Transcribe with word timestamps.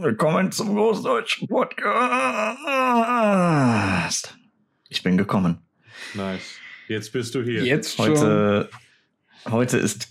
Willkommen 0.00 0.52
zum 0.52 0.74
Großdeutschen 0.76 1.48
Podcast. 1.48 2.58
Ich 4.88 5.02
bin 5.02 5.18
gekommen. 5.18 5.58
Nice. 6.14 6.54
Jetzt 6.86 7.12
bist 7.12 7.34
du 7.34 7.42
hier. 7.42 7.64
Jetzt 7.64 7.96
schon. 7.96 8.10
Heute, 8.10 8.70
heute 9.50 9.78
ist 9.78 10.08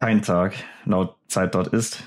kein 0.00 0.20
Tag, 0.22 0.54
laut 0.84 1.16
Zeit 1.28 1.54
dort 1.54 1.68
ist. 1.68 2.02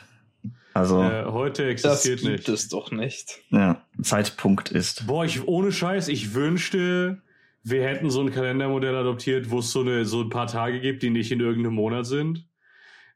Also, 0.73 1.01
Äh, 1.01 1.25
heute 1.25 1.63
das 1.63 1.71
existiert 1.71 2.19
gibt 2.21 2.31
nicht. 2.31 2.49
es 2.49 2.67
doch 2.69 2.91
nicht. 2.91 3.41
ja, 3.49 3.81
Zeitpunkt 4.01 4.69
ist. 4.71 5.07
Boah, 5.07 5.25
ich, 5.25 5.47
ohne 5.47 5.71
Scheiß, 5.71 6.09
ich 6.09 6.33
wünschte, 6.35 7.21
wir 7.63 7.83
hätten 7.83 8.09
so 8.11 8.21
ein 8.21 8.31
Kalendermodell 8.31 8.95
adoptiert, 8.95 9.49
wo 9.49 9.59
es 9.59 9.71
so, 9.71 9.81
eine, 9.81 10.05
so 10.05 10.21
ein 10.21 10.29
paar 10.29 10.47
Tage 10.47 10.79
gibt, 10.79 11.01
die 11.01 11.09
nicht 11.09 11.31
in 11.31 11.39
irgendeinem 11.39 11.73
Monat 11.75 12.05
sind. 12.05 12.45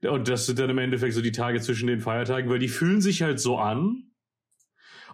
Und 0.08 0.28
das 0.30 0.46
sind 0.46 0.60
dann 0.60 0.70
im 0.70 0.78
Endeffekt 0.78 1.14
so 1.14 1.22
die 1.22 1.32
Tage 1.32 1.60
zwischen 1.60 1.88
den 1.88 2.00
Feiertagen, 2.00 2.50
weil 2.50 2.60
die 2.60 2.68
fühlen 2.70 3.02
sich 3.02 3.22
halt 3.22 3.40
so 3.40 3.58
an. 3.58 4.04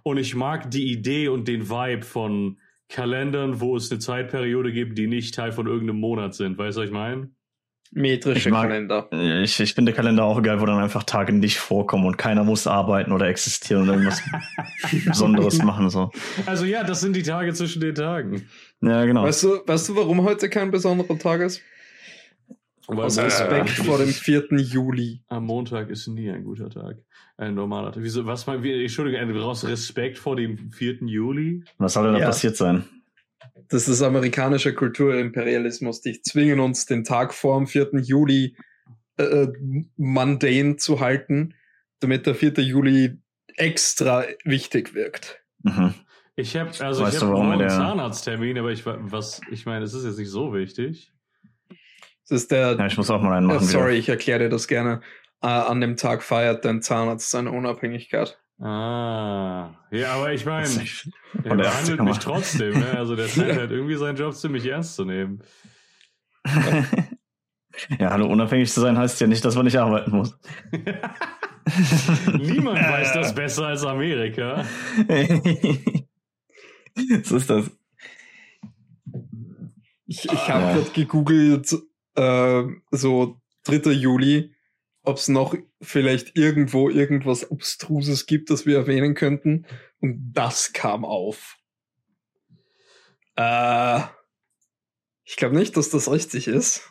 Und 0.03 0.17
ich 0.17 0.35
mag 0.35 0.69
die 0.69 0.91
Idee 0.91 1.27
und 1.29 1.47
den 1.47 1.69
Vibe 1.69 2.03
von 2.03 2.59
Kalendern, 2.89 3.59
wo 3.59 3.75
es 3.75 3.89
eine 3.89 3.99
Zeitperiode 3.99 4.71
gibt, 4.71 4.97
die 4.97 5.07
nicht 5.07 5.33
Teil 5.33 5.51
von 5.51 5.65
irgendeinem 5.65 5.99
Monat 5.99 6.35
sind. 6.35 6.57
Weißt 6.59 6.77
du, 6.77 6.81
was 6.81 6.87
ich 6.89 6.93
meine? 6.93 7.29
Metrische 7.91 8.49
Ich 8.49 8.53
mag- 8.53 8.63
Kalender. 8.67 9.07
Ich, 9.43 9.59
ich 9.59 9.73
finde 9.73 9.93
Kalender 9.93 10.23
auch 10.25 10.41
geil, 10.43 10.59
wo 10.61 10.65
dann 10.65 10.79
einfach 10.83 11.03
Tage 11.03 11.31
nicht 11.33 11.57
vorkommen 11.57 12.05
und 12.05 12.17
keiner 12.17 12.43
muss 12.43 12.67
arbeiten 12.67 13.11
oder 13.11 13.27
existieren 13.27 13.83
und 13.83 13.89
irgendwas 13.89 14.21
Besonderes 15.05 15.63
machen. 15.63 15.89
So. 15.89 16.11
Also 16.45 16.65
ja, 16.65 16.83
das 16.83 17.01
sind 17.01 17.15
die 17.15 17.23
Tage 17.23 17.53
zwischen 17.53 17.81
den 17.81 17.95
Tagen. 17.95 18.47
Ja, 18.81 19.05
genau. 19.05 19.23
Weißt 19.23 19.43
du, 19.43 19.59
weißt 19.65 19.89
du, 19.89 19.95
warum 19.95 20.23
heute 20.23 20.49
kein 20.49 20.69
besonderer 20.71 21.17
Tag 21.17 21.41
ist? 21.41 21.61
Aus 22.87 23.17
Respekt 23.17 23.69
vor 23.71 23.97
dem 23.97 24.09
4. 24.09 24.47
Juli. 24.57 25.21
Am 25.27 25.45
Montag 25.45 25.89
ist 25.89 26.07
nie 26.07 26.29
ein 26.29 26.43
guter 26.43 26.69
Tag. 26.69 26.97
Ein 27.37 27.55
normaler 27.55 27.91
Tag. 27.91 28.03
Wieso, 28.03 28.25
was 28.25 28.45
wie, 28.47 28.83
Entschuldigung, 28.83 29.35
aus 29.41 29.65
Respekt 29.67 30.17
vor 30.17 30.35
dem 30.35 30.71
4. 30.71 30.97
Juli? 31.05 31.63
Was 31.77 31.93
soll 31.93 32.05
denn 32.05 32.13
da 32.13 32.19
Ja. 32.19 32.25
passiert 32.27 32.55
sein? 32.57 32.85
Das 33.69 33.87
ist 33.87 34.01
amerikanischer 34.01 34.73
Kulturimperialismus. 34.73 36.01
Die 36.01 36.21
zwingen 36.21 36.59
uns, 36.59 36.85
den 36.85 37.03
Tag 37.03 37.33
vor 37.33 37.57
dem 37.57 37.67
4. 37.67 37.89
Juli 38.01 38.55
äh, 39.17 39.47
mundane 39.97 40.75
zu 40.75 40.99
halten, 40.99 41.55
damit 42.01 42.25
der 42.27 42.35
4. 42.35 42.53
Juli 42.59 43.17
extra 43.55 44.25
wichtig 44.43 44.93
wirkt. 44.93 45.41
Mhm. 45.63 45.93
Ich 46.35 46.55
habe 46.57 46.69
also 46.81 47.03
Weißt 47.03 47.17
ich 47.17 47.23
morgen 47.23 47.57
der- 47.59 47.69
Zahnarzttermin, 47.69 48.57
aber 48.59 48.71
ich 48.71 48.85
wa- 48.85 48.97
was 48.99 49.39
ich 49.51 49.65
meine, 49.65 49.85
es 49.85 49.93
ist 49.93 50.03
jetzt 50.05 50.19
nicht 50.19 50.29
so 50.29 50.53
wichtig. 50.53 51.13
Das 52.29 52.41
ist 52.41 52.51
der. 52.51 52.75
Ja, 52.77 52.85
ich 52.87 52.97
muss 52.97 53.09
auch 53.09 53.21
mal 53.21 53.37
einen 53.37 53.49
äh, 53.49 53.53
machen. 53.53 53.67
sorry, 53.67 53.95
ich 53.97 54.09
erkläre 54.09 54.39
dir 54.39 54.49
das 54.49 54.67
gerne. 54.67 55.01
Äh, 55.41 55.47
an 55.47 55.79
dem 55.81 55.95
Tag 55.95 56.23
feiert 56.23 56.65
dein 56.65 56.81
Zahnarzt 56.81 57.29
seine 57.29 57.51
Unabhängigkeit. 57.51 58.39
Ah, 58.59 59.71
ja, 59.91 60.13
aber 60.13 60.31
ich 60.31 60.45
meine, 60.45 60.65
Wieder. 60.67 60.89
Er 61.43 61.55
behandelt 61.57 62.01
mich 62.01 62.19
trotzdem. 62.19 62.79
Ne? 62.79 62.97
Also 62.97 63.15
der 63.15 63.27
scheint 63.29 63.57
halt 63.57 63.71
irgendwie 63.71 63.95
seinen 63.95 64.15
Job 64.15 64.33
ziemlich 64.33 64.65
ernst 64.65 64.95
zu 64.95 65.03
nehmen. 65.05 65.43
ja, 67.99 68.11
hallo, 68.11 68.27
unabhängig 68.27 68.71
zu 68.71 68.79
sein 68.79 68.97
heißt 68.97 69.19
ja 69.19 69.27
nicht, 69.27 69.43
dass 69.43 69.55
man 69.55 69.65
nicht 69.65 69.77
arbeiten 69.77 70.11
muss. 70.11 70.39
Niemand 72.39 72.79
weiß 72.79 73.13
das 73.13 73.35
besser 73.35 73.67
als 73.67 73.83
Amerika. 73.83 74.63
so 77.23 77.35
ist 77.35 77.49
das. 77.49 77.71
Ich, 80.05 80.23
ich 80.25 80.49
habe 80.49 80.63
Ja. 80.63 80.73
gerade 80.75 80.91
gegoogelt, 80.91 81.75
äh, 82.15 82.63
so 82.91 83.41
3. 83.63 83.91
Juli, 83.91 84.55
ob 85.03 85.17
es 85.17 85.27
noch 85.27 85.55
vielleicht 85.81 86.37
irgendwo 86.37 86.89
irgendwas 86.89 87.49
Obstruses 87.51 88.25
gibt, 88.25 88.49
das 88.49 88.65
wir 88.65 88.77
erwähnen 88.77 89.13
könnten. 89.13 89.65
Und 89.99 90.33
das 90.33 90.73
kam 90.73 91.05
auf. 91.05 91.57
Äh, 93.35 94.01
ich 95.23 95.35
glaube 95.35 95.55
nicht, 95.55 95.75
dass 95.77 95.89
das 95.89 96.11
richtig 96.11 96.47
ist. 96.47 96.89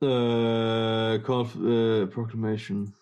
Äh, 0.00 1.18
call, 1.20 1.46
äh, 1.64 2.06
Proclamation. 2.06 2.94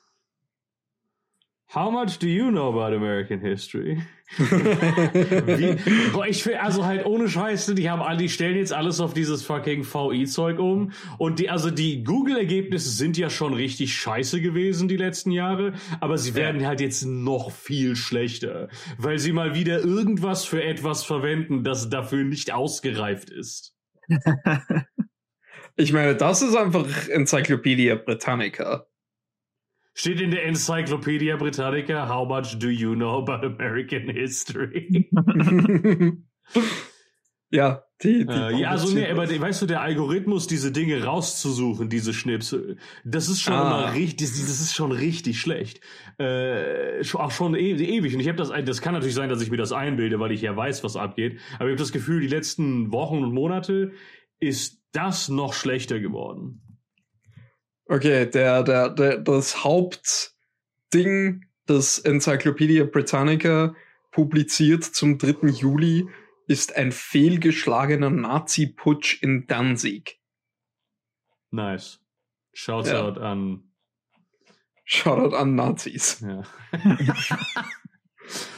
How 1.76 1.90
much 1.90 2.18
do 2.18 2.26
you 2.26 2.50
know 2.50 2.70
about 2.70 2.96
American 2.96 3.38
history? 3.38 4.02
Wie, 4.38 5.76
boah, 6.10 6.26
ich 6.26 6.46
will, 6.46 6.54
also 6.54 6.86
halt 6.86 7.04
ohne 7.04 7.28
Scheiße, 7.28 7.74
die 7.74 7.90
haben 7.90 8.00
alle, 8.00 8.16
die 8.16 8.30
stellen 8.30 8.56
jetzt 8.56 8.72
alles 8.72 8.98
auf 8.98 9.12
dieses 9.12 9.42
fucking 9.42 9.84
VI-Zeug 9.84 10.58
um. 10.58 10.92
Und 11.18 11.38
die, 11.38 11.50
also 11.50 11.70
die 11.70 12.02
Google-Ergebnisse 12.02 12.88
sind 12.88 13.18
ja 13.18 13.28
schon 13.28 13.52
richtig 13.52 13.94
scheiße 13.94 14.40
gewesen 14.40 14.88
die 14.88 14.96
letzten 14.96 15.32
Jahre, 15.32 15.74
aber 16.00 16.16
sie 16.16 16.34
werden 16.34 16.66
halt 16.66 16.80
jetzt 16.80 17.04
noch 17.04 17.50
viel 17.50 17.94
schlechter, 17.94 18.70
weil 18.96 19.18
sie 19.18 19.32
mal 19.32 19.54
wieder 19.54 19.84
irgendwas 19.84 20.46
für 20.46 20.64
etwas 20.64 21.04
verwenden, 21.04 21.62
das 21.62 21.90
dafür 21.90 22.24
nicht 22.24 22.54
ausgereift 22.54 23.28
ist. 23.28 23.76
Ich 25.78 25.92
meine, 25.92 26.16
das 26.16 26.40
ist 26.40 26.56
einfach 26.56 26.86
Enzyklopädie 27.08 27.94
Britannica. 27.96 28.86
Steht 29.98 30.20
in 30.20 30.30
der 30.30 30.44
Encyclopedia 30.44 31.36
Britannica, 31.36 32.06
how 32.06 32.28
much 32.28 32.58
do 32.58 32.68
you 32.68 32.94
know 32.94 33.16
about 33.18 33.46
American 33.46 34.10
history? 34.10 35.08
ja, 37.50 37.82
die, 38.02 38.26
die 38.26 38.30
Äh, 38.30 38.60
ja, 38.60 38.70
also 38.72 38.94
nee, 38.94 39.08
aber 39.10 39.26
das. 39.26 39.40
weißt 39.40 39.62
du, 39.62 39.66
der 39.66 39.80
Algorithmus, 39.80 40.46
diese 40.46 40.70
Dinge 40.70 41.02
rauszusuchen, 41.02 41.88
diese 41.88 42.12
Schnipsel, 42.12 42.76
das 43.06 43.30
ist 43.30 43.40
schon 43.40 43.54
Ah. 43.54 43.84
immer 43.86 43.94
richtig, 43.94 44.28
das 44.28 44.60
ist 44.60 44.74
schon 44.74 44.92
richtig 44.92 45.40
schlecht. 45.40 45.80
Äh, 46.18 47.00
auch 47.14 47.30
schon 47.30 47.54
e 47.54 47.70
ewig. 47.70 48.12
Und 48.12 48.20
ich 48.20 48.28
habe 48.28 48.36
das, 48.36 48.50
das 48.66 48.82
kann 48.82 48.92
natürlich 48.92 49.14
sein, 49.14 49.30
dass 49.30 49.40
ich 49.40 49.50
mir 49.50 49.56
das 49.56 49.72
einbilde, 49.72 50.20
weil 50.20 50.32
ich 50.32 50.42
ja 50.42 50.54
weiß, 50.54 50.84
was 50.84 50.96
abgeht. 50.96 51.38
Aber 51.54 51.68
ich 51.68 51.72
habe 51.72 51.76
das 51.76 51.92
Gefühl, 51.92 52.20
die 52.20 52.28
letzten 52.28 52.92
Wochen 52.92 53.24
und 53.24 53.32
Monate 53.32 53.92
ist 54.40 54.82
das 54.92 55.30
noch 55.30 55.54
schlechter 55.54 56.00
geworden. 56.00 56.60
Okay, 57.88 58.26
der, 58.28 58.62
der, 58.62 58.90
der, 58.90 59.18
das 59.18 59.62
Hauptding, 59.64 61.44
das 61.66 61.98
Encyclopedia 61.98 62.84
Britannica 62.84 63.74
publiziert 64.10 64.84
zum 64.84 65.18
3. 65.18 65.48
Juli, 65.48 66.08
ist 66.48 66.76
ein 66.76 66.92
fehlgeschlagener 66.92 68.10
Nazi-Putsch 68.10 69.22
in 69.22 69.46
Danzig. 69.46 70.20
Nice. 71.50 72.00
Shouts 72.52 72.88
Ja. 72.88 73.02
out 73.02 73.18
an. 73.18 73.62
Shoutout 74.84 75.34
an 75.36 75.54
Nazis. 75.56 76.20
Ja. 76.20 76.42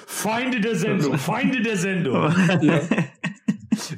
Feinde 0.06 0.60
der 0.60 0.76
Sendung, 0.76 1.16
Feinde 1.18 1.62
der 1.62 1.76
Sendung. 1.76 2.32
Ja. 2.62 2.80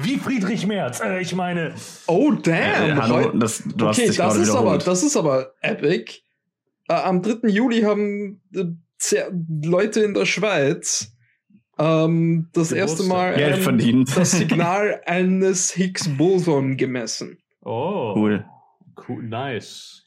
Wie 0.02 0.16
Friedrich 0.18 0.66
Merz. 0.66 1.00
Äh, 1.00 1.20
ich 1.20 1.34
meine, 1.34 1.74
Oh, 2.06 2.32
Äh, 2.32 2.36
damn! 2.42 3.02
hallo, 3.02 3.14
Heu- 3.16 3.38
das, 3.38 3.62
du 3.76 3.86
hast 3.88 3.98
okay, 3.98 4.08
dich 4.08 4.16
das 4.16 4.36
ist, 4.36 4.50
aber, 4.50 4.78
das 4.78 5.02
ist 5.02 5.16
aber 5.16 5.52
epic. 5.60 6.20
Äh, 6.88 6.94
am 6.94 7.22
3. 7.22 7.48
Juli 7.48 7.82
haben 7.82 8.40
äh, 8.54 8.64
Leute 9.64 10.00
in 10.00 10.14
der 10.14 10.26
Schweiz 10.26 11.12
ähm, 11.78 12.48
das 12.52 12.72
erste. 12.72 13.04
Mal 13.04 13.34
Geld 13.36 13.54
ein, 13.56 13.62
verdient. 13.62 14.16
das 14.16 14.32
Signal 14.32 15.00
eines 15.06 15.70
Higgs-Boson 15.74 16.76
gemessen. 16.76 17.38
oh. 17.62 18.14
Cool. 18.16 18.44
Cool, 19.08 19.22
nice. 19.22 19.99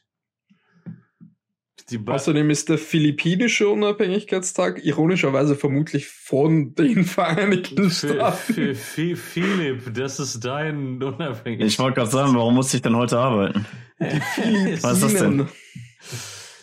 Außerdem 2.06 2.48
ist 2.48 2.70
der 2.70 2.78
philippinische 2.78 3.68
Unabhängigkeitstag 3.68 4.82
ironischerweise 4.84 5.54
vermutlich 5.54 6.06
von 6.08 6.74
den 6.74 7.04
Vereinigten 7.04 7.90
Staaten. 7.90 8.74
Philipp, 8.74 9.92
das 9.94 10.18
ist 10.18 10.40
dein 10.44 11.02
unabhängig. 11.02 11.60
Ich 11.60 11.78
wollte 11.78 11.96
gerade 11.96 12.10
sagen, 12.10 12.34
warum 12.34 12.54
muss 12.54 12.72
ich 12.72 12.80
denn 12.80 12.96
heute 12.96 13.18
arbeiten? 13.18 13.66
Was 13.98 14.94
ist 14.94 15.02
das 15.02 15.14
denn? 15.14 15.46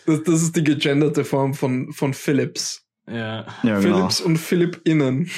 Das, 0.08 0.24
das 0.24 0.42
ist 0.42 0.56
die 0.56 0.64
gegenderte 0.64 1.24
Form 1.24 1.54
von, 1.54 1.94
von 1.94 2.14
Philips. 2.16 2.88
Ja. 3.08 3.46
Ja, 3.64 3.80
genau. 3.80 3.98
Philips 3.98 4.22
und 4.22 4.38
Philippinnen. 4.38 5.30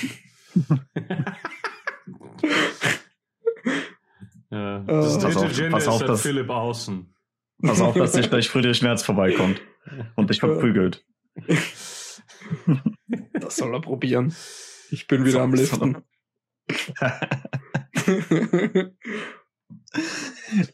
ja. 4.50 4.80
Das 4.88 5.18
Äh, 5.18 5.20
dritte 5.20 5.26
Pass 5.28 5.36
auf, 5.38 5.54
Gender 5.56 5.72
pass 5.72 5.84
ist 5.84 5.90
auf, 5.90 6.04
das- 6.04 6.22
Philipp 6.22 6.50
außen. 6.50 7.14
Pass 7.62 7.82
auf, 7.82 7.96
dass 7.96 8.14
nicht 8.14 8.30
gleich 8.30 8.50
Friedrich 8.50 8.82
Merz 8.82 9.04
vorbeikommt 9.04 9.62
und 10.16 10.30
dich 10.30 10.40
verprügelt. 10.40 11.06
Das 11.34 12.22
soll 13.58 13.74
er 13.74 13.82
probieren. 13.82 14.34
Ich 14.92 15.08
bin 15.08 15.22
wieder 15.24 15.32
So- 15.34 15.42
am 15.42 15.54
Liften. 15.54 15.98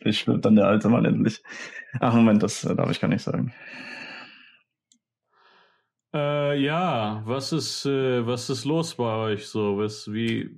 Ich 0.01 0.27
wird 0.27 0.45
dann 0.45 0.55
der 0.55 0.67
alte 0.67 0.89
Mann 0.89 1.05
endlich. 1.05 1.41
Ach, 1.99 2.13
Moment, 2.13 2.43
das 2.43 2.63
äh, 2.63 2.75
darf 2.75 2.89
ich 2.91 2.99
gar 2.99 3.07
nicht 3.07 3.23
sagen. 3.23 3.53
Äh, 6.13 6.59
ja, 6.61 7.21
was 7.25 7.51
ist, 7.53 7.85
äh, 7.85 8.25
was 8.25 8.49
ist 8.49 8.65
los 8.65 8.95
bei 8.95 9.15
euch 9.15 9.47
so? 9.47 9.77
Was, 9.77 10.11
wie, 10.11 10.49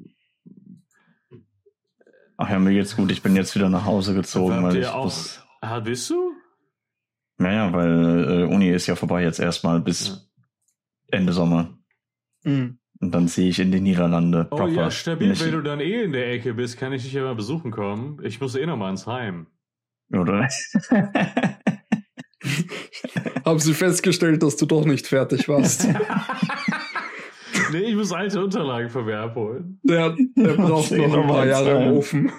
Ach 2.38 2.50
ja, 2.50 2.60
mir 2.60 2.74
geht's 2.74 2.96
gut. 2.96 3.12
Ich 3.12 3.22
bin 3.22 3.36
jetzt 3.36 3.54
wieder 3.56 3.70
nach 3.70 3.86
Hause 3.86 4.14
gezogen, 4.16 4.64
weil 4.64 4.78
ich 4.78 4.88
auch- 4.88 5.04
muss, 5.06 5.42
ah, 5.62 5.80
bist 5.80 6.10
du? 6.10 6.31
Naja, 7.42 7.74
weil 7.74 8.44
äh, 8.44 8.44
Uni 8.54 8.70
ist 8.70 8.88
ja 8.88 8.96
vorbei 8.96 9.24
jetzt 9.24 9.40
erstmal 9.40 9.80
bis 9.82 10.08
Ja. 10.08 10.16
Ende 11.18 11.34
Sommer. 11.34 11.78
Mhm. 12.44 12.78
Und 13.00 13.12
dann 13.16 13.28
ziehe 13.28 13.50
ich 13.50 13.60
in 13.60 13.72
die 13.72 13.80
Niederlande. 13.82 14.48
Oh 14.52 14.56
proper. 14.58 14.70
ja, 14.72 14.92
stabil. 14.92 15.30
Nicht- 15.30 15.44
Wenn 15.44 15.54
du 15.54 15.62
dann 15.62 15.80
eh 15.80 16.04
in 16.04 16.12
der 16.12 16.32
Ecke 16.32 16.54
bist, 16.54 16.78
kann 16.78 16.94
ich 16.94 17.02
dich 17.04 17.14
ja 17.14 17.24
mal 17.24 17.34
besuchen 17.36 17.72
kommen. 17.72 18.20
Ich 18.24 18.40
muss 18.40 18.56
eh 18.56 18.66
noch 18.66 18.78
mal 18.78 18.92
ins 18.92 19.08
Heim. 19.08 19.48
Oder? 20.14 20.48
Haben 23.46 23.60
sie 23.60 23.74
festgestellt, 23.74 24.42
dass 24.44 24.56
du 24.58 24.66
doch 24.66 24.86
nicht 24.86 25.08
fertig 25.08 25.48
warst. 25.48 25.88
nee, 27.72 27.80
ich 27.80 27.96
muss 27.96 28.12
alte 28.12 28.44
Unterlagen 28.44 28.90
von 28.90 29.06
mir 29.06 29.20
abholen. 29.20 29.80
Der, 29.84 30.16
der 30.36 30.54
braucht 30.58 30.92
noch 30.92 31.14
ein 31.18 31.28
paar 31.28 31.46
Jahre 31.48 31.84
im 31.84 31.92
Ofen. 31.94 32.32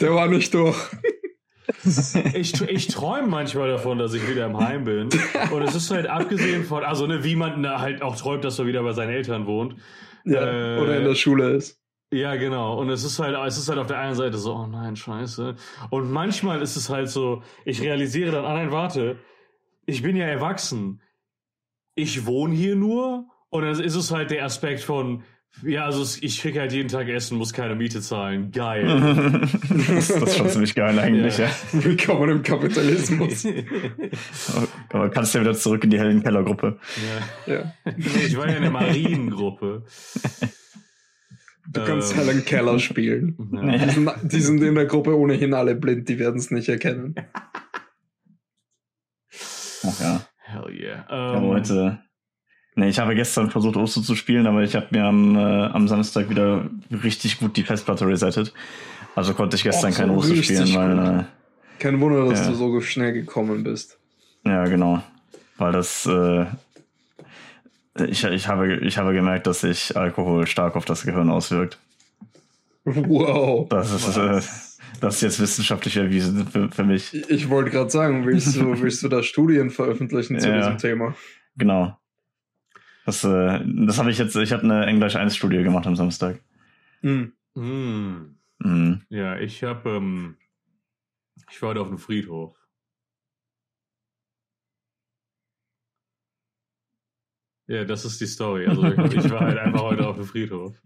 Der 0.00 0.14
war 0.14 0.28
nicht 0.28 0.54
durch. 0.54 0.76
Ich, 2.34 2.60
ich 2.62 2.86
träume 2.88 3.28
manchmal 3.28 3.68
davon, 3.68 3.98
dass 3.98 4.14
ich 4.14 4.28
wieder 4.28 4.46
im 4.46 4.56
Heim 4.58 4.84
bin. 4.84 5.08
Und 5.50 5.62
es 5.62 5.74
ist 5.74 5.90
halt 5.90 6.06
abgesehen 6.06 6.64
von, 6.64 6.82
also 6.82 7.06
ne, 7.06 7.24
wie 7.24 7.36
man 7.36 7.60
na, 7.60 7.80
halt 7.80 8.02
auch 8.02 8.16
träumt, 8.16 8.44
dass 8.44 8.58
er 8.58 8.66
wieder 8.66 8.82
bei 8.82 8.92
seinen 8.92 9.10
Eltern 9.10 9.46
wohnt. 9.46 9.76
Ja, 10.24 10.40
Äh, 10.40 10.80
oder 10.80 10.96
in 10.98 11.04
der 11.04 11.14
Schule 11.14 11.50
ist. 11.50 11.80
Ja, 12.10 12.36
genau. 12.36 12.78
Und 12.78 12.88
es 12.88 13.04
ist 13.04 13.18
halt, 13.18 13.36
es 13.46 13.58
ist 13.58 13.68
halt 13.68 13.78
auf 13.78 13.86
der 13.86 13.98
einen 13.98 14.14
Seite 14.14 14.38
so, 14.38 14.54
oh 14.54 14.66
nein, 14.66 14.96
scheiße. 14.96 15.56
Und 15.90 16.10
manchmal 16.10 16.62
ist 16.62 16.76
es 16.76 16.88
halt 16.88 17.10
so, 17.10 17.42
ich 17.66 17.82
realisiere 17.82 18.32
dann, 18.32 18.44
ah 18.46 18.54
nein, 18.54 18.72
warte, 18.72 19.18
ich 19.84 20.02
bin 20.02 20.16
ja 20.16 20.26
erwachsen. 20.26 21.02
Ich 21.94 22.24
wohne 22.26 22.54
hier 22.54 22.76
nur. 22.76 23.26
Und 23.50 23.62
dann 23.62 23.78
ist 23.80 23.94
es 23.94 24.10
halt 24.10 24.30
der 24.30 24.44
Aspekt 24.44 24.80
von, 24.80 25.22
ja, 25.64 25.84
also 25.86 26.18
ich 26.20 26.40
krieg 26.40 26.56
halt 26.58 26.72
jeden 26.72 26.88
Tag 26.88 27.08
Essen, 27.08 27.36
muss 27.36 27.52
keine 27.52 27.74
Miete 27.74 28.00
zahlen. 28.00 28.50
Geil. 28.52 28.86
das, 29.88 30.08
das 30.08 30.10
ist 30.22 30.36
schon 30.36 30.48
ziemlich 30.48 30.74
geil 30.74 30.98
eigentlich, 30.98 31.38
Ja. 31.38 31.46
ja. 31.46 31.50
Willkommen 31.72 32.30
im 32.30 32.42
Kapitalismus. 32.42 33.46
Aber 34.90 35.08
kannst 35.10 35.34
ja 35.34 35.40
wieder 35.40 35.54
zurück 35.54 35.82
in 35.84 35.90
die 35.90 35.98
hellen 35.98 36.22
Kellergruppe. 36.22 36.78
ja. 37.46 37.54
Ja. 37.54 37.72
Nee, 37.96 38.26
ich 38.26 38.36
war 38.36 38.48
ja 38.48 38.56
in 38.56 38.62
der 38.62 38.70
Mariengruppe. 38.70 39.84
Du 41.70 41.84
kannst 41.84 42.12
Ähm, 42.12 42.18
Helen 42.20 42.44
Keller 42.44 42.78
spielen. 42.78 43.36
Ja. 43.52 43.78
Die 43.86 43.90
sind, 43.90 44.10
die 44.22 44.40
sind 44.40 44.62
in 44.62 44.74
der 44.74 44.86
Gruppe 44.86 45.16
ohnehin 45.16 45.52
alle 45.54 45.74
blind, 45.74 46.08
die 46.08 46.18
werden 46.18 46.38
es 46.38 46.50
nicht 46.50 46.68
erkennen. 46.68 47.14
Ach 49.84 50.00
ja. 50.00 50.20
Hell 50.38 50.70
yeah. 50.72 51.04
Ich 51.04 51.10
habe 51.12 51.36
Ähm, 51.36 51.42
heute. 51.52 51.98
Nee, 52.78 52.90
ich 52.90 53.00
habe 53.00 53.16
gestern 53.16 53.50
versucht, 53.50 53.76
Osto 53.76 54.00
zu 54.02 54.14
spielen, 54.14 54.46
aber 54.46 54.62
ich 54.62 54.76
habe 54.76 54.86
mir 54.90 55.02
am, 55.04 55.34
äh, 55.34 55.40
am 55.40 55.88
Samstag 55.88 56.30
wieder 56.30 56.70
richtig 57.02 57.40
gut 57.40 57.56
die 57.56 57.64
Festplatte 57.64 58.06
resettet. 58.06 58.54
Also 59.16 59.34
konnte 59.34 59.56
ich 59.56 59.64
gestern 59.64 59.90
Och, 59.90 59.96
so 59.96 60.28
kein 60.28 60.38
richtig 60.38 60.58
spielen, 60.68 60.76
weil. 60.76 61.16
gut. 61.16 61.24
Kein 61.80 62.00
Wunder, 62.00 62.24
dass 62.28 62.40
Ja. 62.42 62.48
du 62.50 62.54
so 62.54 62.80
schnell 62.80 63.12
gekommen 63.12 63.64
bist. 63.64 63.98
Äh, 64.44 64.50
ja, 64.50 64.64
genau. 64.66 65.02
Weil 65.56 65.72
das. 65.72 66.06
Äh, 66.06 66.46
ich, 68.06 68.22
ich, 68.22 68.46
habe, 68.46 68.76
ich 68.76 68.96
habe 68.96 69.12
gemerkt, 69.12 69.48
dass 69.48 69.62
sich 69.62 69.96
Alkohol 69.96 70.46
stark 70.46 70.76
auf 70.76 70.84
das 70.84 71.02
Gehirn 71.02 71.30
auswirkt. 71.30 71.78
Wow. 72.84 73.68
Das 73.68 73.92
ist, 73.92 74.16
äh, 74.16 74.40
das 75.00 75.16
ist 75.16 75.20
jetzt 75.22 75.40
wissenschaftlich 75.40 75.96
erwiesen 75.96 76.46
für, 76.46 76.70
für 76.70 76.84
mich. 76.84 77.12
Ich 77.28 77.48
wollte 77.50 77.72
gerade 77.72 77.90
sagen, 77.90 78.24
willst 78.24 78.54
du, 78.56 78.80
willst 78.80 79.02
du 79.02 79.08
da 79.08 79.24
Studien 79.24 79.70
veröffentlichen 79.70 80.38
zu 80.38 80.48
Ja. 80.48 80.58
diesem 80.58 80.78
Thema? 80.78 81.16
Genau. 81.56 81.97
Das, 83.08 83.24
äh, 83.24 83.60
das 83.86 83.98
habe 83.98 84.10
ich 84.10 84.18
jetzt, 84.18 84.36
ich 84.36 84.52
habe 84.52 84.64
eine 84.64 84.84
Englisch 84.84 85.16
1 85.16 85.34
Studie 85.34 85.62
gemacht 85.62 85.86
am 85.86 85.96
Samstag. 85.96 86.40
Hm. 87.00 87.32
Mhm. 87.54 88.36
Ja, 89.08 89.38
ich 89.38 89.64
habe, 89.64 89.88
ähm, 89.96 90.36
ich 91.50 91.62
war 91.62 91.70
heute 91.70 91.80
auf 91.80 91.88
dem 91.88 91.96
Friedhof. 91.96 92.54
Ja, 97.66 97.84
das 97.84 98.04
ist 98.04 98.20
die 98.20 98.26
Story. 98.26 98.66
Also 98.66 98.82
ich, 98.84 99.30
war 99.30 99.40
halt 99.40 99.56
einfach 99.58 99.80
heute 99.82 100.06
auf 100.06 100.16
dem 100.16 100.24
Friedhof. 100.26 100.76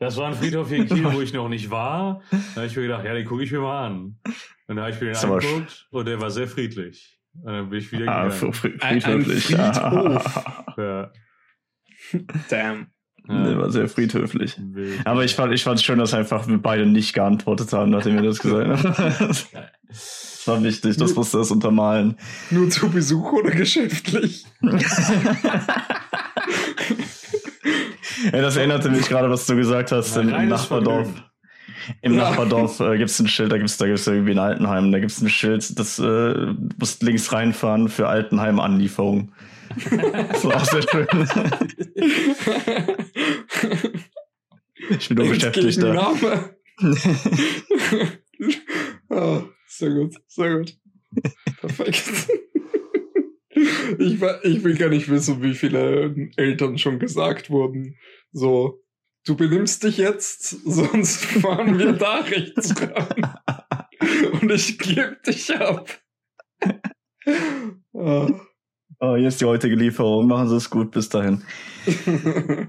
Das 0.00 0.16
war 0.16 0.26
ein 0.26 0.34
Friedhof 0.34 0.68
hier 0.68 0.78
in 0.78 0.86
Kiel, 0.88 1.04
wo 1.12 1.20
ich 1.20 1.32
noch 1.32 1.48
nicht 1.48 1.70
war. 1.70 2.22
Da 2.32 2.38
habe 2.56 2.66
ich 2.66 2.74
mir 2.76 2.82
gedacht, 2.82 3.04
ja, 3.04 3.14
den 3.14 3.24
gucke 3.24 3.44
ich 3.44 3.52
mir 3.52 3.60
mal 3.60 3.86
an. 3.86 4.18
Und 4.66 4.76
da 4.76 4.82
habe 4.82 4.90
ich 4.90 5.00
mir 5.00 5.12
den 5.12 5.16
aber 5.16 5.34
angeguckt 5.34 5.86
und 5.92 6.06
der 6.08 6.20
war 6.20 6.30
sehr 6.32 6.48
friedlich. 6.48 7.20
Und 7.34 7.52
dann 7.52 7.70
bin 7.70 7.78
ich 7.78 7.92
wieder 7.92 8.08
Ah, 8.08 8.24
gegangen. 8.28 8.52
fr- 8.52 8.68
fr- 8.68 8.82
Ein- 8.82 8.94
ein 8.96 9.00
friedhöflich. 9.22 9.44
Friedhof. 9.46 10.44
Ja. 10.76 11.12
Damn. 12.50 12.86
Der 13.28 13.58
war 13.58 13.70
sehr 13.70 13.88
friedhöflich. 13.90 14.56
Wild. 14.58 15.06
Aber 15.06 15.22
ich 15.22 15.34
fand, 15.34 15.52
ich 15.52 15.62
fand 15.62 15.82
schön, 15.82 15.98
dass 15.98 16.14
einfach 16.14 16.48
wir 16.48 16.56
beide 16.56 16.86
nicht 16.86 17.12
geantwortet 17.12 17.70
haben, 17.74 17.90
nachdem 17.90 18.14
wir 18.14 18.22
das 18.22 18.38
gesagt 18.38 18.66
haben. 18.66 19.36
Das 19.86 20.42
war 20.46 20.62
wichtig, 20.62 20.96
das 20.96 21.14
musste 21.14 21.36
das 21.36 21.50
untermalen. 21.50 22.16
Nur 22.50 22.70
zu 22.70 22.88
Besuch 22.88 23.30
oder 23.32 23.50
geschäftlich? 23.50 24.46
Ja, 28.32 28.40
das 28.40 28.56
erinnerte 28.56 28.90
mich 28.90 29.08
gerade, 29.08 29.30
was 29.30 29.46
du 29.46 29.56
gesagt 29.56 29.92
hast, 29.92 30.16
im, 30.16 30.30
im 30.30 30.48
Nachbardorf. 30.48 31.06
Vergnügen. 31.06 31.24
Im 32.02 32.14
Ja. 32.14 32.30
Nachbardorf 32.30 32.80
äh, 32.80 32.98
gibt 32.98 33.10
es 33.10 33.18
ein 33.20 33.28
Schild, 33.28 33.52
da 33.52 33.56
gibt 33.56 33.70
es 33.70 33.76
da 33.76 33.86
gibt's 33.86 34.06
irgendwie 34.06 34.32
ein 34.32 34.38
Altenheim, 34.38 34.92
da 34.92 34.98
gibt 34.98 35.10
es 35.10 35.20
ein 35.20 35.28
Schild, 35.28 35.78
das 35.78 35.98
äh, 35.98 36.02
du 36.02 36.56
musst 36.78 37.02
links 37.02 37.32
reinfahren 37.32 37.88
für 37.88 38.08
Altenheim-Anlieferung. 38.08 39.32
Das 40.30 40.44
war 40.44 40.56
auch 40.56 40.64
sehr 40.64 40.82
schön. 40.82 41.06
Ich 44.90 45.08
bin 45.08 45.18
nur 45.18 45.28
beschäftigt 45.28 45.82
da. 45.82 45.92
Name. 45.92 46.56
ah, 49.10 49.42
sehr 49.66 49.90
gut, 49.90 50.14
sehr 50.26 50.58
gut. 50.58 50.76
Perfekt. 51.60 52.28
Ich, 53.98 54.22
ich 54.22 54.64
will 54.64 54.76
gar 54.76 54.88
nicht 54.88 55.08
wissen, 55.08 55.42
wie 55.42 55.54
viele 55.54 56.30
Eltern 56.36 56.78
schon 56.78 57.00
gesagt 57.00 57.50
wurden. 57.50 57.96
So, 58.30 58.84
du 59.26 59.36
benimmst 59.36 59.82
dich 59.82 59.96
jetzt, 59.96 60.50
sonst 60.64 61.24
fahren 61.24 61.78
wir 61.78 61.92
da 61.94 62.20
rechts 62.20 62.74
ran. 62.80 63.36
Und 64.40 64.52
ich 64.52 64.78
gebe 64.78 65.18
dich 65.26 65.54
ab. 65.56 65.90
Ah. 67.94 68.28
Oh, 69.00 69.14
hier 69.16 69.28
ist 69.28 69.40
die 69.40 69.44
heutige 69.44 69.76
Lieferung, 69.76 70.26
machen 70.26 70.48
Sie 70.48 70.56
es 70.56 70.70
gut, 70.70 70.90
bis 70.90 71.08
dahin. 71.08 71.42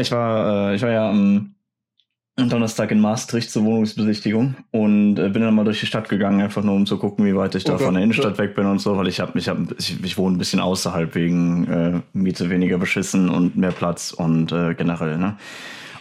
Ich 0.00 0.12
war, 0.12 0.70
äh, 0.70 0.74
ich 0.76 0.82
war 0.82 0.90
ja 0.90 1.10
am, 1.10 1.54
Donnerstag 2.36 2.90
in 2.90 3.00
Maastricht 3.00 3.50
zur 3.50 3.64
Wohnungsbesichtigung 3.64 4.56
und 4.70 5.18
äh, 5.18 5.28
bin 5.28 5.42
dann 5.42 5.54
mal 5.54 5.64
durch 5.64 5.80
die 5.80 5.86
Stadt 5.86 6.08
gegangen, 6.08 6.40
einfach 6.40 6.62
nur 6.62 6.74
um 6.74 6.86
zu 6.86 6.96
gucken, 6.98 7.26
wie 7.26 7.36
weit 7.36 7.54
ich 7.54 7.64
da 7.64 7.74
Okay. 7.74 7.84
von 7.84 7.94
der 7.94 8.02
Innenstadt 8.02 8.38
weg 8.38 8.54
bin 8.54 8.66
und 8.66 8.78
so, 8.80 8.96
weil 8.96 9.08
ich 9.08 9.20
habe, 9.20 9.38
ich 9.38 9.48
habe, 9.48 9.74
ich, 9.78 10.02
ich 10.02 10.16
wohne 10.16 10.36
ein 10.36 10.38
bisschen 10.38 10.60
außerhalb 10.60 11.14
wegen 11.14 11.66
äh, 11.68 12.00
Miete 12.14 12.48
weniger 12.48 12.78
beschissen 12.78 13.28
und 13.28 13.56
mehr 13.56 13.72
Platz 13.72 14.12
und 14.12 14.52
äh, 14.52 14.74
generell, 14.74 15.18
ne? 15.18 15.36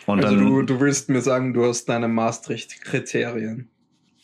Und 0.06 0.24
Also 0.24 0.36
dann, 0.36 0.46
du, 0.46 0.62
du 0.62 0.80
willst 0.80 1.10
mir 1.10 1.22
sagen, 1.22 1.54
du 1.54 1.66
hast 1.66 1.86
deine 1.90 2.08
Maastricht-Kriterien. 2.08 3.70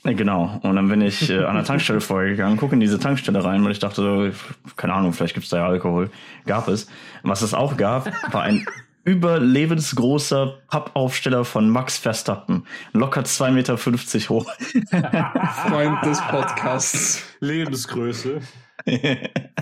Äh, 0.05 0.13
genau. 0.13 0.59
Und 0.63 0.75
dann 0.75 0.87
bin 0.87 1.01
ich 1.01 1.29
äh, 1.29 1.43
an 1.43 1.55
der 1.55 1.65
Tankstelle 1.65 2.01
vorgegangen, 2.01 2.57
gucke 2.57 2.75
in 2.75 2.79
diese 2.79 2.99
Tankstelle 2.99 3.43
rein, 3.43 3.63
weil 3.63 3.71
ich 3.71 3.79
dachte, 3.79 4.01
so, 4.01 4.29
keine 4.75 4.93
Ahnung, 4.93 5.13
vielleicht 5.13 5.33
gibt's 5.33 5.49
da 5.49 5.57
ja 5.57 5.67
Alkohol. 5.67 6.09
Gab 6.45 6.67
es. 6.67 6.87
Was 7.23 7.41
es 7.41 7.53
auch 7.53 7.77
gab, 7.77 8.11
war 8.31 8.43
ein 8.43 8.65
überlebensgroßer 9.03 10.59
Pappaufsteller 10.69 11.45
von 11.45 11.69
Max 11.69 11.97
Verstappen. 11.97 12.65
Locker 12.93 13.21
2,50 13.21 13.51
Meter 13.51 14.29
hoch. 14.29 14.51
Freund 15.67 16.05
des 16.05 16.21
Podcasts. 16.21 17.23
Lebensgröße. 17.39 18.41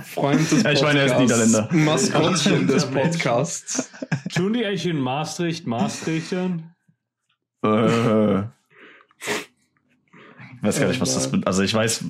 Freund 0.03 0.51
des 0.51 0.63
Ja, 0.63 0.71
ich 0.71 0.81
meine, 0.81 0.99
er 0.99 1.05
ist 1.05 1.13
Podcasts. 1.13 1.47
Niederländer. 1.47 1.69
Maskottchen 1.71 2.67
des. 2.67 2.85
Podcasts. 2.85 3.91
Tun 4.33 4.53
die 4.53 4.65
eigentlich 4.65 4.85
in 4.85 4.99
Maastricht 4.99 5.67
Maastrichtern? 5.67 6.73
Äh, 7.63 8.43
ich 10.63 10.67
weiß 10.69 10.79
gar 10.79 10.87
nicht, 10.87 11.01
was 11.01 11.13
das 11.13 11.27
Oh 11.27 11.31
bedeutet. 11.31 11.47
Also 11.47 11.61
ich 11.61 11.73
weiß, 11.73 12.05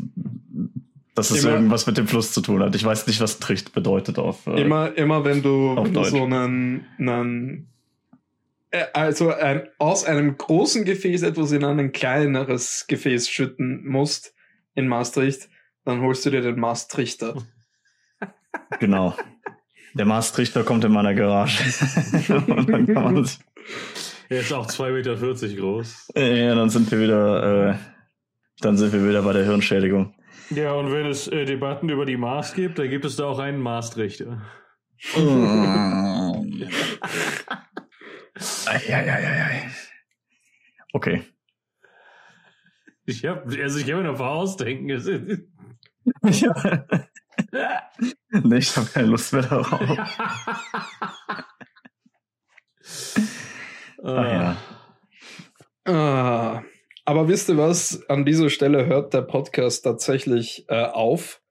dass 1.15 1.31
es 1.31 1.43
Immer- 1.43 1.53
irgendwas 1.55 1.85
mit 1.87 1.97
dem 1.97 2.07
Fluss 2.07 2.31
zu 2.31 2.41
tun 2.41 2.61
hat. 2.63 2.75
Ich 2.75 2.83
weiß 2.83 3.07
nicht, 3.07 3.19
was 3.19 3.39
Tricht 3.39 3.73
bedeutet 3.73 4.17
auf. 4.19 4.47
Äh, 4.47 4.61
Immer, 4.61 4.95
immer 4.97 5.25
wenn 5.25 5.41
du, 5.41 5.75
wenn 5.75 6.03
so 6.05 6.23
einen, 6.23 6.85
einen 6.97 7.67
äh, 8.71 8.85
also 8.93 9.31
ein, 9.33 9.63
aus 9.79 10.05
einem 10.05 10.37
großen 10.37 10.85
Gefäß 10.85 11.23
etwas 11.23 11.51
in 11.51 11.63
ein 11.65 11.91
kleineres 11.91 12.85
Gefäß 12.87 13.27
schütten 13.29 13.87
musst 13.87 14.33
in 14.75 14.87
Maastricht, 14.87 15.49
dann 15.85 16.01
holst 16.01 16.25
du 16.25 16.29
dir 16.31 16.41
den 16.41 16.59
Maastrichter. 16.59 17.35
Genau. 18.79 19.15
Der 19.95 20.05
Maastrichter 20.05 20.63
kommt 20.63 20.83
in 20.83 20.91
meiner 20.91 21.13
Garage. 21.13 21.63
Und 22.47 22.69
dann 22.69 22.85
kann 22.87 23.03
man 23.13 23.25
sich, 23.25 23.39
Er 24.29 24.39
ist 24.41 24.51
auch 24.53 24.67
2,40 24.67 24.91
Meter 24.91 25.55
groß. 25.61 26.11
ja, 26.15 26.55
dann 26.55 26.69
sind 26.69 26.89
wir 26.91 26.99
wieder, 26.99 27.71
äh, 27.71 27.75
dann 28.59 28.77
sind 28.77 28.93
wir 28.93 29.07
wieder 29.07 29.21
bei 29.21 29.33
der 29.33 29.43
Hirnschädigung. 29.45 30.15
Ja, 30.49 30.73
und 30.73 30.91
wenn 30.91 31.05
es 31.05 31.27
äh, 31.27 31.45
Debatten 31.45 31.89
über 31.89 32.05
die 32.05 32.17
Maß 32.17 32.53
gibt, 32.53 32.77
dann 32.79 32.89
gibt 32.89 33.05
es 33.05 33.15
da 33.15 33.25
auch 33.25 33.39
einen 33.39 33.59
Maastrichter. 33.59 34.41
Eieieiei. 38.65 39.69
Okay. 40.93 41.23
Ich 43.05 43.25
hab, 43.25 43.45
also 43.47 43.79
ich 43.79 43.85
kann 43.87 43.97
mir 43.97 44.03
noch 44.11 44.17
vorausdenken. 44.17 44.89
Es 44.91 45.05
ist- 45.07 45.41
nee, 48.31 48.57
ich 48.57 48.75
habe 48.77 48.87
keine 48.87 49.07
Lust 49.07 49.33
mehr 49.33 49.41
darauf. 49.43 49.97
Ach 54.03 54.31
ja. 54.31 54.57
Ah, 55.85 56.61
aber 57.05 57.27
wisst 57.27 57.49
ihr 57.49 57.57
was? 57.57 58.03
An 58.09 58.25
dieser 58.25 58.49
Stelle 58.49 58.85
hört 58.85 59.13
der 59.13 59.21
Podcast 59.21 59.83
tatsächlich 59.83 60.65
äh, 60.69 60.83
auf, 60.85 61.41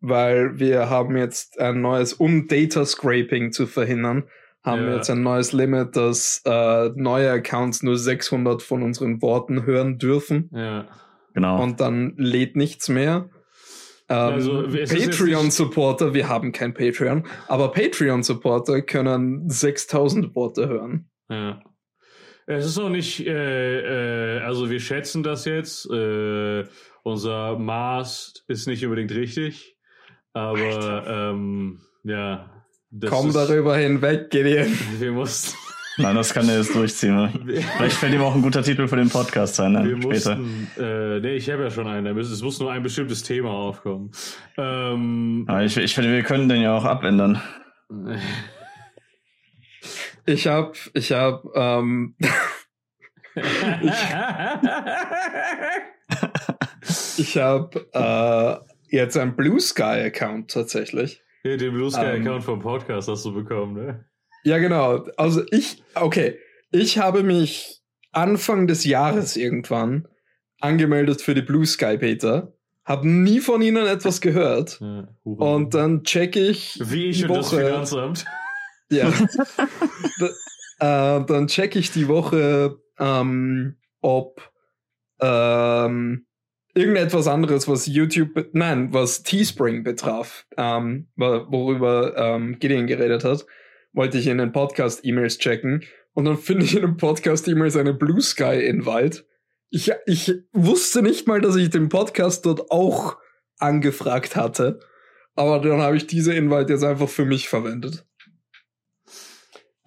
weil 0.00 0.58
wir 0.58 0.90
haben 0.90 1.16
jetzt 1.16 1.58
ein 1.60 1.80
neues, 1.80 2.12
um 2.14 2.46
Data 2.48 2.84
Scraping 2.84 3.52
zu 3.52 3.66
verhindern, 3.66 4.24
haben 4.64 4.82
wir 4.82 4.90
Ja. 4.90 4.96
jetzt 4.96 5.10
ein 5.10 5.22
neues 5.22 5.52
Limit, 5.52 5.96
dass 5.96 6.42
äh, 6.44 6.90
neue 6.94 7.30
Accounts 7.30 7.82
nur 7.82 7.96
600 7.96 8.62
von 8.62 8.82
unseren 8.82 9.22
Worten 9.22 9.64
hören 9.66 9.98
dürfen 9.98 10.50
Ja. 10.52 10.86
Genau. 11.34 11.62
und 11.62 11.80
dann 11.80 12.14
lädt 12.16 12.56
nichts 12.56 12.88
mehr. 12.88 13.30
Ähm, 14.08 14.16
Also, 14.16 14.62
es 14.64 14.90
ist 14.90 14.92
jetzt 15.04 15.18
Patreon-Supporter, 15.18 16.14
wir 16.14 16.28
haben 16.28 16.50
kein 16.52 16.74
Patreon, 16.74 17.24
aber 17.46 17.70
Patreon-Supporter 17.72 18.82
können 18.82 19.48
6000 19.48 20.34
Worte 20.34 20.68
hören. 20.68 21.10
Ja. 21.28 21.60
Es 22.50 22.64
ist 22.64 22.78
auch 22.78 22.88
nicht, 22.88 23.26
äh, 23.26 24.38
äh, 24.38 24.40
also 24.40 24.70
wir 24.70 24.80
schätzen 24.80 25.22
das 25.22 25.44
jetzt. 25.44 25.84
Äh, 25.90 26.64
unser 27.02 27.58
Maß 27.58 28.44
ist 28.48 28.66
nicht 28.66 28.82
unbedingt 28.84 29.12
richtig. 29.12 29.76
Aber 30.32 31.04
ähm, 31.06 31.80
ja. 32.04 32.50
Das 32.90 33.10
Komm 33.10 33.28
ist, 33.28 33.34
darüber 33.34 33.76
hinweg, 33.76 34.30
Gideon. 34.30 34.72
Wir 34.98 35.12
mussten, 35.12 35.58
Nein, 35.98 36.16
das 36.16 36.32
kann 36.32 36.48
er 36.48 36.56
jetzt 36.56 36.74
durchziehen. 36.74 37.16
Ne? 37.16 37.32
wir, 37.44 37.60
Vielleicht 37.60 37.96
fällt 37.96 38.14
ihm 38.14 38.22
auch 38.22 38.34
ein 38.34 38.40
guter 38.40 38.62
Titel 38.62 38.88
für 38.88 38.96
den 38.96 39.10
Podcast 39.10 39.56
sein, 39.56 39.74
wir 39.74 39.80
dann 39.80 40.00
später. 40.02 40.36
mussten, 40.36 40.70
äh, 40.78 41.20
nee, 41.20 41.34
ich 41.34 41.50
habe 41.50 41.64
ja 41.64 41.70
schon 41.70 41.86
einen. 41.86 42.16
Es 42.16 42.40
muss 42.40 42.60
nur 42.60 42.72
ein 42.72 42.82
bestimmtes 42.82 43.24
Thema 43.24 43.50
aufkommen. 43.50 44.10
Ähm, 44.56 45.44
Aber 45.48 45.64
ich, 45.64 45.76
ich 45.76 45.94
finde, 45.94 46.12
wir 46.12 46.22
können 46.22 46.48
den 46.48 46.62
ja 46.62 46.74
auch 46.74 46.86
abändern. 46.86 47.42
Ich 50.28 50.46
hab, 50.46 50.76
ich 50.92 51.10
hab, 51.12 51.42
ähm, 51.54 52.14
ich 57.16 57.36
hab 57.38 57.74
äh, 57.94 58.56
jetzt 58.94 59.16
einen 59.16 59.36
Blue 59.36 59.58
Sky 59.60 59.82
Account 60.06 60.50
tatsächlich. 60.50 61.22
Ja, 61.44 61.56
den 61.56 61.72
Blue 61.72 61.90
Sky 61.90 62.00
Ähm. 62.04 62.22
Account 62.26 62.44
vom 62.44 62.60
Podcast 62.60 63.08
hast 63.08 63.24
du 63.24 63.32
bekommen, 63.32 63.74
ne? 63.74 64.04
Ja, 64.44 64.58
genau. 64.58 65.06
Also 65.16 65.42
ich, 65.50 65.82
okay, 65.94 66.38
ich 66.70 66.98
habe 66.98 67.22
mich 67.22 67.80
Anfang 68.12 68.66
des 68.66 68.84
Jahres 68.84 69.36
irgendwann 69.36 70.08
angemeldet 70.60 71.22
für 71.22 71.34
die 71.34 71.42
Blue 71.42 71.64
Sky 71.66 71.96
Beta, 71.96 72.52
habe 72.84 73.08
nie 73.08 73.40
von 73.40 73.62
ihnen 73.62 73.86
etwas 73.86 74.20
gehört 74.20 74.78
Ja, 74.80 75.08
und 75.24 75.74
dann 75.74 76.02
check 76.04 76.36
ich 76.36 76.78
Wie 76.82 77.06
ich 77.06 77.18
die 77.18 77.24
und 77.24 77.34
das 77.34 77.52
Woche- 77.52 77.64
Finanzamt. 77.66 78.24
Ja. 78.90 79.12
da, 80.78 81.18
äh, 81.20 81.24
dann 81.26 81.46
check 81.48 81.76
ich 81.76 81.90
die 81.92 82.08
Woche, 82.08 82.78
ähm, 82.98 83.76
ob 84.00 84.50
ähm, 85.20 86.26
irgendetwas 86.74 87.26
anderes, 87.26 87.66
was 87.68 87.86
YouTube, 87.86 88.34
be- 88.34 88.48
nein, 88.52 88.92
was 88.92 89.22
Teespring 89.22 89.82
betraf, 89.82 90.46
ähm, 90.56 91.08
wo- 91.16 91.46
worüber 91.50 92.16
ähm, 92.16 92.58
Gideon 92.58 92.86
geredet 92.86 93.24
hat, 93.24 93.44
wollte 93.92 94.18
ich 94.18 94.26
in 94.26 94.38
den 94.38 94.52
Podcast-E-Mails 94.52 95.38
checken 95.38 95.84
und 96.14 96.24
dann 96.24 96.36
finde 96.38 96.64
ich 96.64 96.74
in 96.76 96.82
den 96.82 96.96
Podcast-E-Mails 96.96 97.76
eine 97.76 97.94
Blue 97.94 98.20
Sky-Invite. 98.20 99.24
Ich, 99.70 99.90
ich 100.06 100.32
wusste 100.52 101.02
nicht 101.02 101.26
mal, 101.26 101.40
dass 101.40 101.56
ich 101.56 101.70
den 101.70 101.88
Podcast 101.88 102.46
dort 102.46 102.70
auch 102.70 103.16
angefragt 103.58 104.36
hatte, 104.36 104.80
aber 105.34 105.58
dann 105.60 105.80
habe 105.80 105.96
ich 105.96 106.06
diese 106.06 106.32
Invite 106.34 106.72
jetzt 106.72 106.84
einfach 106.84 107.08
für 107.08 107.24
mich 107.24 107.48
verwendet. 107.48 108.06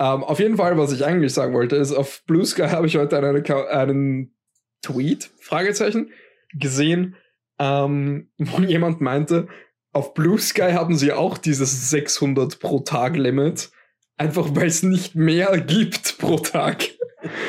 Ähm, 0.02 0.24
auf 0.24 0.40
jeden 0.40 0.58
Fall, 0.58 0.80
was 0.80 0.92
ich 0.92 1.06
eigentlich 1.06 1.32
sagen 1.32 1.54
wollte, 1.54 1.76
ist, 1.76 1.94
auf 1.94 2.24
Blue 2.26 2.44
Sky 2.44 2.70
habe 2.70 2.88
ich 2.88 2.98
heute 2.98 3.20
einen, 3.20 3.46
einen 3.46 4.36
Tweet, 4.82 5.30
Fragezeichen, 5.40 6.10
gesehen, 6.54 7.16
ähm, 7.60 8.32
wo 8.40 8.62
jemand 8.62 9.00
meinte, 9.00 9.48
auf 9.94 10.16
Blue 10.16 10.40
Sky 10.40 10.72
haben 10.72 10.96
sie 10.96 11.14
auch 11.14 11.38
dieses 11.38 11.92
600 11.92 12.60
pro 12.60 12.80
Tag 12.80 13.16
Limit, 13.16 13.70
einfach 14.18 14.56
weil 14.56 14.66
es 14.66 14.82
nicht 14.82 15.14
mehr 15.14 15.60
gibt 15.60 16.18
pro 16.18 16.40
Tag, 16.40 16.84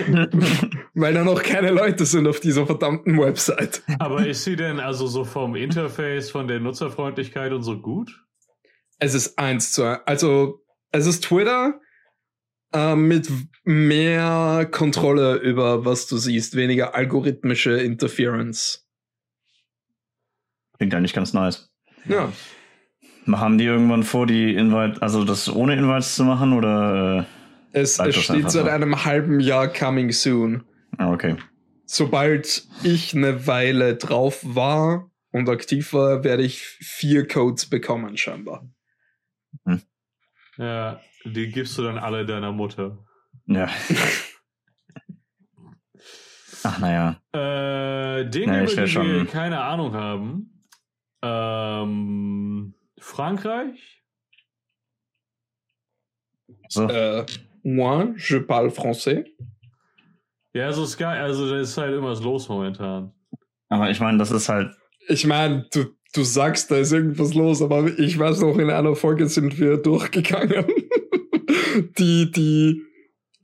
weil 0.92 1.14
da 1.14 1.24
noch 1.24 1.42
keine 1.42 1.70
Leute 1.70 2.04
sind 2.04 2.26
auf 2.26 2.40
dieser 2.40 2.66
verdammten 2.66 3.18
Website. 3.18 3.82
Aber 3.98 4.26
ist 4.26 4.44
sie 4.44 4.56
denn 4.56 4.78
also 4.78 5.06
so 5.06 5.24
vom 5.24 5.56
Interface, 5.56 6.30
von 6.30 6.48
der 6.48 6.60
Nutzerfreundlichkeit 6.60 7.52
und 7.52 7.62
so 7.62 7.80
gut? 7.80 8.10
Es 8.98 9.14
ist 9.14 9.38
eins 9.38 9.72
zu 9.72 9.84
eins. 9.84 10.00
Also, 10.04 10.62
es 10.90 11.06
ist 11.06 11.24
Twitter 11.24 11.80
äh, 12.72 12.96
mit 12.96 13.30
mehr 13.64 14.66
Kontrolle 14.70 15.36
über 15.36 15.84
was 15.84 16.06
du 16.06 16.16
siehst, 16.16 16.56
weniger 16.56 16.94
algorithmische 16.94 17.80
Interference. 17.80 18.86
Klingt 20.78 20.94
eigentlich 20.94 21.14
ganz 21.14 21.32
nice. 21.32 21.70
Ja. 22.06 22.32
Haben 23.30 23.58
die 23.58 23.66
irgendwann 23.66 24.02
vor, 24.02 24.26
die 24.26 24.54
Invite, 24.54 25.00
also 25.00 25.24
das 25.24 25.48
ohne 25.48 25.76
Invites 25.76 26.16
zu 26.16 26.24
machen 26.24 26.52
oder? 26.52 27.26
Es, 27.72 27.96
Bleibt 27.96 28.10
es 28.10 28.16
das 28.16 28.24
steht 28.24 28.50
seit 28.50 28.64
so. 28.64 28.70
einem 28.70 29.04
halben 29.04 29.38
Jahr 29.38 29.72
coming 29.72 30.10
soon. 30.10 30.64
Äh, 30.98 31.02
ah, 31.02 31.12
okay. 31.12 31.36
Sobald 31.86 32.66
ich 32.82 33.14
eine 33.14 33.46
Weile 33.46 33.96
drauf 33.96 34.40
war 34.42 35.10
und 35.30 35.48
aktiv 35.48 35.92
war, 35.92 36.24
werde 36.24 36.42
ich 36.42 36.62
vier 36.62 37.28
Codes 37.28 37.66
bekommen, 37.66 38.16
scheinbar. 38.16 38.68
Ja, 40.56 41.00
die 41.24 41.48
gibst 41.48 41.76
du 41.78 41.82
dann 41.82 41.98
alle 41.98 42.24
deiner 42.26 42.52
Mutter. 42.52 42.98
Ja. 43.46 43.68
Ach 46.64 46.78
naja. 46.78 47.20
Äh, 47.32 48.28
Dinge, 48.30 48.58
Ja, 48.58 48.64
ich 48.64 48.72
über 48.72 48.86
schon- 48.86 49.06
wir 49.06 49.26
keine 49.26 49.60
Ahnung 49.62 49.94
haben. 49.94 50.64
Ähm, 51.22 52.74
Frankreich? 52.98 54.02
So. 56.68 56.88
Äh, 56.88 57.26
moi, 57.62 58.14
je 58.16 58.40
parle 58.40 58.70
français. 58.70 59.24
Ja, 60.54 60.66
also 60.66 60.84
Sky, 60.86 61.04
also 61.04 61.48
da 61.48 61.58
ist 61.60 61.76
halt 61.76 61.92
irgendwas 61.92 62.20
los 62.22 62.48
momentan. 62.48 63.12
Aber 63.68 63.90
ich 63.90 64.00
meine, 64.00 64.18
das 64.18 64.30
ist 64.30 64.48
halt. 64.48 64.74
Ich 65.08 65.26
meine, 65.26 65.66
du, 65.72 65.86
du 66.12 66.22
sagst, 66.22 66.70
da 66.70 66.76
ist 66.76 66.92
irgendwas 66.92 67.34
los, 67.34 67.62
aber 67.62 67.98
ich 67.98 68.18
weiß 68.18 68.40
noch, 68.40 68.58
in 68.58 68.70
einer 68.70 68.94
Folge 68.94 69.28
sind 69.28 69.58
wir 69.58 69.78
durchgegangen. 69.78 70.66
die, 71.98 72.30
die 72.30 72.82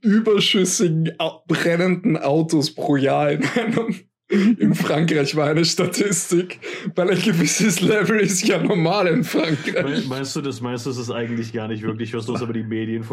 überschüssigen 0.01 1.11
brennenden 1.47 2.17
Autos 2.17 2.73
pro 2.73 2.95
Jahr 2.95 3.31
in 3.31 3.43
einem 3.43 3.95
in 4.59 4.75
Frankreich 4.75 5.35
war 5.35 5.49
eine 5.49 5.65
Statistik, 5.65 6.59
weil 6.93 7.09
ein 7.09 7.19
gewisses 7.19 7.81
Level 7.81 8.19
ist 8.19 8.47
ja 8.47 8.61
normal 8.61 9.07
in 9.07 9.23
Frankreich. 9.23 10.07
Meinst 10.07 10.35
du, 10.35 10.41
das 10.41 10.61
meinst 10.61 10.85
du, 10.85 10.91
es 10.91 10.97
ist 10.97 11.09
eigentlich 11.09 11.51
gar 11.51 11.67
nicht 11.67 11.81
wirklich 11.81 12.13
was 12.13 12.27
los, 12.27 12.39
aber 12.43 12.53
die 12.53 12.63
Medien 12.63 13.03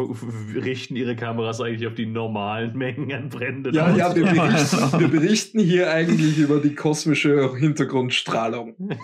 richten 0.55 0.95
ihre 0.95 1.15
Kameras 1.15 1.59
eigentlich 1.59 1.87
auf 1.87 1.95
die 1.95 2.05
normalen 2.05 2.77
Mengen 2.77 3.11
an 3.11 3.29
brennenden 3.29 3.73
Ja, 3.73 3.95
ja, 3.95 4.15
wir 4.15 4.25
berichten, 4.25 4.77
wir 4.99 5.07
berichten 5.07 5.59
hier 5.59 5.91
eigentlich 5.91 6.37
über 6.37 6.59
die 6.59 6.75
kosmische 6.75 7.55
Hintergrundstrahlung. 7.55 8.75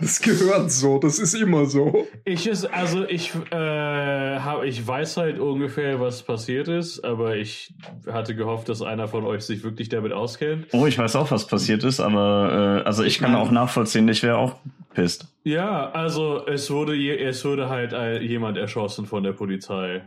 Das 0.00 0.20
gehört 0.20 0.70
so, 0.70 0.98
das 0.98 1.18
ist 1.18 1.34
immer 1.34 1.66
so. 1.66 2.06
Ich 2.24 2.46
ist, 2.46 2.66
also 2.66 3.04
ich, 3.04 3.32
äh, 3.50 3.56
hab, 3.56 4.62
ich 4.64 4.86
weiß 4.86 5.16
halt 5.16 5.38
ungefähr, 5.38 6.00
was 6.00 6.22
passiert 6.22 6.68
ist, 6.68 7.02
aber 7.04 7.36
ich 7.36 7.72
hatte 8.06 8.34
gehofft, 8.34 8.68
dass 8.68 8.82
einer 8.82 9.08
von 9.08 9.24
euch 9.24 9.42
sich 9.42 9.62
wirklich 9.62 9.88
damit 9.88 10.12
auskennt. 10.12 10.66
Oh, 10.72 10.83
ich 10.86 10.98
weiß 10.98 11.16
auch, 11.16 11.30
was 11.30 11.46
passiert 11.46 11.84
ist, 11.84 12.00
aber 12.00 12.80
äh, 12.82 12.86
also 12.86 13.02
ich 13.04 13.18
kann 13.18 13.34
auch 13.34 13.50
nachvollziehen, 13.50 14.08
ich 14.08 14.22
wäre 14.22 14.36
auch 14.36 14.56
pisst. 14.94 15.28
Ja, 15.44 15.90
also 15.90 16.46
es 16.46 16.70
wurde, 16.70 16.94
je- 16.94 17.18
es 17.22 17.44
wurde 17.44 17.68
halt 17.68 17.92
jemand 18.22 18.56
erschossen 18.58 19.06
von 19.06 19.22
der 19.22 19.32
Polizei. 19.32 20.02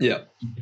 Ja. 0.00 0.20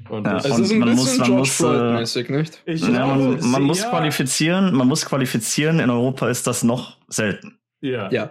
Und 0.08 0.26
Ja, 0.26 0.36
Es 0.38 0.46
Und 0.50 0.62
ist 0.62 0.72
ein 0.72 0.78
man 0.78 0.88
bisschen 0.90 1.04
muss- 1.04 1.18
man 1.18 1.26
George 1.26 1.40
muss, 1.40 1.60
äh, 1.60 1.64
Floyd-mäßig, 1.64 2.28
nicht? 2.30 2.62
ich 2.64 2.80
Ja, 2.88 3.06
man, 3.06 3.50
man 3.50 3.62
muss 3.64 3.82
ja, 3.82 3.90
qualifizieren, 3.90 4.74
man 4.74 4.88
muss 4.88 5.04
qualifizieren. 5.04 5.78
In 5.80 5.90
Europa 5.90 6.28
ist 6.30 6.46
das 6.46 6.62
noch 6.64 6.96
selten. 7.08 7.58
Ja. 7.82 8.10
Ja. 8.10 8.30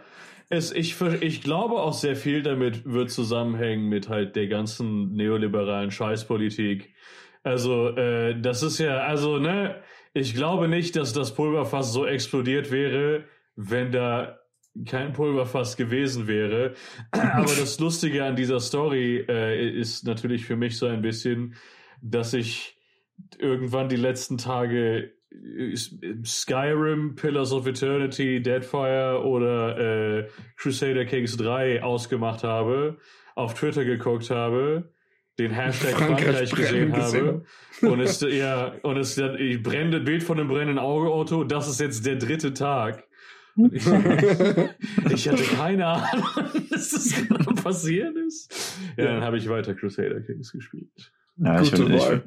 Es, 0.49 0.71
ich, 0.71 0.99
ich 1.21 1.41
glaube 1.41 1.75
auch 1.75 1.93
sehr 1.93 2.15
viel 2.15 2.41
damit 2.43 2.85
wird 2.85 3.11
zusammenhängen 3.11 3.87
mit 3.89 4.09
halt 4.09 4.35
der 4.35 4.47
ganzen 4.47 5.13
neoliberalen 5.15 5.91
Scheißpolitik. 5.91 6.93
Also, 7.43 7.89
äh, 7.89 8.39
das 8.41 8.63
ist 8.63 8.79
ja, 8.79 8.97
also, 9.01 9.37
ne, 9.37 9.75
ich 10.15 10.33
glaube 10.33 10.69
nicht, 10.69 10.95
dass 10.95 11.11
das 11.11 11.35
Pulverfass 11.35 11.91
so 11.91 12.05
explodiert 12.05 12.71
wäre, 12.71 13.25
wenn 13.57 13.91
da 13.91 14.39
kein 14.85 15.11
Pulverfass 15.11 15.75
gewesen 15.75 16.27
wäre. 16.27 16.73
Aber 17.11 17.43
das 17.43 17.79
Lustige 17.79 18.23
an 18.23 18.37
dieser 18.37 18.61
Story 18.61 19.25
äh, 19.27 19.69
ist 19.69 20.05
natürlich 20.05 20.45
für 20.45 20.55
mich 20.55 20.77
so 20.77 20.87
ein 20.87 21.01
bisschen, 21.01 21.55
dass 22.01 22.33
ich 22.33 22.77
irgendwann 23.37 23.89
die 23.89 23.97
letzten 23.97 24.37
Tage 24.37 25.11
äh, 25.31 25.75
Skyrim, 26.23 27.15
Pillars 27.15 27.51
of 27.51 27.67
Eternity, 27.67 28.41
Deadfire 28.41 29.21
oder 29.21 29.77
äh, 29.77 30.29
Crusader 30.55 31.03
Kings 31.03 31.35
3 31.35 31.83
ausgemacht 31.83 32.45
habe, 32.45 32.97
auf 33.35 33.53
Twitter 33.53 33.83
geguckt 33.83 34.29
habe, 34.29 34.94
den 35.39 35.51
Hashtag 35.51 35.91
Frankreich 35.91 36.49
Frankreich, 36.49 36.51
gesehen 36.51 36.91
brennen 36.91 37.03
gesehen 37.03 37.43
habe. 37.81 37.91
Und 37.93 37.99
es, 37.99 38.21
ja, 38.21 38.73
und 38.83 38.97
es 38.97 39.17
ich 39.17 39.61
brenne, 39.61 39.99
Bild 39.99 40.23
von 40.23 40.39
einem 40.39 40.47
brennenden 40.47 40.79
Auto, 40.79 41.43
das 41.43 41.67
ist 41.67 41.79
jetzt 41.79 42.05
der 42.05 42.15
dritte 42.15 42.53
Tag. 42.53 43.03
Ich, 43.71 43.85
ich 45.09 45.29
hatte 45.29 45.43
keine 45.55 45.87
Ahnung, 45.87 46.25
dass 46.69 46.89
das 46.91 47.27
gerade 47.27 47.53
passiert 47.55 48.15
ist. 48.17 48.77
Ja, 48.97 49.05
dann 49.05 49.23
habe 49.23 49.37
ich 49.37 49.47
weiter 49.49 49.73
Crusader 49.73 50.21
Kings 50.21 50.51
gespielt. 50.51 51.11
Ja, 51.37 51.61
ich, 51.61 51.71
Gute 51.71 51.93
ich, 51.93 52.01
Wahl. 52.01 52.23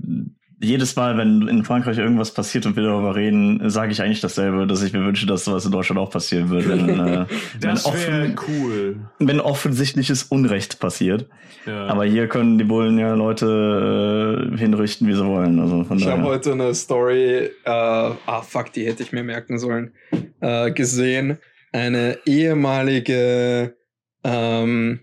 Jedes 0.60 0.96
Mal, 0.96 1.16
wenn 1.16 1.46
in 1.46 1.64
Frankreich 1.64 1.98
irgendwas 1.98 2.34
passiert 2.34 2.66
und 2.66 2.74
wir 2.74 2.82
darüber 2.82 3.14
reden, 3.14 3.70
sage 3.70 3.92
ich 3.92 4.02
eigentlich 4.02 4.20
dasselbe, 4.20 4.66
dass 4.66 4.82
ich 4.82 4.92
mir 4.92 5.04
wünsche, 5.04 5.24
dass 5.26 5.44
sowas 5.44 5.64
in 5.64 5.70
Deutschland 5.70 6.00
auch 6.00 6.10
passieren 6.10 6.50
würde. 6.50 6.70
Wenn, 6.70 6.88
äh, 6.88 7.26
wenn, 7.60 7.62
Das 7.70 7.84
wäre 7.84 8.24
offen, 8.24 8.36
cool. 8.48 8.96
wenn 9.20 9.38
offensichtliches 9.40 10.24
Unrecht 10.24 10.80
passiert. 10.80 11.28
Ja. 11.64 11.86
Aber 11.86 12.04
hier 12.04 12.26
können 12.28 12.58
die 12.58 12.64
Bullen 12.64 12.98
ja 12.98 13.14
Leute 13.14 14.50
äh, 14.52 14.58
hinrichten, 14.58 15.06
wie 15.06 15.14
sie 15.14 15.24
wollen. 15.24 15.60
Also 15.60 15.84
von 15.84 15.98
Ich 15.98 16.06
habe 16.06 16.24
heute 16.24 16.52
eine 16.52 16.74
Story, 16.74 17.50
äh, 17.64 17.70
ah 17.70 18.42
fuck, 18.42 18.72
die 18.72 18.84
hätte 18.84 19.04
ich 19.04 19.12
mir 19.12 19.22
merken 19.22 19.58
sollen, 19.58 19.92
äh, 20.40 20.72
gesehen. 20.72 21.38
Eine 21.70 22.18
ehemalige 22.24 23.76
ähm, 24.24 25.00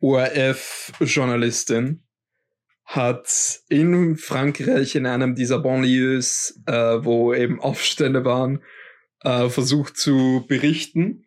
ORF-Journalistin 0.00 2.01
hat 2.92 3.62
in 3.70 4.16
Frankreich 4.16 4.94
in 4.94 5.06
einem 5.06 5.34
dieser 5.34 5.60
Banlieues, 5.60 6.60
äh, 6.66 6.72
wo 6.72 7.32
eben 7.32 7.58
Aufstände 7.58 8.24
waren, 8.26 8.62
äh, 9.22 9.48
versucht 9.48 9.96
zu 9.96 10.44
berichten, 10.46 11.24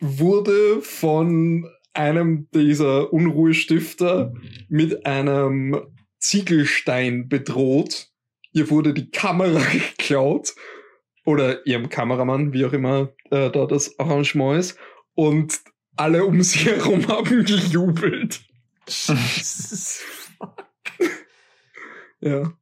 wurde 0.00 0.82
von 0.82 1.70
einem 1.92 2.48
dieser 2.52 3.12
Unruhestifter 3.12 4.34
mit 4.68 5.06
einem 5.06 5.80
Ziegelstein 6.18 7.28
bedroht. 7.28 8.08
Ihr 8.52 8.68
wurde 8.70 8.92
die 8.92 9.10
Kamera 9.10 9.60
geklaut 9.96 10.54
oder 11.24 11.64
ihrem 11.66 11.88
Kameramann, 11.88 12.52
wie 12.52 12.64
auch 12.64 12.72
immer 12.72 13.12
äh, 13.30 13.48
da 13.50 13.66
das 13.66 13.96
Arrangement 14.00 14.58
ist. 14.58 14.76
Und 15.14 15.60
alle 15.94 16.24
um 16.24 16.42
sie 16.42 16.58
herum 16.64 17.06
haben 17.06 17.44
gejubelt. 17.44 18.40
Ja. 22.20 22.52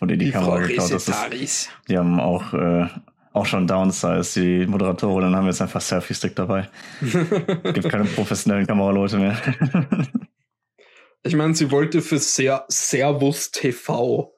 Wurde 0.00 0.16
die, 0.16 0.30
Kamera 0.30 0.60
geklaut. 0.60 0.92
Das 0.92 1.08
ist, 1.08 1.70
die 1.88 1.98
haben 1.98 2.20
auch, 2.20 2.54
äh, 2.54 2.86
auch 3.32 3.46
schon 3.46 3.66
Downsize. 3.66 4.40
Die 4.40 4.66
Moderatorinnen 4.66 5.34
haben 5.34 5.46
jetzt 5.46 5.60
einfach 5.60 5.80
Selfie-Stick 5.80 6.36
dabei. 6.36 6.70
Gibt 7.00 7.88
keine 7.88 8.04
professionellen 8.04 8.66
Kameraleute 8.66 9.18
mehr. 9.18 9.36
Ich 11.24 11.34
meine, 11.34 11.52
sie 11.52 11.72
wollte 11.72 12.00
für 12.00 12.18
Ser 12.18 12.64
Servus 12.68 13.50
TV 13.50 14.32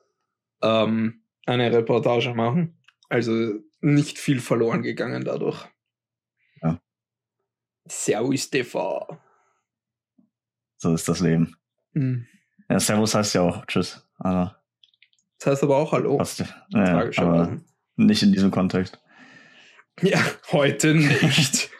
ähm, 0.63 1.23
eine 1.45 1.71
Reportage 1.71 2.35
machen. 2.35 2.83
Also 3.11 3.61
nicht 3.81 4.19
viel 4.19 4.41
verloren 4.41 4.83
gegangen 4.83 5.23
dadurch. 5.23 5.69
Ja. 6.63 6.81
Servus 7.87 8.49
TV. 8.49 9.21
so 10.79 10.95
ist 10.95 11.07
das 11.07 11.21
Leben. 11.21 11.60
Hm. 11.95 12.27
Ja, 12.69 12.79
Servus 12.81 13.15
heißt 13.15 13.35
ja 13.35 13.41
auch 13.43 13.67
Tschüss. 13.67 14.07
Also, 14.19 14.51
Das 15.39 15.47
heißt 15.53 15.63
aber 15.65 15.77
auch 15.77 15.93
Hallo. 15.93 16.19
fast, 16.19 16.45
ja, 16.71 17.11
aber 17.17 17.57
nicht 17.97 18.23
in 18.23 18.33
diesem 18.33 18.51
Kontext. 18.51 19.01
Ja, 20.03 20.19
heute 20.53 20.95
nicht. 20.95 21.71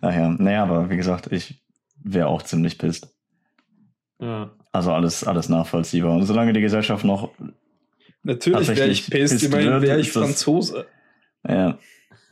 Naja, 0.00 0.28
naja, 0.38 0.62
aber 0.64 0.90
wie 0.90 0.96
gesagt, 0.96 1.32
ich 1.32 1.62
wäre 2.02 2.26
auch 2.26 2.42
ziemlich 2.42 2.78
pisst. 2.78 3.08
Ja. 4.18 4.50
Also 4.72 4.92
alles, 4.92 5.24
alles 5.24 5.48
nachvollziehbar. 5.48 6.12
Und 6.12 6.24
solange 6.26 6.52
die 6.52 6.60
Gesellschaft 6.60 7.04
noch, 7.04 7.30
Natürlich 8.22 8.68
wäre 8.68 8.88
ich 8.88 9.08
pisst 9.08 9.42
immerhin 9.42 9.70
wird, 9.70 9.82
wäre 9.82 10.00
ich 10.00 10.08
ist 10.08 10.16
das- 10.16 10.24
Franzose. 10.24 10.86
ja, 11.46 11.78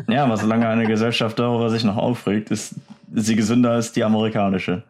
ja, 0.08 0.24
aber 0.24 0.36
solange 0.36 0.66
eine 0.68 0.86
Gesellschaft 0.86 1.38
darüber 1.38 1.70
sich 1.70 1.84
noch 1.84 1.96
aufregt, 1.96 2.50
ist 2.50 2.74
sie 3.14 3.36
gesünder 3.36 3.70
als 3.72 3.92
die 3.92 4.02
amerikanische. 4.02 4.84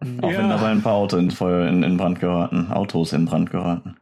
Auch 0.22 0.30
Ja. 0.30 0.38
wenn 0.38 0.48
dabei 0.50 0.68
ein 0.68 0.82
paar 0.82 0.94
Autos 0.94 1.18
in 1.20 1.30
Feuer 1.30 1.68
in, 1.68 1.82
in 1.82 1.96
Brand 1.96 2.20
geraten, 2.20 2.70
Autos 2.72 3.12
in 3.12 3.26
Brand 3.26 3.50
geraten. 3.50 3.96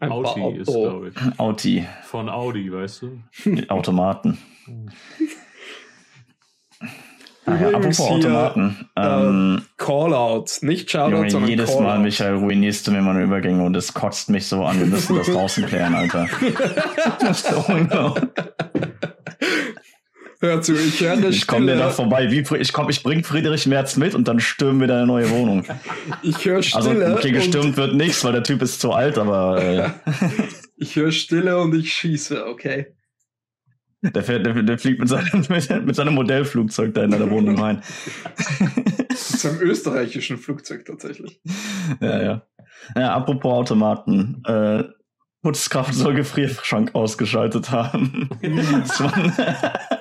Ein 0.00 0.10
Audi 0.12 0.40
paar 0.40 0.52
ist, 0.54 0.68
Auto. 0.68 0.80
glaube 0.82 1.08
ich. 1.10 1.38
Audi, 1.40 1.86
Von 2.02 2.28
Audi, 2.28 2.72
weißt 2.72 3.02
du? 3.02 3.18
die 3.44 3.70
Automaten. 3.70 4.38
Ah 7.46 7.56
ja, 7.60 7.68
Übrigens 7.72 8.00
apropos 8.00 8.24
hier, 8.24 8.30
Automaten. 8.32 8.88
Ähm, 8.96 9.62
Callout. 9.76 10.46
Nicht 10.62 10.90
Shoutout, 10.90 11.10
Junge, 11.16 11.30
sondern 11.30 11.50
jedes. 11.50 11.78
Mal, 11.78 11.98
Michael, 11.98 12.36
ruinierst 12.36 12.86
du 12.86 12.92
mir 12.92 13.02
meine 13.02 13.22
Übergänge 13.22 13.62
und 13.64 13.76
es 13.76 13.92
kotzt 13.92 14.30
mich 14.30 14.46
so 14.46 14.64
an. 14.64 14.78
Wir 14.80 14.86
müssen 14.86 15.14
das 15.14 15.26
draußen 15.30 15.66
klären, 15.66 15.94
Alter. 15.94 16.26
Das 17.20 17.42
ist 17.42 17.48
so 17.54 17.62
unglaublich. 17.70 18.30
Hör 20.44 20.60
zu, 20.60 20.74
ich 20.74 21.00
höre 21.00 21.12
eine 21.12 21.28
Ich 21.28 21.46
komme 21.46 21.72
dir 21.72 21.78
da 21.78 21.88
vorbei. 21.88 22.30
Wie, 22.30 22.44
ich 22.58 22.72
komm, 22.74 22.90
ich 22.90 23.02
bring 23.02 23.24
Friedrich 23.24 23.66
Merz 23.66 23.96
mit 23.96 24.14
und 24.14 24.28
dann 24.28 24.40
stürmen 24.40 24.78
wir 24.78 24.88
deine 24.88 25.06
neue 25.06 25.30
Wohnung. 25.30 25.64
Ich 26.22 26.44
höre 26.44 26.56
Also, 26.58 26.80
Stille. 26.90 27.14
okay, 27.14 27.28
und, 27.28 27.34
gestürmt 27.34 27.76
wird 27.78 27.94
nichts, 27.94 28.22
weil 28.24 28.32
der 28.32 28.42
Typ 28.42 28.60
ist 28.60 28.78
zu 28.78 28.92
alt, 28.92 29.16
aber 29.16 29.62
äh, 29.62 29.88
ich 30.76 30.96
höre 30.96 31.12
Stille 31.12 31.58
und 31.58 31.74
ich 31.74 31.94
schieße, 31.94 32.44
okay? 32.46 32.94
der, 34.02 34.22
fährt, 34.22 34.44
der, 34.44 34.62
der 34.62 34.78
fliegt 34.78 35.00
mit 35.00 35.08
seinem, 35.08 35.46
mit, 35.48 35.86
mit 35.86 35.96
seinem 35.96 36.12
Modellflugzeug 36.12 36.92
da 36.92 37.04
in 37.04 37.10
deine 37.12 37.30
Wohnung 37.30 37.58
rein. 37.58 37.82
Mit 38.98 39.16
seinem 39.18 39.60
österreichischen 39.60 40.36
Flugzeug 40.36 40.84
tatsächlich. 40.84 41.40
Ja, 42.00 42.22
ja. 42.22 42.42
Ja, 42.96 43.14
apropos 43.14 43.50
Automaten. 43.50 44.42
Äh, 44.46 44.84
Putzkraft 45.42 45.94
soll 45.94 46.14
Gefrierschrank 46.14 46.94
ausgeschaltet 46.94 47.70
haben. 47.70 48.28
Das 48.40 49.00
war- 49.00 50.00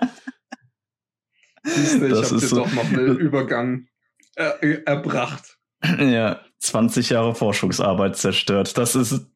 Siehste, 1.63 2.07
ich 2.07 2.13
Das 2.13 2.25
habe 2.27 2.35
ist 2.35 2.41
dir 2.43 2.47
so- 2.47 2.55
doch 2.57 2.73
noch 2.73 2.85
einen 2.85 3.17
Übergang 3.19 3.87
äh, 4.35 4.79
erbracht. 4.85 5.57
Ja, 5.99 6.41
20 6.59 7.09
Jahre 7.09 7.35
Forschungsarbeit 7.35 8.15
zerstört. 8.17 8.77
Das 8.77 8.95
ist 8.95 9.27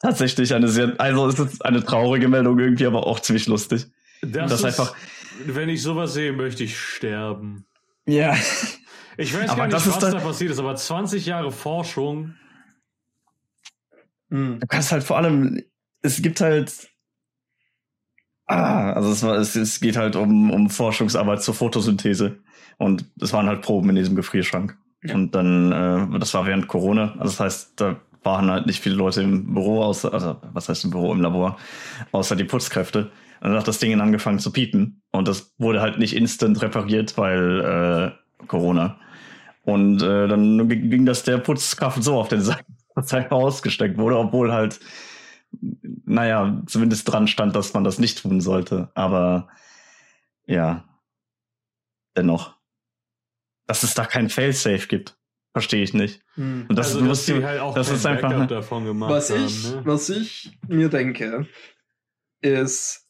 tatsächlich 0.00 0.54
eine 0.54 0.68
sehr, 0.68 0.94
also 0.98 1.28
es 1.28 1.38
ist 1.38 1.64
eine 1.64 1.84
traurige 1.84 2.28
Meldung 2.28 2.58
irgendwie, 2.58 2.86
aber 2.86 3.06
auch 3.06 3.20
ziemlich 3.20 3.46
lustig. 3.46 3.86
Das, 4.22 4.50
Das 4.50 4.60
ist 4.60 4.64
einfach- 4.64 4.94
Wenn 5.46 5.68
ich 5.68 5.82
sowas 5.82 6.14
sehe, 6.14 6.32
möchte 6.32 6.64
ich 6.64 6.78
sterben. 6.78 7.64
Ja. 8.06 8.36
Ich 9.16 9.32
weiß 9.34 9.50
Aber 9.50 9.56
gar 9.58 9.66
nicht, 9.66 9.74
das 9.76 9.86
ist 9.86 10.00
was 10.02 10.10
da 10.12 10.18
passiert 10.20 10.50
ist, 10.50 10.58
aber 10.58 10.74
20 10.74 11.26
Jahre 11.26 11.52
Forschung. 11.52 12.34
Hm. 14.30 14.60
Du 14.60 14.66
kannst 14.66 14.92
halt 14.92 15.04
vor 15.04 15.18
allem, 15.18 15.62
es 16.02 16.22
gibt 16.22 16.40
halt, 16.40 16.88
ah, 18.46 18.92
also 18.92 19.10
es, 19.10 19.22
war, 19.22 19.36
es, 19.36 19.56
es 19.56 19.80
geht 19.80 19.96
halt 19.96 20.16
um, 20.16 20.50
um 20.50 20.70
Forschungsarbeit 20.70 21.42
zur 21.42 21.54
Photosynthese. 21.54 22.38
Und 22.78 23.04
es 23.20 23.32
waren 23.32 23.46
halt 23.46 23.62
Proben 23.62 23.90
in 23.90 23.96
diesem 23.96 24.16
Gefrierschrank. 24.16 24.76
Ja. 25.02 25.14
Und 25.14 25.34
dann, 25.34 25.72
äh, 25.72 26.18
das 26.18 26.34
war 26.34 26.46
während 26.46 26.68
Corona. 26.68 27.12
Also 27.12 27.24
das 27.24 27.40
heißt, 27.40 27.72
da 27.76 27.96
waren 28.22 28.50
halt 28.50 28.66
nicht 28.66 28.80
viele 28.80 28.94
Leute 28.94 29.22
im 29.22 29.52
Büro, 29.54 29.82
außer, 29.82 30.12
also 30.12 30.36
was 30.52 30.68
heißt 30.68 30.84
im 30.84 30.90
Büro, 30.90 31.12
im 31.12 31.20
Labor, 31.20 31.58
außer 32.12 32.36
die 32.36 32.44
Putzkräfte. 32.44 33.10
Und 33.40 33.50
dann 33.50 33.58
hat 33.58 33.66
das 33.66 33.78
Ding 33.78 34.00
angefangen 34.00 34.38
zu 34.38 34.52
piepen. 34.52 35.02
Und 35.10 35.26
das 35.26 35.54
wurde 35.58 35.80
halt 35.80 35.98
nicht 35.98 36.14
instant 36.14 36.62
repariert, 36.62 37.18
weil 37.18 38.14
äh, 38.40 38.46
Corona. 38.46 38.98
Und 39.64 40.02
äh, 40.02 40.28
dann 40.28 40.68
ging 40.68 41.06
das 41.06 41.24
der 41.24 41.38
Putzkraft 41.38 42.02
so 42.02 42.18
auf 42.18 42.28
den 42.28 42.40
Sack, 42.40 42.64
dass 42.94 43.12
er 43.12 43.32
ausgesteckt 43.32 43.98
wurde, 43.98 44.18
obwohl 44.18 44.52
halt, 44.52 44.80
naja, 46.04 46.62
zumindest 46.66 47.10
dran 47.10 47.26
stand, 47.26 47.54
dass 47.56 47.74
man 47.74 47.84
das 47.84 47.98
nicht 47.98 48.22
tun 48.22 48.40
sollte. 48.40 48.90
Aber 48.94 49.48
ja, 50.46 50.84
dennoch. 52.16 52.56
Dass 53.66 53.82
es 53.82 53.94
da 53.94 54.04
kein 54.04 54.28
Failsafe 54.28 54.86
gibt, 54.88 55.16
verstehe 55.52 55.82
ich 55.82 55.94
nicht. 55.94 56.20
Hm. 56.34 56.66
Und 56.68 56.76
das, 56.76 56.94
also, 56.94 57.06
dass 57.06 57.26
die 57.26 57.44
halt 57.44 57.60
auch 57.60 57.74
das 57.74 57.90
ist 57.90 58.04
einfach- 58.04 58.30
Backup 58.30 58.48
davon 58.48 58.84
gemacht 58.84 59.10
Was 59.10 59.30
haben. 59.30 59.44
ich, 59.46 59.64
ne? 59.70 59.82
was 59.84 60.08
ich 60.08 60.58
mir 60.68 60.88
denke, 60.88 61.46
ist, 62.40 63.08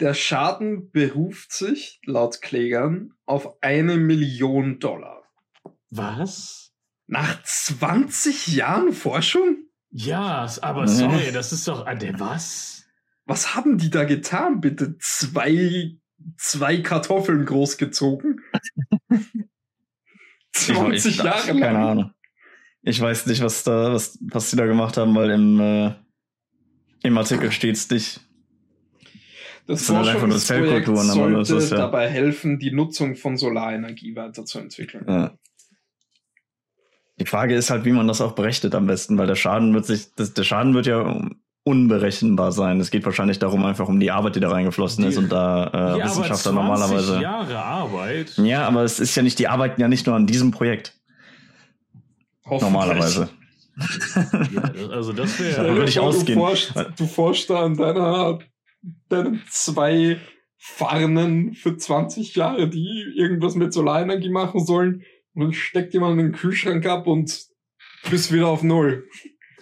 der 0.00 0.14
Schaden 0.14 0.90
beruft 0.90 1.52
sich 1.52 2.00
laut 2.04 2.42
Klägern 2.42 3.14
auf 3.24 3.62
eine 3.62 3.96
Million 3.96 4.78
Dollar. 4.78 5.22
Was? 5.90 6.72
Nach 7.06 7.42
20 7.42 8.48
Jahren 8.48 8.92
Forschung? 8.92 9.53
Ja, 9.96 10.48
aber 10.60 10.88
sorry, 10.88 11.30
das 11.32 11.52
ist 11.52 11.68
doch. 11.68 11.86
Der 11.98 12.18
was? 12.18 12.84
Was 13.26 13.54
haben 13.54 13.78
die 13.78 13.90
da 13.90 14.02
getan, 14.02 14.60
bitte? 14.60 14.96
Zwei, 14.98 15.96
zwei 16.36 16.78
Kartoffeln 16.78 17.44
großgezogen? 17.44 18.40
20 20.52 20.94
ich, 21.12 21.18
ich, 21.18 21.24
Jahre 21.24 21.52
lang. 21.52 21.60
Keine 21.60 21.78
Ahnung. 21.78 22.10
Ich 22.82 23.00
weiß 23.00 23.26
nicht, 23.26 23.40
was 23.40 23.62
da, 23.62 23.92
was, 23.92 24.18
was 24.20 24.50
die 24.50 24.56
da 24.56 24.66
gemacht 24.66 24.96
haben, 24.96 25.14
weil 25.14 25.30
im, 25.30 25.60
äh, 25.60 25.94
im 27.04 27.16
Artikel 27.16 27.52
steht's 27.52 27.88
nicht. 27.88 28.20
Das 29.68 29.86
sind 29.86 29.96
halt 29.96 30.08
einfach 30.08 30.26
nur 30.26 30.38
Forschungsprojekt 30.38 30.86
sollte 30.86 31.38
das 31.38 31.50
ist 31.50 31.70
ja- 31.70 31.78
dabei 31.78 32.10
helfen, 32.10 32.58
die 32.58 32.72
Nutzung 32.72 33.14
von 33.14 33.36
Solarenergie 33.36 34.16
weiterzuentwickeln. 34.16 35.06
Ja. 35.08 35.38
Die 37.20 37.26
Frage 37.26 37.54
ist 37.54 37.70
halt, 37.70 37.84
wie 37.84 37.92
man 37.92 38.08
das 38.08 38.20
auch 38.20 38.32
berechnet 38.32 38.74
am 38.74 38.86
besten, 38.86 39.16
weil 39.18 39.26
der 39.28 39.36
Schaden 39.36 39.72
wird 39.74 39.86
sich, 39.86 40.14
das, 40.16 40.34
der 40.34 40.42
Schaden 40.42 40.74
wird 40.74 40.86
ja 40.86 41.20
unberechenbar 41.62 42.52
sein. 42.52 42.80
Es 42.80 42.90
geht 42.90 43.04
wahrscheinlich 43.06 43.38
darum, 43.38 43.64
einfach 43.64 43.88
um 43.88 44.00
die 44.00 44.10
Arbeit, 44.10 44.36
die 44.36 44.40
da 44.40 44.50
reingeflossen 44.50 45.02
Die- 45.04 45.10
ist 45.10 45.16
und 45.16 45.30
da 45.30 45.66
äh, 45.66 45.70
ja, 45.76 45.80
aber 45.94 46.04
Wissenschaftler 46.04 46.52
20 46.52 46.54
normalerweise. 46.54 47.20
Jahre 47.22 47.58
Arbeit. 47.62 48.32
Ja, 48.38 48.66
aber 48.66 48.82
es 48.82 49.00
ist 49.00 49.14
ja 49.14 49.22
nicht, 49.22 49.38
die 49.38 49.48
arbeiten 49.48 49.80
ja 49.80 49.88
nicht 49.88 50.06
nur 50.06 50.16
an 50.16 50.26
diesem 50.26 50.50
Projekt. 50.50 50.94
Normalerweise. 52.48 53.30
Ja, 54.52 54.60
das- 54.68 54.90
also 54.90 55.12
das 55.12 55.36
Da 55.38 55.44
wäre. 55.44 55.76
würde 55.76 55.88
ich 55.88 55.98
ausgehen. 55.98 56.38
Du 56.38 56.44
forschst, 56.44 56.72
du 56.96 57.06
forschst 57.06 57.50
da 57.50 57.64
an 57.64 57.76
deiner, 57.76 58.38
deinen 59.08 59.40
zwei 59.50 60.18
Farnen 60.58 61.54
für 61.54 61.76
20 61.76 62.34
Jahre, 62.36 62.68
die 62.68 63.04
irgendwas 63.16 63.54
mit 63.54 63.72
Solarenergie 63.72 64.30
machen 64.30 64.64
sollen. 64.64 65.02
Und 65.34 65.42
dann 65.42 65.52
steckt 65.52 65.94
jemand 65.94 66.18
in 66.18 66.26
den 66.26 66.32
Kühlschrank 66.32 66.86
ab 66.86 67.06
und 67.06 67.46
bist 68.10 68.32
wieder 68.32 68.48
auf 68.48 68.62
Null. 68.62 69.08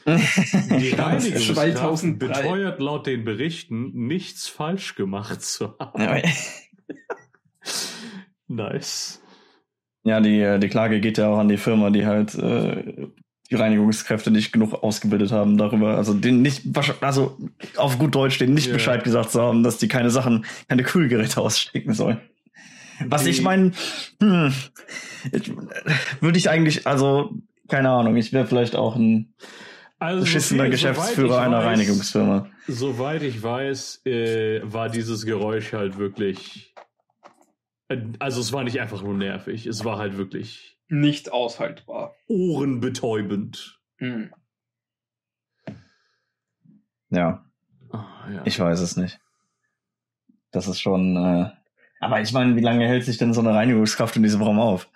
Die 0.06 0.10
Reinigungskraft 0.98 1.76
2003. 1.76 2.26
beteuert 2.26 2.80
laut 2.80 3.06
den 3.06 3.24
Berichten, 3.24 3.92
nichts 3.92 4.48
falsch 4.48 4.94
gemacht 4.94 5.42
zu 5.42 5.76
haben. 5.78 6.22
Nice. 8.48 9.22
Ja, 10.04 10.20
die, 10.20 10.40
äh, 10.40 10.58
die 10.58 10.68
Klage 10.68 11.00
geht 11.00 11.16
ja 11.16 11.28
auch 11.28 11.38
an 11.38 11.48
die 11.48 11.56
Firma, 11.56 11.90
die 11.90 12.04
halt 12.04 12.34
äh, 12.34 13.06
die 13.50 13.54
Reinigungskräfte 13.54 14.30
nicht 14.30 14.52
genug 14.52 14.74
ausgebildet 14.82 15.30
haben 15.30 15.56
darüber, 15.58 15.96
also 15.96 16.14
den 16.14 16.42
nicht, 16.42 16.62
also 17.00 17.38
auf 17.76 17.98
gut 17.98 18.14
Deutsch, 18.14 18.38
denen 18.38 18.54
nicht 18.54 18.66
Ja. 18.66 18.72
Bescheid 18.72 19.04
gesagt 19.04 19.30
zu 19.30 19.40
haben, 19.40 19.62
dass 19.62 19.78
die 19.78 19.88
keine 19.88 20.10
Sachen, 20.10 20.44
keine 20.68 20.82
Kühlgeräte 20.82 21.40
ausstecken 21.40 21.94
sollen. 21.94 22.20
Was 23.06 23.26
ich 23.26 23.42
meine, 23.42 23.72
hm, 24.20 24.52
ich- 25.32 25.52
würde 26.20 26.38
ich 26.38 26.48
eigentlich, 26.50 26.86
also 26.86 27.34
keine 27.68 27.90
Ahnung, 27.90 28.16
ich 28.16 28.32
wäre 28.32 28.46
vielleicht 28.46 28.76
auch 28.76 28.96
ein 28.96 29.34
Also, 29.98 30.20
beschissener 30.22 30.64
soviel- 30.64 30.70
Geschäftsführer 30.72 31.40
einer 31.40 31.60
weiß- 31.60 31.64
Reinigungsfirma. 31.66 32.48
Soweit 32.68 33.22
ich 33.22 33.42
weiß, 33.42 34.02
äh, 34.06 34.60
war 34.64 34.88
dieses 34.88 35.24
Geräusch 35.24 35.72
halt 35.72 35.98
wirklich. 35.98 36.74
äh, 37.88 37.98
Also 38.18 38.40
es 38.40 38.52
war 38.52 38.64
nicht 38.64 38.80
einfach 38.80 39.02
nur 39.02 39.14
nervig, 39.14 39.66
es 39.66 39.84
war 39.84 39.98
halt 39.98 40.16
wirklich 40.16 40.78
Nicht 40.88 41.32
aushaltbar. 41.32 42.14
ohrenbetäubend. 42.28 43.78
Hm. 43.98 44.32
Ja, 47.10 47.44
Ah, 47.92 48.06
ja. 48.32 48.42
ich 48.44 48.58
weiß 48.58 48.80
es 48.80 48.96
nicht. 48.96 49.20
Das 50.50 50.66
ist 50.66 50.80
schon, 50.80 51.16
äh, 51.16 51.50
aber 52.02 52.20
ich 52.20 52.32
meine, 52.32 52.56
wie 52.56 52.60
lange 52.60 52.84
hält 52.84 53.04
sich 53.04 53.16
denn 53.16 53.32
so 53.32 53.40
eine 53.40 53.54
Reinigungskraft 53.54 54.16
in 54.16 54.24
diesem 54.24 54.42
Raum 54.42 54.58
auf? 54.58 54.90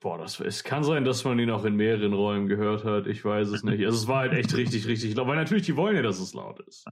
Boah, 0.00 0.18
das, 0.18 0.38
es 0.40 0.62
kann 0.62 0.84
sein, 0.84 1.06
dass 1.06 1.24
man 1.24 1.38
ihn 1.38 1.48
auch 1.50 1.64
in 1.64 1.74
mehreren 1.74 2.12
Räumen 2.12 2.48
gehört 2.48 2.84
hat. 2.84 3.06
Ich 3.06 3.24
weiß 3.24 3.48
es 3.48 3.62
nicht. 3.62 3.82
Also 3.82 3.96
es 3.96 4.06
war 4.06 4.18
halt 4.18 4.34
echt 4.34 4.54
richtig, 4.54 4.86
richtig 4.86 5.14
laut. 5.14 5.26
Weil 5.26 5.36
natürlich, 5.36 5.64
die 5.64 5.74
wollen 5.74 5.96
ja, 5.96 6.02
dass 6.02 6.18
es 6.20 6.34
laut 6.34 6.60
ist. 6.60 6.84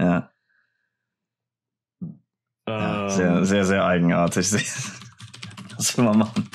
Ja, 0.00 0.32
ja 2.68 3.04
Ähm, 3.04 3.08
sehr, 3.10 3.44
sehr, 3.44 3.64
sehr 3.64 3.84
eigenartig. 3.84 4.52
Was 5.76 5.96
will 5.96 6.04
man 6.04 6.18
machen? 6.18 6.50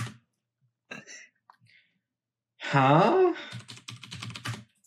Ha? 2.74 3.34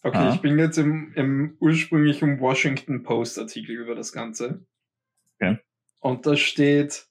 Okay, 0.02 0.18
Ha? 0.18 0.34
ich 0.34 0.42
bin 0.42 0.58
jetzt 0.58 0.76
im, 0.76 1.14
im 1.14 1.56
ursprünglichen 1.60 2.40
Washington 2.40 3.02
Post 3.02 3.38
Artikel 3.38 3.74
über 3.74 3.94
das 3.94 4.12
Ganze. 4.12 4.66
Okay. 5.40 5.58
Und 6.06 6.24
da 6.24 6.36
steht, 6.36 7.08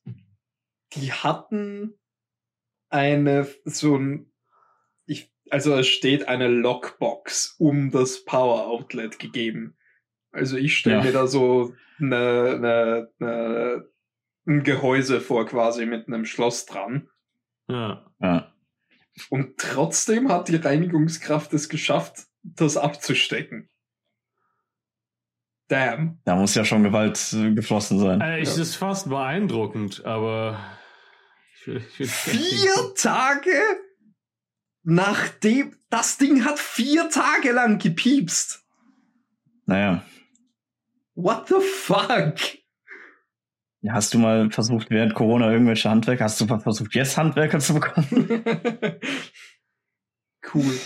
die 0.93 1.12
hatten 1.12 1.99
eine, 2.89 3.45
so 3.65 3.97
ein, 3.97 4.31
ich, 5.05 5.34
also 5.49 5.75
es 5.75 5.88
steht 5.88 6.29
eine 6.29 6.47
Lockbox 6.47 7.58
um 7.60 7.91
das 7.91 8.23
Power 8.23 8.67
Outlet 8.67 9.19
gegeben. 9.19 9.75
Also 10.31 10.55
ich 10.55 10.77
stelle 10.77 10.99
Ja. 10.99 11.03
mir 11.03 11.12
da 11.12 11.27
so 11.27 11.75
eine, 11.99 12.53
eine, 12.55 13.12
eine, 13.19 13.89
ein 14.47 14.63
Gehäuse 14.63 15.19
vor 15.19 15.45
quasi 15.45 15.86
mit 15.86 16.08
einem 16.08 16.23
Schloss 16.23 16.65
dran. 16.65 17.10
Ja. 17.67 18.10
Ja. 18.21 18.53
Und 19.29 19.58
trotzdem 19.58 20.31
hat 20.31 20.47
die 20.47 20.55
Reinigungskraft 20.55 21.51
es 21.53 21.67
geschafft, 21.67 22.27
das 22.43 22.77
abzustecken. 22.77 23.69
Damn. 25.67 26.19
Da 26.25 26.36
muss 26.36 26.56
ja 26.56 26.63
schon 26.63 26.84
Gewalt 26.84 27.34
äh, 27.34 27.54
geflossen 27.54 27.99
sein. 27.99 28.21
Äh, 28.21 28.39
ich, 28.39 28.49
Ja. 28.49 28.56
Das 28.56 28.58
ist 28.58 28.75
fast 28.75 29.10
beeindruckend, 29.10 30.06
aber. 30.06 30.60
Ich 31.56 31.67
will, 31.67 31.78
ich 31.78 31.99
will 31.99 32.08
Vier 32.08 32.93
Tage 32.95 33.51
nachdem, 34.86 35.75
das 35.89 36.17
Ding 36.17 36.45
hat 36.45 36.60
vier 36.60 37.10
Tage 37.10 37.51
lang 37.51 37.80
gepiepst. 37.80 38.63
Naja. 39.65 40.06
What 41.15 41.47
the 41.47 41.60
fuck? 41.60 42.36
Ja, 43.82 43.93
Hast 43.93 44.13
du 44.13 44.19
mal 44.19 44.49
versucht, 44.51 44.89
während 44.89 45.13
Corona 45.13 45.51
irgendwelche 45.51 45.89
Handwerker, 45.89 46.25
hast 46.25 46.39
du 46.39 46.45
mal 46.45 46.60
versucht, 46.60 46.95
jetzt 46.95 47.17
Handwerker 47.17 47.60
zu 47.60 47.73
bekommen? 47.75 48.43
cool. 50.54 50.80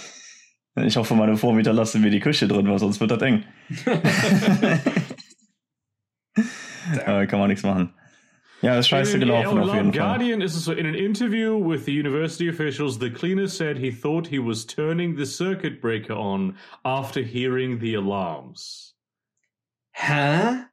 Ich 0.86 0.98
hoffe, 0.98 1.16
meine 1.16 1.38
Vormieter 1.38 1.74
lassen 1.74 2.02
mir 2.02 2.12
die 2.12 2.20
Küche 2.20 2.48
drin, 2.48 2.68
weil 2.68 2.80
sonst 2.80 3.00
wird 3.00 3.12
das 3.12 3.22
eng. 3.22 3.44
äh, 7.06 7.28
kann 7.28 7.40
man 7.40 7.50
nichts 7.50 7.64
machen. 7.64 7.94
Ja, 8.62 8.78
ist 8.78 8.90
scheiße 8.90 9.14
In- 9.14 9.22
gelaufen 9.22 9.58
auf 9.60 9.74
jeden 9.74 9.94
Fall. 9.94 10.18
Guardian 10.18 10.42
ist 10.42 10.56
es 10.56 10.66
so, 10.66 10.74
in 10.74 10.86
an 10.86 10.96
interview 10.96 11.58
with 11.58 11.86
the 11.86 11.98
university 11.98 12.50
officials, 12.50 13.00
the 13.00 13.10
cleaner 13.10 13.48
said 13.48 13.78
he 13.78 13.90
thought 13.92 14.28
he 14.28 14.40
was 14.40 14.66
turning 14.66 15.16
the 15.16 15.26
circuit 15.26 15.80
breaker 15.82 16.16
on 16.16 16.58
after 16.84 17.22
hearing 17.22 17.80
the 17.80 17.96
alarms. 17.96 18.96
Hä? 19.96 20.66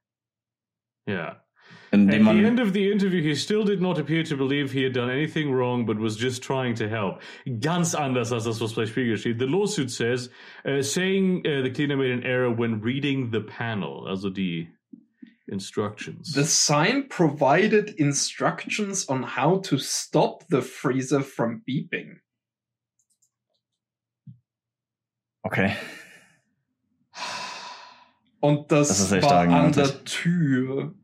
Yeah. 1.08 1.34
Indem 1.96 2.28
At 2.28 2.34
the 2.34 2.46
end 2.46 2.60
of 2.60 2.72
the 2.72 2.90
interview, 2.90 3.22
he 3.22 3.34
still 3.34 3.64
did 3.64 3.80
not 3.80 3.98
appear 3.98 4.22
to 4.24 4.36
believe 4.36 4.72
he 4.72 4.82
had 4.82 4.92
done 4.92 5.10
anything 5.10 5.50
wrong, 5.52 5.86
but 5.86 5.98
was 5.98 6.16
just 6.16 6.42
trying 6.42 6.74
to 6.76 6.88
help. 6.88 7.22
Ganz 7.60 7.94
anders 7.94 8.32
als 8.32 8.44
das, 8.44 8.60
was 8.60 8.74
bei 8.74 8.84
Spiegel 8.84 9.16
steht. 9.16 9.38
The 9.38 9.46
lawsuit 9.46 9.90
says, 9.90 10.28
uh, 10.64 10.82
saying 10.82 11.46
uh, 11.46 11.62
the 11.62 11.70
cleaner 11.70 11.96
made 11.96 12.10
an 12.10 12.24
error 12.24 12.50
when 12.50 12.80
reading 12.80 13.30
the 13.30 13.40
panel, 13.40 14.06
also 14.08 14.28
die 14.30 14.68
instructions. 15.48 16.32
The 16.32 16.44
sign 16.44 17.08
provided 17.08 17.94
instructions 17.98 19.08
on 19.08 19.22
how 19.22 19.60
to 19.64 19.78
stop 19.78 20.44
the 20.48 20.62
freezer 20.62 21.22
from 21.22 21.62
beeping. 21.68 22.18
okay. 25.46 25.76
Und 28.40 28.70
das, 28.70 28.88
Das 28.88 29.00
ist 29.00 29.12
echt 29.12 29.24
war 29.24 29.48
an 29.48 29.72
der 29.72 30.04
Tür. 30.04 30.94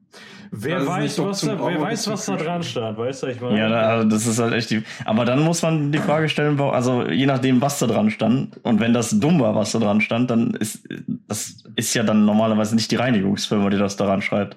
Wer 0.53 0.87
weiß 0.87 1.19
was 1.19 1.41
da, 1.41 1.59
wer 1.59 1.81
weiß, 1.81 2.09
was 2.09 2.27
da 2.27 2.37
dran 2.37 2.63
stand, 2.63 2.97
weißt 2.99 3.23
du, 3.23 3.27
ich 3.27 3.41
meine? 3.41 3.59
Ja, 3.59 3.67
also 3.69 4.09
das 4.09 4.27
ist 4.27 4.39
halt 4.39 4.53
echt 4.55 4.71
die. 4.71 4.83
Aber 5.05 5.25
dann 5.25 5.41
muss 5.43 5.63
man 5.63 5.91
die 5.91 5.99
Frage 5.99 6.29
stellen, 6.29 6.59
wo- 6.59 6.69
also 6.69 7.09
je 7.09 7.27
nachdem, 7.27 7.61
was 7.61 7.79
da 7.79 7.87
dran 7.87 8.11
stand. 8.11 8.59
Und 8.63 8.79
wenn 8.81 8.93
das 8.93 9.19
dumm 9.19 9.41
war, 9.41 9.55
was 9.55 9.73
da 9.73 9.79
dran 9.81 10.01
stand, 10.01 10.31
dann 10.31 10.53
ist 10.55 10.87
das 11.27 11.65
ist 11.75 11.95
ja 11.95 12.03
dann 12.03 12.25
normalerweise 12.25 12.75
nicht 12.75 12.91
die 12.91 12.97
Reinigungsfirma, 12.97 13.71
die 13.71 13.79
das 13.79 13.97
daran 13.97 14.21
schreibt. 14.23 14.57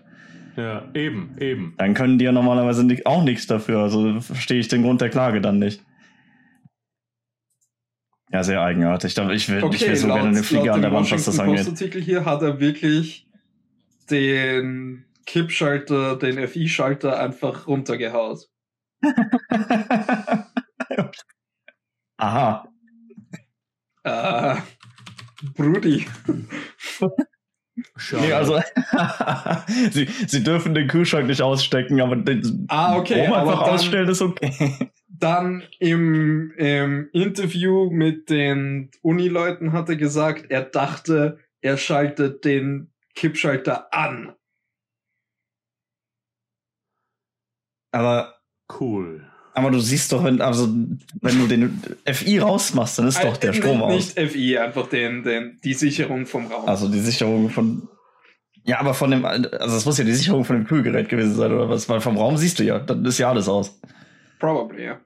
ja, 0.57 0.83
eben, 0.93 1.35
eben. 1.39 1.73
Dann 1.77 1.93
können 1.93 2.17
die 2.19 2.25
ja 2.25 2.31
normalerweise 2.31 2.85
auch 3.05 3.23
nichts 3.23 3.47
dafür. 3.47 3.79
Also 3.79 4.19
verstehe 4.19 4.59
ich 4.59 4.67
den 4.67 4.83
Grund 4.83 4.99
der 5.01 5.09
Klage 5.09 5.39
dann 5.41 5.59
nicht. 5.59 5.81
Ja, 8.31 8.43
sehr 8.43 8.61
eigenartig. 8.61 9.15
Ich 9.17 9.49
will, 9.49 9.63
ich 9.73 9.87
will 9.87 9.95
so 9.95 10.07
gerne 10.07 10.29
eine 10.29 10.43
Fliege 10.43 10.73
an 10.73 10.81
der 10.81 10.91
Wand, 10.91 11.09
was 11.11 11.25
das 11.25 11.39
angeht. 11.39 11.67
Artikel 11.67 12.01
hier 12.01 12.25
hat 12.25 12.41
er 12.41 12.59
wirklich 12.59 13.27
den 14.09 15.04
Kippschalter, 15.25 16.15
den 16.17 16.47
FI-Schalter 16.47 17.19
einfach 17.19 17.67
runtergehaut. 17.67 18.47
Aha. 22.17 22.67
Ah, 24.03 24.57
Brudi. 25.55 26.05
Schade. 27.97 28.21
Nee, 28.23 28.33
also 28.33 28.59
sie, 29.91 30.05
sie 30.27 30.43
dürfen 30.43 30.73
den 30.73 30.87
Kühlschrank 30.87 31.27
nicht 31.27 31.41
ausstecken, 31.41 31.99
aber 32.01 32.15
den 32.15 32.65
Ah, 32.69 32.95
okay, 32.97 33.23
Strom 33.23 33.33
einfach 33.33 33.63
dann- 33.65 33.69
ausstellen 33.73 34.09
ist 34.09 34.21
okay. 34.21 34.89
Dann 35.17 35.63
im, 35.79 36.51
im 36.57 37.09
Interview 37.13 37.89
mit 37.89 38.29
den 38.29 38.91
Unileuten 39.01 39.71
hat 39.71 39.87
er 39.89 39.95
gesagt, 39.95 40.47
er 40.51 40.63
dachte, 40.63 41.39
er 41.61 41.77
schaltet 41.77 42.43
den 42.43 42.91
Kippschalter 43.15 43.93
an. 43.93 44.33
Aber, 47.95 48.35
cool. 48.81 49.25
aber 49.53 49.71
du 49.71 49.79
siehst 49.79 50.11
doch, 50.11 50.23
wenn, 50.25 50.41
also, 50.41 50.67
wenn 51.21 51.39
du 51.39 51.47
den 51.47 51.81
FI 52.05 52.39
rausmachst, 52.39 52.99
dann 52.99 53.07
ist 53.07 53.23
doch 53.23 53.37
der 53.37 53.51
Äh, 53.51 53.53
Strom 53.53 53.81
aus. 53.81 54.15
Nicht 54.15 54.31
FI, 54.31 54.57
einfach 54.57 54.89
den, 54.89 55.23
den, 55.23 55.59
die 55.63 55.73
Sicherung 55.73 56.25
vom 56.25 56.47
Raum. 56.47 56.67
Also 56.67 56.89
die 56.89 56.99
Sicherung 56.99 57.49
von. 57.49 57.87
Ja, 58.65 58.79
aber 58.79 58.93
von 58.93 59.11
dem, 59.11 59.23
also 59.23 59.47
das 59.49 59.85
muss 59.85 59.97
ja 59.97 60.03
die 60.03 60.13
Sicherung 60.13 60.43
von 60.43 60.57
dem 60.57 60.67
Kühlgerät 60.67 61.07
gewesen 61.07 61.35
sein, 61.35 61.53
oder 61.53 61.69
was? 61.69 61.87
Weil 61.87 62.01
vom 62.01 62.17
Raum 62.17 62.35
siehst 62.35 62.59
du 62.59 62.63
ja, 62.63 62.79
dann 62.79 63.05
ist 63.05 63.17
ja 63.17 63.29
alles 63.29 63.47
aus. 63.47 63.79
Probably, 64.39 64.85
ja. 64.85 64.99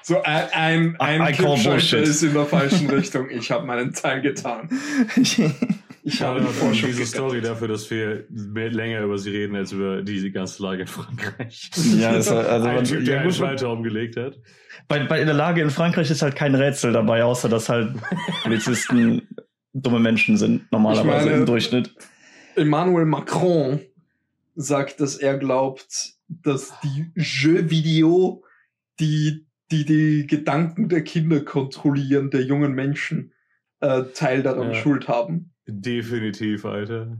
So 0.00 0.22
ein, 0.22 0.96
ein, 0.98 1.00
ein 1.00 1.34
ist 1.34 2.22
in 2.22 2.34
der 2.34 2.46
falschen 2.46 2.88
Richtung. 2.88 3.28
Ich 3.30 3.50
habe 3.50 3.66
meinen 3.66 3.92
Teil 3.92 4.22
getan. 4.22 4.68
Ich 6.06 6.18
Ja, 6.18 6.26
habe 6.28 6.40
die 6.40 6.46
und 6.46 6.52
Forschung 6.52 6.90
diese 6.90 7.06
Story 7.06 7.40
gerettet. 7.40 7.50
dafür, 7.50 7.68
dass 7.68 7.90
wir 7.90 8.26
länger 8.70 9.00
über 9.00 9.16
sie 9.16 9.30
reden 9.30 9.56
als 9.56 9.72
über 9.72 10.02
die 10.02 10.30
ganze 10.30 10.62
Lage 10.62 10.82
in 10.82 10.86
Frankreich. 10.86 11.70
ja, 11.96 12.14
ist, 12.16 12.30
halt- 12.30 12.46
also 12.46 12.66
Ein 12.68 12.74
man, 12.76 12.84
Typ, 12.84 12.98
ja, 13.00 13.04
der 13.06 13.20
einen 13.20 13.28
gut, 13.30 13.36
Schalter 13.38 13.70
umgelegt 13.70 14.16
hat. 14.18 14.38
bei, 14.86 15.02
bei 15.04 15.20
in 15.20 15.26
der 15.26 15.34
Lage 15.34 15.62
in 15.62 15.70
Frankreich 15.70 16.10
ist 16.10 16.20
halt 16.20 16.36
kein 16.36 16.54
Rätsel 16.54 16.92
dabei, 16.92 17.24
außer 17.24 17.48
dass 17.48 17.70
halt 17.70 17.94
Polizisten 18.42 19.26
dumme 19.72 19.98
Menschen 19.98 20.36
sind, 20.36 20.70
normalerweise 20.70 21.26
meine- 21.26 21.38
im 21.40 21.46
Durchschnitt. 21.46 21.94
Emmanuel 22.54 23.06
Macron 23.06 23.80
sagt, 24.56 25.00
dass 25.00 25.16
er 25.16 25.38
glaubt, 25.38 26.12
dass 26.28 26.74
die 26.82 27.10
Jeux-Video, 27.16 28.44
die, 29.00 29.46
die 29.70 29.84
die 29.86 30.26
Gedanken 30.26 30.88
der 30.90 31.02
Kinder 31.02 31.40
kontrollieren, 31.40 32.30
der 32.30 32.42
jungen 32.42 32.72
Menschen, 32.74 33.32
äh, 33.80 34.02
Teil 34.14 34.42
daran 34.42 34.68
Ja. 34.68 34.74
Schuld 34.74 35.08
haben. 35.08 35.50
Definitiv, 35.66 36.64
Alter. 36.64 37.18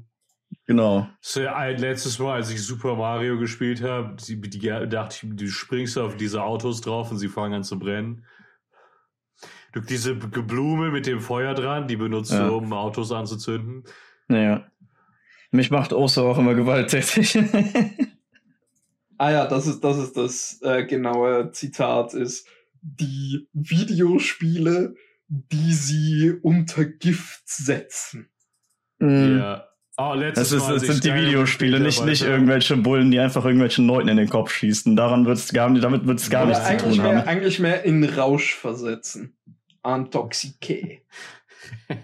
Genau. 0.66 1.08
So, 1.20 1.46
ein 1.46 1.78
letztes 1.78 2.18
Mal, 2.18 2.34
als 2.34 2.50
ich 2.50 2.62
Super 2.62 2.94
Mario 2.94 3.38
gespielt 3.38 3.82
habe, 3.82 4.16
die, 4.16 4.40
die, 4.40 4.58
dachte 4.60 5.26
ich, 5.26 5.36
du 5.36 5.46
springst 5.48 5.98
auf 5.98 6.16
diese 6.16 6.42
Autos 6.42 6.80
drauf 6.80 7.10
und 7.10 7.18
sie 7.18 7.28
fangen 7.28 7.54
an 7.54 7.64
zu 7.64 7.78
brennen. 7.78 8.24
Du, 9.72 9.80
diese 9.80 10.14
Blume 10.14 10.90
mit 10.90 11.06
dem 11.06 11.20
Feuer 11.20 11.54
dran, 11.54 11.88
die 11.88 11.96
benutzt 11.96 12.32
Ja. 12.32 12.46
du, 12.46 12.56
um 12.56 12.72
Autos 12.72 13.10
anzuzünden. 13.12 13.84
Naja. 14.28 14.70
Mich 15.50 15.70
macht 15.70 15.92
Oso 15.92 16.30
auch 16.30 16.38
immer 16.38 16.54
gewalttätig. 16.54 17.38
Ah 19.16 19.30
ja, 19.30 19.46
das 19.46 19.68
ist 19.68 19.80
das, 19.84 19.96
ist 19.98 20.16
das 20.16 20.60
äh, 20.62 20.84
genaue 20.84 21.52
Zitat 21.52 22.14
ist, 22.14 22.48
die 22.82 23.48
Videospiele, 23.52 24.96
die 25.28 25.72
sie 25.72 26.32
unter 26.42 26.84
Gift 26.84 27.42
setzen. 27.46 28.28
Mhm. 28.98 29.38
Ja. 29.38 29.64
Oh, 29.96 30.12
letztes 30.14 30.50
Das, 30.50 30.60
ist, 30.60 30.68
das 30.68 30.82
sind 30.82 31.04
die 31.04 31.14
Videospiele, 31.14 31.78
nicht, 31.78 32.04
nicht 32.04 32.22
irgendwelche 32.22 32.76
Bullen, 32.76 33.12
die 33.12 33.20
einfach 33.20 33.44
irgendwelchen 33.44 33.86
Leuten 33.86 34.08
in 34.08 34.16
den 34.16 34.28
Kopf 34.28 34.52
schießen. 34.52 34.96
Daran 34.96 35.24
wird's 35.24 35.52
gar, 35.52 35.72
damit 35.72 36.04
wird 36.06 36.18
es 36.18 36.30
gar 36.30 36.48
Oder 36.48 36.58
nichts 36.58 36.82
zu 36.82 36.88
tun 36.88 36.96
mehr, 36.96 37.18
haben. 37.18 37.28
eigentlich 37.28 37.60
mehr 37.60 37.84
in 37.84 38.02
Rausch 38.02 38.54
versetzen. 38.56 39.36
Intoxiqué. 39.84 41.02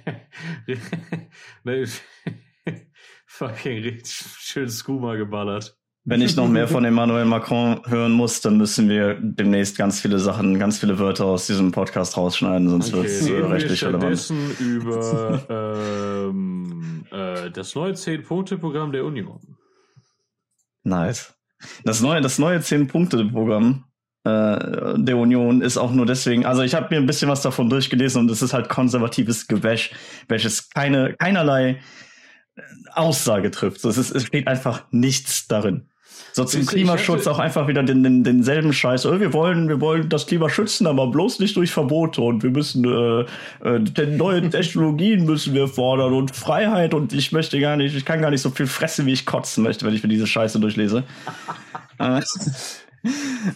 nee, 1.64 1.85
fucking 3.26 3.83
richtig 3.83 4.24
schön 4.38 4.68
Skooma 4.68 5.16
geballert. 5.16 5.76
Wenn 6.05 6.22
ich 6.22 6.35
noch 6.35 6.48
mehr 6.48 6.66
von 6.66 6.85
Emmanuel 6.85 7.26
Macron 7.26 7.83
hören 7.87 8.12
muss, 8.12 8.40
dann 8.40 8.57
müssen 8.57 8.88
wir 8.88 9.18
demnächst 9.20 9.76
ganz 9.76 10.00
viele 10.00 10.18
Sachen, 10.18 10.59
ganz 10.59 10.79
viele 10.79 10.98
Wörter 10.98 11.26
aus 11.26 11.46
diesem 11.46 11.72
Podcast 11.72 12.16
rausschneiden, 12.16 12.68
sonst 12.70 12.94
Okay, 12.94 13.03
wird's 13.03 13.20
äh, 13.26 13.33
reden 13.33 13.42
wir 13.48 13.50
rechtlich 13.50 13.85
relevant. 13.85 14.18
stattdessen 14.18 14.57
über 14.59 15.42
ähm, 15.50 16.00
das 17.57 17.75
neue 17.75 17.93
10-Punkte-Programm 17.93 18.93
der 18.93 19.05
Union. 19.05 19.57
Nice. 20.83 21.35
Das 21.85 22.01
neue, 22.01 22.21
das 22.21 22.39
neue 22.39 22.59
10-Punkte-Programm 22.59 23.85
äh, 24.25 24.99
der 24.99 25.17
Union 25.17 25.63
ist 25.63 25.79
auch 25.79 25.93
nur 25.93 26.05
deswegen, 26.05 26.45
also 26.45 26.63
ich 26.63 26.75
habe 26.75 26.89
mir 26.91 27.01
ein 27.01 27.07
bisschen 27.07 27.31
was 27.31 27.43
davon 27.43 27.71
durchgelesen 27.71 28.23
und 28.23 28.31
es 28.31 28.43
ist 28.43 28.53
halt 28.53 28.69
konservatives 28.69 29.47
Gewäsch, 29.47 29.93
welches 30.29 30.69
keine, 30.71 31.15
keinerlei 31.15 31.81
äh, 32.57 32.63
Aussage 32.93 33.51
trifft. 33.51 33.85
Es, 33.85 33.97
ist, 33.97 34.11
es 34.11 34.25
steht 34.25 34.47
einfach 34.47 34.85
nichts 34.91 35.49
darin. 35.49 35.89
So 36.33 36.45
zum 36.45 36.67
Klimaschutz 36.67 37.27
auch 37.27 37.39
einfach 37.39 37.69
wieder 37.69 37.83
den, 37.83 38.03
den, 38.03 38.25
denselben 38.25 38.73
Scheiß. 38.73 39.07
Oh, 39.07 39.19
wir 39.19 39.33
wollen, 39.33 39.69
wir 39.69 39.81
wollen 39.81 40.09
das 40.09 40.27
Klima 40.27 40.49
schützen, 40.49 40.87
aber 40.87 41.09
bloß 41.09 41.41
nicht 41.41 41.57
durch 41.57 41.73
Verbote 41.73 42.23
und 42.23 42.43
wir 42.43 42.51
müssen 42.51 42.85
äh, 42.85 43.25
äh, 43.69 44.07
neue 44.07 44.41
Technologien 44.51 45.25
müssen 45.25 45.55
wir 45.55 45.69
fordern 45.69 46.13
und 46.13 46.35
Freiheit 46.35 46.95
und 46.95 47.13
ich 47.13 47.33
möchte 47.33 47.59
gar 47.61 47.77
nicht, 47.77 47.97
ich 47.97 48.05
kann 48.05 48.21
gar 48.21 48.31
nicht 48.31 48.43
so 48.43 48.51
viel 48.51 48.67
fressen, 48.67 49.07
wie 49.07 49.13
ich 49.13 49.27
kotzen 49.27 49.65
möchte, 49.65 49.87
wenn 49.87 49.95
ich 49.95 50.03
mir 50.03 50.09
diese 50.09 50.27
Scheiße 50.27 50.61
durchlese. 50.61 51.05
Äh, 51.99 52.23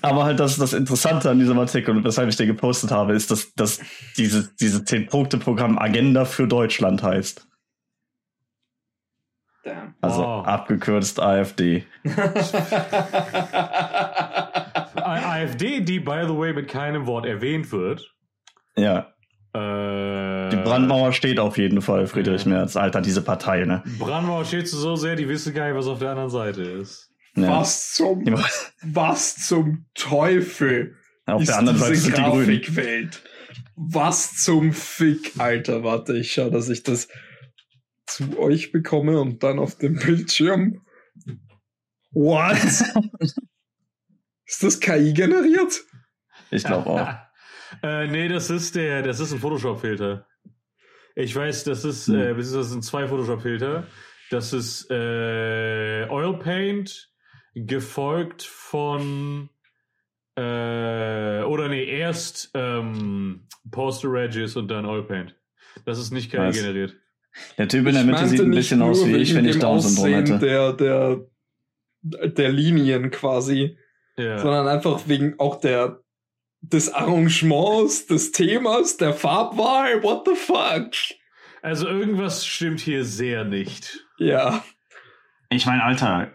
aber 0.02 0.24
halt 0.24 0.40
das, 0.40 0.56
das 0.56 0.72
Interessante 0.72 1.30
an 1.30 1.38
diesem 1.38 1.58
Artikel 1.58 1.96
und 1.96 2.04
weshalb 2.04 2.28
ich 2.28 2.36
den 2.36 2.46
gepostet 2.46 2.90
habe, 2.90 3.14
ist, 3.14 3.30
dass, 3.30 3.54
dass 3.54 3.80
diese, 4.18 4.50
diese 4.60 4.80
10-Punkte-Programm 4.80 5.78
Agenda 5.78 6.24
für 6.24 6.46
Deutschland 6.46 7.02
heißt. 7.02 7.46
Damn. 9.64 9.94
Also 10.00 10.22
Oh. 10.22 10.42
abgekürzt 10.44 11.20
AfD. 11.20 11.84
AfD, 14.94 15.80
die, 15.80 16.00
by 16.00 16.24
the 16.26 16.36
way, 16.36 16.52
mit 16.52 16.68
keinem 16.68 17.06
Wort 17.06 17.26
erwähnt 17.26 17.70
wird. 17.72 18.12
Ja, 18.76 19.10
Äh, 19.56 20.48
die 20.50 20.56
Brandmauer 20.56 21.12
steht 21.12 21.38
auf 21.38 21.56
jeden 21.58 21.80
Fall, 21.80 22.08
Friedrich. 22.08 22.44
Merz. 22.44 22.76
Alter, 22.76 23.00
diese 23.00 23.22
Partei, 23.22 23.64
ne? 23.64 23.84
Brandmauer 24.00 24.44
steht 24.44 24.66
so 24.68 24.96
sehr, 24.96 25.14
die 25.14 25.28
wissen 25.28 25.54
gar 25.54 25.68
nicht, 25.68 25.76
was 25.76 25.86
auf 25.86 26.00
der 26.00 26.10
anderen 26.10 26.30
Seite 26.30 26.62
ist. 26.62 27.08
Ja. 27.36 27.60
Was 27.60 27.94
zum, 27.94 28.24
was 28.82 29.36
zum 29.46 29.86
Teufel 29.94 30.96
Auf 31.26 31.42
ist 31.42 31.48
der 31.50 31.58
anderen 31.58 31.78
Seite 31.78 31.94
sind 31.94 32.16
die 32.18 32.22
Grünen. 32.22 33.10
Was 33.76 34.36
zum 34.42 34.72
Fick, 34.72 35.32
Alter. 35.38 35.84
Warte, 35.84 36.16
ich 36.16 36.32
schau, 36.32 36.50
dass 36.50 36.68
ich 36.68 36.82
das 36.82 37.06
zu 38.14 38.38
euch 38.38 38.70
bekomme 38.70 39.20
und 39.20 39.42
dann 39.42 39.58
auf 39.58 39.76
dem 39.76 39.96
Bildschirm. 39.96 40.80
What? 42.12 42.56
ist 44.46 44.62
das 44.62 44.78
KI 44.78 45.12
generiert? 45.12 45.84
Ich 46.50 46.62
glaube 46.62 46.90
auch. 46.90 47.08
äh, 47.82 48.06
nee, 48.06 48.28
das 48.28 48.50
ist 48.50 48.76
der, 48.76 49.02
das 49.02 49.18
ist 49.18 49.32
ein 49.32 49.40
Photoshop-Filter. 49.40 50.26
Ich 51.16 51.34
weiß, 51.34 51.64
das 51.64 51.84
ist, 51.84 52.06
Hm. 52.06 52.14
äh, 52.14 52.34
das 52.34 52.50
sind 52.70 52.84
zwei 52.84 53.08
Photoshop-Filter. 53.08 53.86
Das 54.30 54.52
ist 54.52 54.90
äh, 54.90 56.06
Oil 56.08 56.38
Paint, 56.38 57.12
gefolgt 57.54 58.42
von 58.42 59.48
äh, 60.36 61.42
oder 61.42 61.68
nee, 61.68 61.84
erst 61.84 62.50
ähm, 62.54 63.46
Poster 63.70 64.10
Regis 64.10 64.56
und 64.56 64.68
dann 64.68 64.86
Oil 64.86 65.04
Paint. 65.04 65.36
Das 65.84 65.98
ist 65.98 66.10
nicht 66.10 66.30
KI 66.30 66.38
Was? 66.38 66.56
generiert. 66.56 66.96
Der 67.58 67.68
Typ 67.68 67.86
in 67.86 67.94
der 67.94 68.04
Mitte 68.04 68.26
sieht 68.28 68.40
ein 68.40 68.50
bisschen 68.50 68.82
aus 68.82 69.04
wie 69.06 69.16
ich, 69.16 69.34
wenn 69.34 69.44
ich 69.44 69.52
dem 69.52 69.60
Down-Syndrom 69.60 70.04
Aussehen 70.14 70.26
hätte. 70.26 70.38
Der, 70.38 70.72
der, 72.02 72.28
der 72.30 72.52
Linien 72.52 73.10
quasi, 73.10 73.76
Ja. 74.16 74.38
sondern 74.38 74.68
einfach 74.68 75.02
wegen 75.06 75.38
auch 75.38 75.56
der 75.60 76.00
des 76.60 76.92
Arrangements, 76.92 78.06
des 78.06 78.32
Themas, 78.32 78.96
der 78.96 79.12
Farbwahl. 79.12 80.02
What 80.02 80.26
the 80.26 80.34
fuck? 80.34 80.92
Also 81.60 81.86
irgendwas 81.86 82.46
stimmt 82.46 82.80
hier 82.80 83.04
sehr 83.04 83.44
nicht. 83.44 84.06
Ja. 84.18 84.64
Ich 85.50 85.66
meine, 85.66 85.82
Alter, 85.84 86.32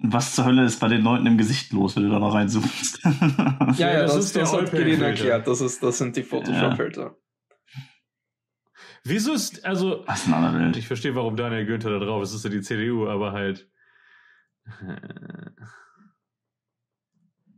was 0.00 0.34
zur 0.34 0.44
Hölle 0.44 0.64
ist 0.64 0.80
bei 0.80 0.88
den 0.88 1.02
Leuten 1.02 1.26
im 1.26 1.38
Gesicht 1.38 1.72
los, 1.72 1.96
wenn 1.96 2.04
du 2.04 2.10
da 2.10 2.18
mal 2.18 2.30
reinzoomst? 2.30 3.00
Ja, 3.76 3.92
Ja, 3.92 4.02
das 4.02 4.14
das, 4.14 4.24
ist 4.26 4.36
der 4.36 4.42
das 4.42 4.52
hat 4.52 4.72
erklärt. 4.72 5.46
Das, 5.46 5.60
ist, 5.60 5.82
das 5.82 5.98
sind 5.98 6.16
die 6.16 6.22
Photoshop-Filter. 6.22 7.16
Wieso 9.08 9.32
ist, 9.32 9.64
also, 9.64 10.02
Was 10.06 10.20
ist 10.22 10.26
eine 10.26 10.36
andere 10.36 10.64
Welt? 10.64 10.76
ich 10.76 10.86
verstehe, 10.86 11.14
warum 11.14 11.36
Daniel 11.36 11.64
Günther 11.66 11.90
da 11.90 11.98
drauf 12.04 12.22
ist, 12.22 12.30
das 12.32 12.38
ist 12.38 12.44
ja 12.44 12.50
die 12.50 12.60
CDU, 12.62 13.08
aber 13.08 13.32
halt. 13.32 13.68
äh, 14.66 14.96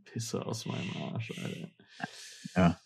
Pisse 0.05 0.45
aus 0.45 0.65
meinem 0.65 0.89
Arsch, 1.13 1.31
Alter. 2.55 2.79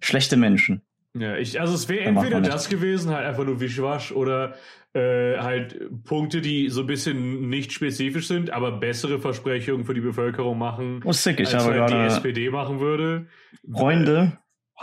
Schlechte 0.00 0.36
Menschen. 0.36 0.82
Ja, 1.14 1.36
ich, 1.36 1.60
also 1.60 1.74
es 1.74 1.88
wäre 1.88 2.04
entweder 2.04 2.40
das 2.40 2.68
gewesen, 2.70 3.10
halt 3.12 3.26
einfach 3.26 3.44
nur 3.44 3.60
Wischwasch 3.60 4.12
oder 4.12 4.54
äh, 4.94 5.36
halt 5.38 5.78
Punkte, 6.04 6.40
die 6.40 6.70
so 6.70 6.80
ein 6.82 6.86
bisschen 6.86 7.48
nicht 7.50 7.72
spezifisch 7.72 8.28
sind, 8.28 8.50
aber 8.50 8.72
bessere 8.72 9.20
Versprechungen 9.20 9.84
für 9.84 9.92
die 9.94 10.00
Bevölkerung 10.00 10.58
machen, 10.58 11.02
Oh, 11.04 11.12
sick, 11.12 11.38
ich 11.38 11.54
als 11.54 11.64
habe 11.66 11.80
halt 11.80 11.90
die 11.92 11.96
SPD 11.96 12.50
machen 12.50 12.80
würde. 12.80 13.26
Freunde. 13.70 14.38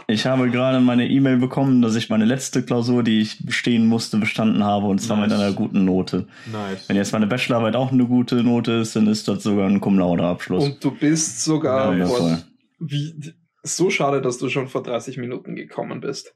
Ich 0.08 0.26
habe 0.26 0.50
gerade 0.50 0.80
meine 0.80 1.08
E-Mail 1.08 1.38
bekommen, 1.38 1.82
dass 1.82 1.96
ich 1.96 2.10
meine 2.10 2.26
letzte 2.26 2.64
Klausur, 2.64 3.04
die 3.04 3.22
ich 3.22 3.46
bestehen 3.46 3.86
musste, 3.86 4.18
bestanden 4.18 4.64
habe 4.64 4.88
und 4.88 5.00
zwar 5.00 5.18
mit 5.18 5.30
Nice. 5.30 5.40
einer 5.40 5.54
guten 5.54 5.86
Note. 5.86 6.28
Nice. 6.52 6.88
Wenn 6.88 6.96
jetzt 6.96 7.14
meine 7.14 7.28
Bachelorarbeit 7.28 7.76
auch 7.76 7.92
eine 7.92 8.06
gute 8.06 8.44
Note 8.44 8.74
ist, 8.74 8.96
dann 8.96 9.08
ist 9.08 9.28
das 9.28 9.44
sogar 9.44 9.68
ein 9.68 9.80
Cum 9.82 10.00
laude 10.00 10.24
Abschluss. 10.24 10.64
Und 10.64 10.84
du 10.84 10.92
bist 10.92 11.44
sogar 11.44 11.96
Ja, 11.96 12.06
voll. 12.06 12.38
wie, 12.80 13.34
so 13.64 13.90
schade, 13.90 14.22
dass 14.22 14.38
du 14.38 14.50
schon 14.50 14.68
vor 14.68 14.84
30 14.84 15.18
Minuten 15.18 15.56
gekommen 15.56 16.02
bist. 16.02 16.36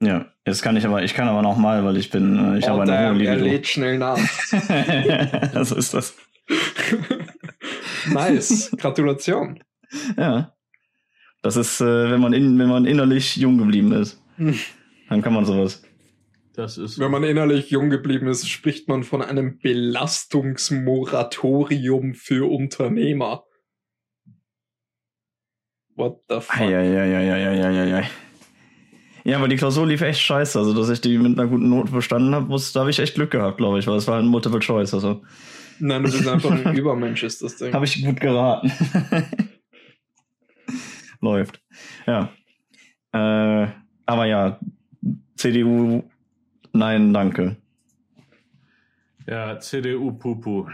Ja, 0.00 0.26
jetzt 0.46 0.62
kann 0.62 0.76
ich 0.76 0.84
aber, 0.84 1.02
ich 1.02 1.14
kann 1.14 1.28
aber 1.28 1.42
noch 1.42 1.56
mal, 1.56 1.84
weil 1.84 1.96
ich 1.96 2.10
bin, 2.10 2.54
äh, 2.54 2.58
ich 2.58 2.64
oh, 2.66 2.70
habe 2.70 2.82
eine 2.82 2.92
damn, 2.92 3.16
hohe 3.16 3.24
er 3.26 3.36
lädt 3.36 3.66
schnell 3.66 3.98
nach. 3.98 4.18
so 5.64 5.76
ist 5.76 5.94
das. 5.94 6.14
nice. 8.12 8.70
Gratulation. 8.76 9.62
Ja. 10.16 10.52
Das 11.44 11.56
ist, 11.56 11.80
äh, 11.82 12.10
wenn 12.10 12.20
man 12.22 12.32
in, 12.32 12.58
wenn 12.58 12.68
man 12.70 12.86
innerlich 12.86 13.36
jung 13.36 13.58
geblieben 13.58 13.92
ist, 13.92 14.18
Hm. 14.36 14.54
dann 15.10 15.20
kann 15.22 15.34
man 15.34 15.44
sowas. 15.44 15.82
Das 16.54 16.78
ist. 16.78 16.98
Wenn 16.98 17.10
man 17.10 17.22
innerlich 17.22 17.68
jung 17.70 17.90
geblieben 17.90 18.26
ist, 18.28 18.48
spricht 18.48 18.88
man 18.88 19.02
von 19.04 19.20
einem 19.20 19.58
Belastungsmoratorium 19.58 22.14
für 22.14 22.50
Unternehmer. 22.50 23.44
What 25.96 26.20
the 26.28 26.40
fuck? 26.40 26.60
Eieieiei. 26.60 28.08
Ja, 29.24 29.36
aber 29.38 29.48
die 29.48 29.56
Klausur 29.56 29.86
lief 29.86 30.00
echt 30.00 30.20
scheiße. 30.20 30.58
Also, 30.58 30.72
dass 30.74 30.88
ich 30.88 31.00
die 31.00 31.18
mit 31.18 31.38
einer 31.38 31.48
guten 31.48 31.68
Note 31.68 31.92
bestanden 31.92 32.34
habe, 32.34 32.56
da 32.72 32.80
habe 32.80 32.90
ich 32.90 32.98
echt 32.98 33.14
Glück 33.16 33.30
gehabt, 33.32 33.58
glaube 33.58 33.78
ich, 33.78 33.86
weil 33.86 33.96
es 33.96 34.08
war 34.08 34.18
ein 34.18 34.26
Multiple 34.26 34.60
Choice. 34.60 34.94
Also, 34.94 35.22
Nein, 35.78 36.04
du 36.04 36.10
bist 36.10 36.26
einfach 36.26 36.50
ein 36.52 36.74
Übermensch, 36.76 37.22
ist 37.22 37.42
das 37.42 37.56
Ding. 37.56 37.72
habe 37.74 37.84
ich 37.84 38.02
gut 38.04 38.18
geraten. 38.20 38.72
Läuft. 41.24 41.60
Ja. 42.06 42.30
Äh, 43.12 43.68
aber 44.06 44.26
ja, 44.26 44.60
CDU, 45.36 46.04
nein, 46.72 47.12
danke. 47.14 47.56
Ja, 49.26 49.58
CDU 49.58 50.12
Pupu. 50.12 50.68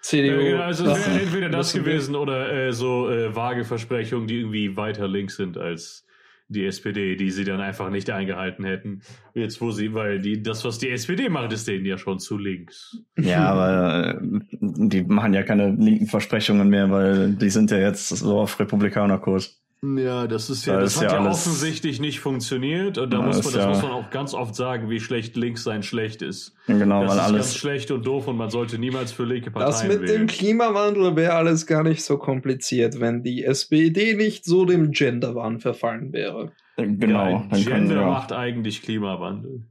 CDU. 0.00 0.30
Ja, 0.40 0.50
genau, 0.50 0.62
also 0.62 0.86
es 0.86 1.06
wäre 1.08 1.20
entweder 1.20 1.48
das 1.48 1.72
das- 1.72 1.82
gewesen 1.82 2.14
oder 2.14 2.52
äh, 2.52 2.72
so 2.72 3.10
äh, 3.10 3.34
vage 3.34 3.64
Versprechungen, 3.64 4.26
die 4.28 4.38
irgendwie 4.38 4.76
weiter 4.76 5.08
links 5.08 5.36
sind 5.36 5.58
als 5.58 6.06
die 6.52 6.66
SPD, 6.66 7.16
die 7.16 7.30
sie 7.30 7.44
dann 7.44 7.60
einfach 7.60 7.90
nicht 7.90 8.10
eingehalten 8.10 8.64
hätten. 8.64 9.02
Jetzt 9.34 9.60
wo 9.60 9.70
sie, 9.70 9.94
weil 9.94 10.20
die 10.20 10.42
das, 10.42 10.64
was 10.64 10.78
die 10.78 10.90
SPD 10.90 11.28
macht, 11.28 11.52
ist 11.52 11.68
denen 11.68 11.86
ja 11.86 11.98
schon 11.98 12.18
zu 12.18 12.38
links. 12.38 12.98
Ja, 13.18 13.46
aber 13.52 14.14
äh, 14.14 14.20
die 14.20 15.02
machen 15.02 15.34
ja 15.34 15.42
keine 15.42 15.70
linken 15.70 16.06
Versprechungen 16.06 16.68
mehr, 16.68 16.90
weil 16.90 17.32
die 17.32 17.50
sind 17.50 17.70
ja 17.70 17.78
jetzt 17.78 18.08
so 18.08 18.40
auf 18.40 18.58
Republikanerkurs. 18.58 19.61
Ja, 19.84 20.28
das 20.28 20.48
ist 20.48 20.64
ja, 20.64 20.74
Da 20.74 20.80
das 20.82 20.94
ist 20.94 21.02
hat 21.02 21.10
ja 21.10 21.18
ja, 21.18 21.24
alles- 21.24 21.44
offensichtlich 21.44 21.98
nicht 21.98 22.20
funktioniert 22.20 22.98
und 22.98 23.10
da 23.12 23.18
Ja, 23.18 23.26
muss 23.26 23.42
man, 23.42 23.44
das 23.52 23.54
ja- 23.62 23.68
muss 23.68 23.82
man 23.82 23.90
auch 23.90 24.10
ganz 24.10 24.32
oft 24.32 24.54
sagen, 24.54 24.88
wie 24.90 25.00
schlecht 25.00 25.36
links 25.36 25.64
sein 25.64 25.82
schlecht 25.82 26.22
ist. 26.22 26.54
Genau, 26.68 27.00
das 27.02 27.10
weil 27.10 27.16
ist 27.16 27.22
ganz 27.24 27.32
alles. 27.34 27.56
schlecht 27.56 27.90
und 27.90 28.06
doof 28.06 28.28
und 28.28 28.36
man 28.36 28.48
sollte 28.48 28.78
niemals 28.78 29.10
für 29.10 29.24
linke 29.24 29.50
Parteien 29.50 29.70
Das 29.72 29.82
mit 29.98 30.08
dem 30.08 30.14
wählen. 30.14 30.26
Klimawandel 30.28 31.16
wäre 31.16 31.32
alles 31.34 31.66
gar 31.66 31.82
nicht 31.82 32.04
so 32.04 32.16
kompliziert, 32.16 33.00
wenn 33.00 33.24
die 33.24 33.42
SPD 33.44 34.14
nicht 34.14 34.44
so 34.44 34.64
dem 34.64 34.92
Genderwahn 34.92 35.58
verfallen 35.58 36.12
wäre. 36.12 36.52
Genau, 36.76 37.44
ja, 37.50 37.58
Gender 37.58 37.96
wir. 37.96 38.06
macht 38.06 38.30
eigentlich 38.32 38.82
Klimawandel. 38.82 39.64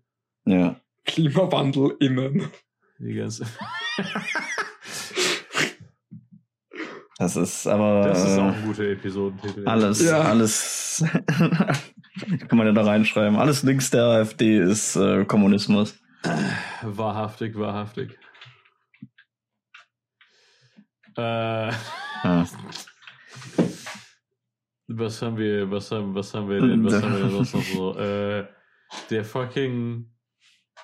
Ja. 0.45 0.76
Klimawandel 1.06 1.95
innen. 2.02 2.50
Die 3.00 3.13
ganze 3.13 3.45
Das 7.21 7.36
ist 7.36 7.67
aber. 7.67 8.07
das 8.07 8.23
ist 8.25 8.36
äh, 8.38 8.41
auch 8.41 8.51
ein 8.55 8.65
guter 8.65 8.84
Episodentitel. 8.86 9.67
Alles, 9.67 10.03
Ja. 10.03 10.21
alles. 10.21 11.03
kann 11.38 12.57
man 12.57 12.65
ja 12.65 12.73
da 12.73 12.81
reinschreiben. 12.84 13.38
Alles 13.38 13.62
links 13.62 13.91
der 13.91 14.05
AfD 14.05 14.57
ist 14.57 14.95
äh, 14.95 15.23
Kommunismus. 15.25 15.99
Wahrhaftig, 16.81 17.55
wahrhaftig. 17.60 18.17
Äh, 21.15 21.71
Ja. 21.71 21.73
was 24.88 25.21
haben 25.21 25.38
wir, 25.38 25.69
was 25.69 25.91
haben, 25.91 26.15
was 26.15 26.34
haben 26.34 26.49
wir 26.49 26.60
denn, 26.60 26.84
was 26.84 27.01
haben 27.03 27.13
wir 27.13 27.19
denn 27.21 27.29
sonst 27.31 27.53
noch 27.53 27.62
so? 27.63 27.95
Äh, 27.99 28.47
der 29.12 29.23
fucking, 29.23 30.07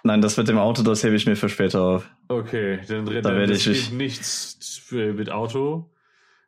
Nein, 0.04 0.21
das 0.21 0.38
mit 0.38 0.47
dem 0.47 0.60
Auto, 0.60 0.84
das 0.84 1.04
hebe 1.04 1.15
ich 1.15 1.26
mir 1.26 1.36
für 1.36 1.50
später 1.50 1.82
auf. 1.82 2.10
okay, 2.30 2.80
dann, 2.88 3.06
dann 3.08 3.23
Da 3.23 3.36
werde 3.36 3.54
ich 3.54 3.67
mich- 3.67 3.91
nichts 3.91 4.88
mit 4.91 5.32
Auto. 5.32 5.91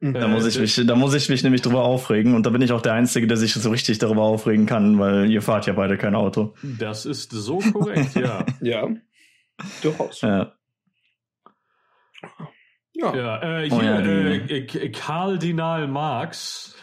Da 0.01 0.07
Äh, 0.25 0.27
muss 0.29 0.45
ich 0.45 0.53
der- 0.53 0.61
mich, 0.61 0.75
da 0.87 0.95
muss 0.95 1.13
ich 1.13 1.27
mich 1.29 1.43
nämlich 1.43 1.61
drüber 1.61 1.83
aufregen 1.83 2.33
und 2.33 2.45
da 2.45 2.49
bin 2.51 2.61
ich 2.61 2.71
auch 2.71 2.81
der 2.81 2.93
Einzige, 2.93 3.27
der 3.27 3.35
sich 3.37 3.53
so 3.53 3.69
richtig 3.69 3.97
darüber 3.99 4.21
aufregen 4.23 4.65
kann, 4.65 4.97
weil 4.97 5.29
ihr 5.29 5.41
fahrt 5.41 5.65
ja 5.67 5.73
beide 5.73 5.97
kein 5.97 6.15
Auto. 6.15 6.55
Das 6.63 7.05
ist 7.05 7.31
so 7.31 7.57
korrekt, 7.59 8.15
ja. 8.15 8.45
Ja. 8.61 8.87
Durchaus. 9.81 10.21
Ja. 10.21 10.53
Ja. 12.93 13.15
Ja, 13.15 13.41
äh, 13.61 13.69
Oh 13.71 13.79
hier, 13.81 13.89
ja, 13.91 14.01
die- 14.01 14.53
äh, 14.53 14.65
K- 14.65 14.89
Kardinal 14.89 15.87
Marx 15.87 16.75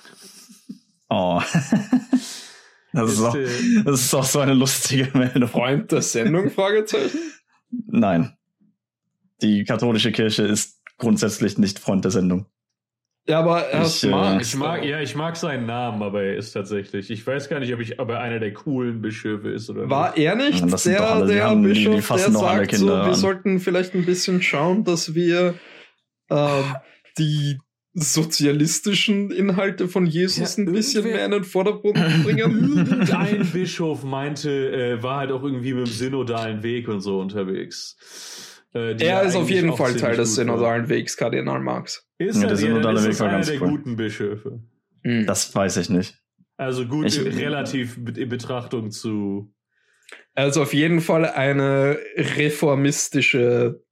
Oh. 1.09 1.41
Das 2.93 3.11
ist, 3.13 3.19
ist, 3.19 3.25
auch, 3.25 3.35
äh, 3.35 3.47
das 3.85 4.01
ist 4.01 4.15
auch 4.15 4.25
so 4.25 4.41
eine 4.41 4.55
lustige 4.55 5.11
Meldung. 5.19 5.49
Freund 5.51 5.93
der 5.93 6.01
Sendung? 6.01 6.51
Fragezeichen. 6.51 7.19
Nein. 7.87 8.35
Die 9.43 9.65
katholische 9.65 10.13
Kirche 10.13 10.45
ist 10.45 10.81
grundsätzlich 10.97 11.59
nicht 11.59 11.79
Freund 11.79 12.05
der 12.05 12.11
Sendung. 12.11 12.47
Ja, 13.29 13.41
aber 13.41 13.63
er 13.63 13.81
Ich, 13.83 13.87
ist 13.89 14.05
äh, 14.05 14.09
Marx. 14.09 14.49
Ich 14.49 14.57
mag, 14.57 14.85
ja, 14.85 15.01
ich 15.01 15.17
mag 15.17 15.37
seinen 15.37 15.67
Namen, 15.67 16.01
aber 16.03 16.23
er 16.23 16.37
ist 16.37 16.53
tatsächlich. 16.53 17.11
Ich 17.11 17.27
weiß 17.27 17.49
gar 17.49 17.59
nicht, 17.59 17.75
ob, 17.75 17.81
ich, 17.81 17.99
ob 17.99 18.09
er 18.11 18.21
einer 18.21 18.39
der 18.39 18.53
coolen 18.55 19.01
Bischöfe 19.03 19.51
ist 19.51 19.69
oder 19.69 19.91
War 19.91 20.17
er 20.17 20.37
nicht 20.37 20.61
Ja, 20.61 20.77
der, 20.77 21.11
alle- 21.11 21.27
die 21.27 21.33
der 21.35 21.45
haben- 21.45 21.63
die- 21.65 21.73
die 21.73 21.85
Bischof, 21.87 22.05
fassen 22.05 22.33
der 22.35 22.41
sagt 22.41 22.75
so, 22.77 22.87
wir 22.87 22.95
an. 23.03 23.15
sollten 23.15 23.59
vielleicht 23.61 23.95
ein 23.95 24.05
bisschen 24.07 24.43
schauen, 24.43 24.85
dass 24.85 25.15
wir 25.17 25.55
ähm, 26.31 26.65
die 27.19 27.59
sozialistischen 27.95 29.31
Inhalte 29.31 29.89
von 29.89 30.07
Jesus 30.07 30.57
Ja, 30.57 30.63
ein 30.65 30.73
bisschen 30.73 31.05
mehr 31.05 31.25
in 31.25 31.31
den 31.31 31.45
Vordergrund 31.45 31.97
bringen? 32.25 32.39
Irgendein 32.77 33.47
Bischof 33.53 34.05
meinte, 34.05 34.51
äh, 34.51 35.03
war 35.03 35.19
halt 35.21 35.33
auch 35.33 35.43
irgendwie 35.43 35.73
mit 35.73 35.87
dem 35.87 35.93
synodalen 35.93 36.63
Weg 36.63 36.89
und 36.89 37.01
so 37.01 37.19
unterwegs. 37.21 37.97
Äh, 38.73 38.95
die 38.95 39.05
er 39.05 39.09
ja 39.09 39.21
ist 39.21 39.37
auf 39.37 39.49
jeden 39.51 39.75
Fall 39.77 39.95
Teil 39.97 40.17
des 40.17 40.35
synodalen 40.35 40.89
Wegs, 40.89 41.17
Kardinal 41.17 41.61
Marx. 41.61 42.07
Ist 42.19 42.37
Ja, 42.37 42.43
er, 42.43 42.49
der 42.49 42.57
synodale 42.57 43.05
Weg 43.05 43.19
war 43.21 43.29
einer 43.29 43.37
ganz 43.39 43.47
der 43.49 43.63
cool. 43.63 43.69
guten 43.69 43.97
Bischöfe. 43.97 44.61
Mhm. 45.03 45.27
Das 45.27 45.55
weiß 45.55 45.77
ich 45.79 45.89
nicht. 45.89 46.19
Also 46.57 46.87
gut 46.87 47.07
Ich- 47.07 47.21
relativ 47.21 47.97
in 47.97 48.29
Betrachtung 48.29 48.91
zu. 48.91 49.53
Also 50.35 50.63
auf 50.63 50.73
jeden 50.75 51.01
Fall 51.01 51.25
eine 51.27 51.99
reformistische. 52.17 53.83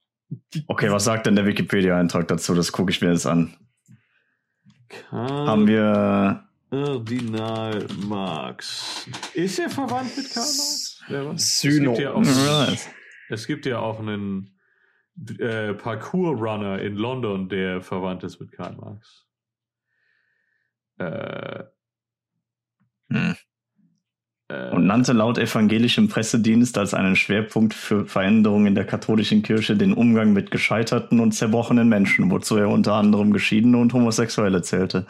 Okay, 0.67 0.91
was 0.91 1.05
sagt 1.05 1.27
denn 1.27 1.37
der 1.37 1.47
Wikipedia-Eintrag 1.47 2.29
dazu? 2.29 2.55
Das 2.55 2.73
gucke 2.73 2.91
ich 2.91 3.01
mir 3.01 3.11
jetzt 3.13 3.27
an. 3.27 3.55
Haben 5.11 5.67
wir. 5.67 6.45
Kardinal 6.71 7.87
Marx. 8.07 9.07
Ist 9.33 9.59
er 9.61 9.71
verwandt 9.71 10.17
mit 10.17 10.27
Karl 10.33 10.45
Marx? 10.45 11.01
Wer 11.09 11.27
weiß? 11.27 11.61
Syno. 11.61 11.93
Es 11.93 11.99
gibt 11.99 12.03
ja 12.05 12.13
auch, 12.13 12.25
Ja, 12.25 12.69
es 13.29 13.47
gibt 13.47 13.67
ja 13.67 13.79
auch 13.79 14.01
einen 14.01 14.54
äh, 15.39 15.75
Parkour-Runner 15.75 16.81
in 16.81 16.97
London, 16.97 17.49
der 17.49 17.83
verwandt 17.83 18.25
ist 18.25 18.41
mit 18.41 18.53
Karl 18.53 18.77
Marx. 18.77 19.27
Äh, 20.99 21.65
Hm. 23.11 23.37
äh, 24.49 24.71
Und 24.71 24.87
nannte 24.87 25.13
laut 25.13 25.39
evangelischem 25.39 26.09
Pressedienst 26.09 26.79
als 26.79 26.95
einen 26.95 27.17
Schwerpunkt 27.17 27.75
für 27.75 28.07
Veränderungen 28.07 28.67
in 28.69 28.75
der 28.75 28.87
katholischen 28.87 29.43
Kirche 29.43 29.77
den 29.77 29.93
Umgang 29.95 30.33
mit 30.33 30.51
gescheiterten 30.51 31.21
und 31.21 31.33
zerbrochenen 31.33 31.89
Menschen, 31.89 32.31
wozu 32.31 32.57
er 32.57 32.69
unter 32.69 32.95
anderem 32.95 33.33
Geschiedene 33.33 33.79
und 33.79 33.93
Homosexuelle 33.93 34.63
zählte. 34.63 35.07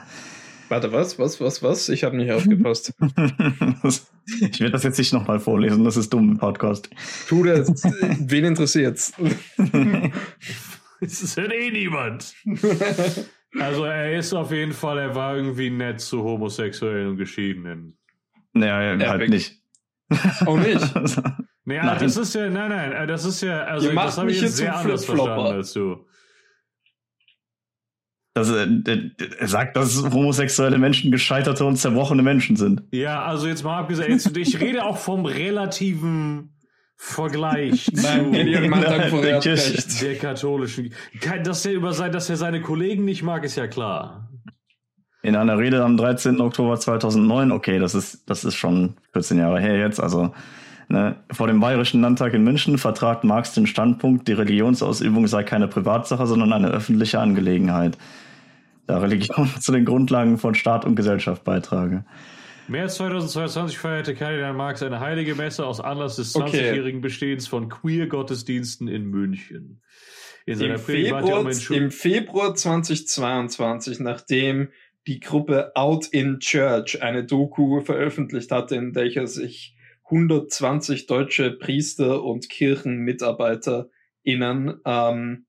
Warte, 0.74 0.90
was? 0.90 1.20
Was? 1.20 1.40
Was? 1.40 1.62
Was? 1.62 1.88
Ich 1.88 2.02
habe 2.02 2.16
nicht 2.16 2.32
aufgepasst. 2.32 2.92
ich 4.40 4.58
werde 4.58 4.72
das 4.72 4.82
jetzt 4.82 4.98
nicht 4.98 5.12
nochmal 5.12 5.38
vorlesen, 5.38 5.84
das 5.84 5.96
ist 5.96 6.12
dumm 6.12 6.32
im 6.32 6.38
Podcast. 6.38 6.90
Tu 7.28 7.44
das. 7.44 7.68
Wen 8.18 8.44
interessiert's? 8.44 9.12
Es 11.00 11.37
hört 11.37 11.52
eh 11.52 11.70
niemand. 11.70 12.34
Also 13.60 13.84
er 13.84 14.18
ist 14.18 14.34
auf 14.34 14.50
jeden 14.50 14.72
Fall, 14.72 14.98
er 14.98 15.14
war 15.14 15.37
irgendwie 15.37 15.70
nett 15.70 16.00
zu 16.00 16.24
Homosexuellen 16.24 17.10
und 17.10 17.18
Geschiedenen. 17.18 17.96
naja, 18.52 18.96
Ja, 18.96 19.10
halt 19.10 19.30
nicht. 19.30 19.62
Auch 20.44 20.58
nicht. 20.58 20.92
Naja, 21.66 21.87
Nein. 21.87 21.98
das 21.98 22.18
ist 22.18 22.34
ja, 22.34 22.50
nein, 22.50 22.68
nein, 22.68 22.92
äh, 22.92 23.06
das 23.06 23.24
ist 23.24 23.40
ja, 23.40 23.62
also 23.64 23.90
das 23.90 24.18
habe 24.18 24.30
ich 24.30 24.38
jetzt 24.38 24.58
hier 24.58 24.66
sehr 24.66 24.76
anders 24.76 25.06
verstanden 25.06 25.46
als 25.46 25.72
du. 25.72 26.04
Das, 28.34 28.50
äh, 28.50 28.66
er 29.38 29.48
sagt, 29.48 29.76
dass 29.76 30.02
homosexuelle 30.02 30.76
Menschen 30.76 31.12
gescheiterte 31.12 31.64
und 31.64 31.76
zerbrochene 31.76 32.22
Menschen 32.22 32.56
sind. 32.56 32.82
Ja, 32.90 33.24
also 33.24 33.46
jetzt 33.46 33.62
mal 33.62 33.78
abgesehen, 33.78 34.10
jetzt, 34.10 34.36
ich 34.36 34.60
rede 34.60 34.84
auch 34.84 34.98
vom 34.98 35.24
relativen 35.24 36.50
Vergleich 36.96 37.90
Nein, 37.92 38.02
zu 38.02 38.30
Nein, 38.30 38.48
er 38.48 39.44
recht. 39.44 40.02
der 40.02 40.16
katholischen. 40.16 40.92
Dass 41.44 41.66
er 41.66 41.72
über 41.72 41.92
sein, 41.92 42.12
dass 42.12 42.30
er 42.30 42.37
seine 42.37 42.60
Kollegen 42.60 43.04
nicht 43.04 43.22
mag, 43.22 43.44
ist 43.44 43.56
ja 43.56 43.66
klar. 43.66 44.28
In 45.22 45.37
einer 45.37 45.58
Rede 45.58 45.82
am 45.82 45.96
13. 45.96 46.40
Oktober 46.40 46.78
2009, 46.78 47.52
okay, 47.52 47.78
das 47.78 47.94
ist, 47.94 48.28
das 48.28 48.44
ist 48.44 48.56
schon 48.56 48.94
14 49.12 49.38
Jahre 49.38 49.60
her 49.60 49.78
jetzt, 49.78 50.00
also 50.00 50.35
ne, 50.88 51.16
vor 51.30 51.46
dem 51.46 51.60
Bayerischen 51.60 52.00
Landtag 52.00 52.35
in 52.35 52.44
München 52.44 52.78
vertrat 52.78 53.24
Marx 53.24 53.54
den 53.54 53.66
Standpunkt, 53.66 54.28
die 54.28 54.32
Religionsausübung 54.32 55.26
sei 55.26 55.42
keine 55.42 55.66
Privatsache, 55.68 56.26
sondern 56.26 56.52
eine 56.52 56.68
öffentliche 56.68 57.20
Angelegenheit, 57.20 57.96
da 58.87 58.98
Religion 58.98 59.48
zu 59.60 59.72
den 59.72 59.85
Grundlagen 59.85 60.38
von 60.38 60.54
Staat 60.54 60.85
und 60.85 60.96
Gesellschaft 60.96 61.44
beitrage. 61.44 62.04
März 62.66 62.96
2022 62.96 63.76
feierte 63.76 64.14
Kardinal 64.14 64.54
Marx 64.54 64.82
eine 64.82 65.00
heilige 65.00 65.35
Messe 65.35 65.66
aus 65.66 65.80
Anlass 65.80 66.16
des 66.16 66.35
Okay. 66.35 66.56
20-jährigen 66.56 67.02
Bestehens 67.02 67.46
von 67.46 67.68
Queer-Gottesdiensten 67.68 68.88
in 68.88 69.04
München. 69.04 69.82
In 70.46 70.56
seiner 70.56 70.74
Im 70.74 70.80
Februar. 70.80 71.50
Im 71.70 71.90
Februar 71.90 72.54
2022, 72.54 74.00
nachdem 74.00 74.68
die 75.06 75.20
Gruppe 75.20 75.72
Out 75.74 76.06
in 76.06 76.38
Church 76.38 77.02
eine 77.02 77.24
Doku 77.24 77.80
veröffentlicht 77.80 78.50
hatte, 78.50 78.76
in 78.76 78.94
der 78.94 79.26
sich 79.26 79.76
120 80.04 81.06
deutsche 81.06 81.50
Priester 81.50 82.24
und 82.24 82.48
KirchenmitarbeiterInnen 82.48 84.80
ähm, 84.85 85.44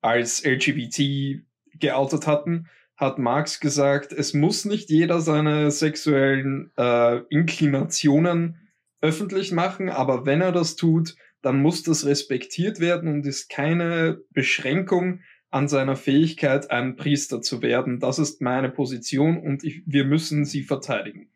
als 0.00 0.44
LGBT 0.44 1.42
geoutet 1.84 2.26
hatten, 2.26 2.66
hat 2.96 3.18
Marx 3.18 3.60
gesagt, 3.60 4.12
es 4.12 4.34
muss 4.34 4.64
nicht 4.64 4.88
jeder 4.88 5.20
seine 5.20 5.70
sexuellen 5.70 6.70
äh, 6.76 7.18
Inklinationen 7.28 8.56
öffentlich 9.00 9.52
machen, 9.52 9.90
aber 9.90 10.24
wenn 10.24 10.40
er 10.40 10.52
das 10.52 10.76
tut, 10.76 11.14
dann 11.42 11.60
muss 11.60 11.82
das 11.82 12.06
respektiert 12.06 12.80
werden 12.80 13.12
und 13.12 13.26
ist 13.26 13.50
keine 13.50 14.20
Beschränkung 14.32 15.20
an 15.50 15.68
seiner 15.68 15.94
Fähigkeit, 15.94 16.70
ein 16.70 16.96
Priester 16.96 17.42
zu 17.42 17.60
werden. 17.60 18.00
Das 18.00 18.18
ist 18.18 18.40
meine 18.40 18.70
Position 18.70 19.38
und 19.38 19.62
ich, 19.62 19.82
wir 19.86 20.04
müssen 20.04 20.44
sie 20.44 20.62
verteidigen. 20.62 21.28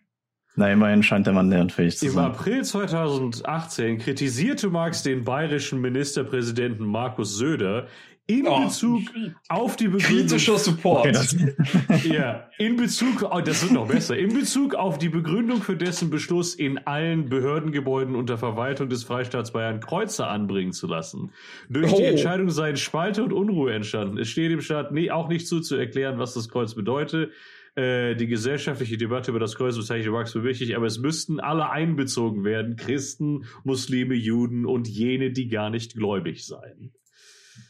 Na, 0.57 0.73
immerhin 0.73 1.05
scheint 1.05 1.27
der 1.27 1.35
Mann 1.35 1.51
lernfähig 1.51 1.99
zu 1.99 2.07
Im 2.07 2.13
sein. 2.13 2.25
April 2.25 2.65
2018 2.65 3.99
kritisierte 3.99 4.71
Marx 4.71 5.05
den 5.05 5.23
bayerischen 5.25 5.81
Ministerpräsidenten 5.81 6.85
Markus 6.85 7.37
Söder 7.37 7.87
in 8.29 8.47
Oh, 8.47 8.65
Bezug 8.65 9.03
auf 9.49 9.77
die 9.77 9.89
Begründung 9.89 10.27
kritischer 10.29 10.59
Support. 10.59 11.01
Okay, 11.07 11.13
das, 11.13 11.35
Ja, 12.05 12.49
in 12.59 12.77
Bezug, 12.77 13.23
oh, 13.31 13.41
das 13.41 13.63
wird 13.63 13.73
noch 13.73 13.89
besser, 13.89 14.17
in 14.19 14.35
Bezug 14.35 14.75
auf 14.75 14.99
die 14.99 15.09
Begründung 15.09 15.63
für 15.63 15.77
dessen 15.77 16.11
Beschluss, 16.11 16.55
in 16.55 16.77
allen 16.79 17.31
Behördengebäuden 17.31 18.15
unter 18.15 18.37
Verwaltung 18.37 18.91
des 18.91 19.03
Freistaats 19.03 19.53
Bayern 19.53 19.81
Kreuze 19.81 20.27
anbringen 20.27 20.73
zu 20.73 20.87
lassen. 20.87 21.33
Durch 21.71 21.93
die 21.95 22.03
Oh. 22.03 22.07
Entscheidung 22.07 22.51
seien 22.51 22.77
Spalte 22.77 23.25
und 23.25 23.33
Unruhe 23.33 23.73
entstanden. 23.73 24.19
Es 24.19 24.29
steht 24.29 24.51
dem 24.53 24.61
Staat 24.61 24.93
nee, 24.93 25.11
auch 25.11 25.29
nicht 25.29 25.49
zu, 25.49 25.61
zu 25.61 25.77
erklären, 25.77 26.19
was 26.19 26.35
das 26.35 26.51
Kreuz 26.51 26.75
bedeutet. 26.75 27.33
Äh, 27.77 28.15
die 28.15 28.27
gesellschaftliche 28.27 28.99
Debatte 28.99 29.31
über 29.31 29.41
das 29.41 29.55
Kreuz 29.57 29.77
bezeichnet 29.77 30.13
Marx 30.13 30.33
für 30.33 30.45
wichtig, 30.45 30.77
aber 30.77 30.85
es 30.87 30.99
müssten 30.99 31.41
alle 31.41 31.71
einbezogen 31.71 32.45
werden. 32.45 32.77
Christen, 32.77 33.45
Muslime, 33.65 34.15
Juden 34.15 34.67
und 34.67 34.87
jene, 34.87 35.31
die 35.31 35.49
gar 35.49 35.71
nicht 35.71 35.95
gläubig 35.95 36.45
seien. 36.45 36.93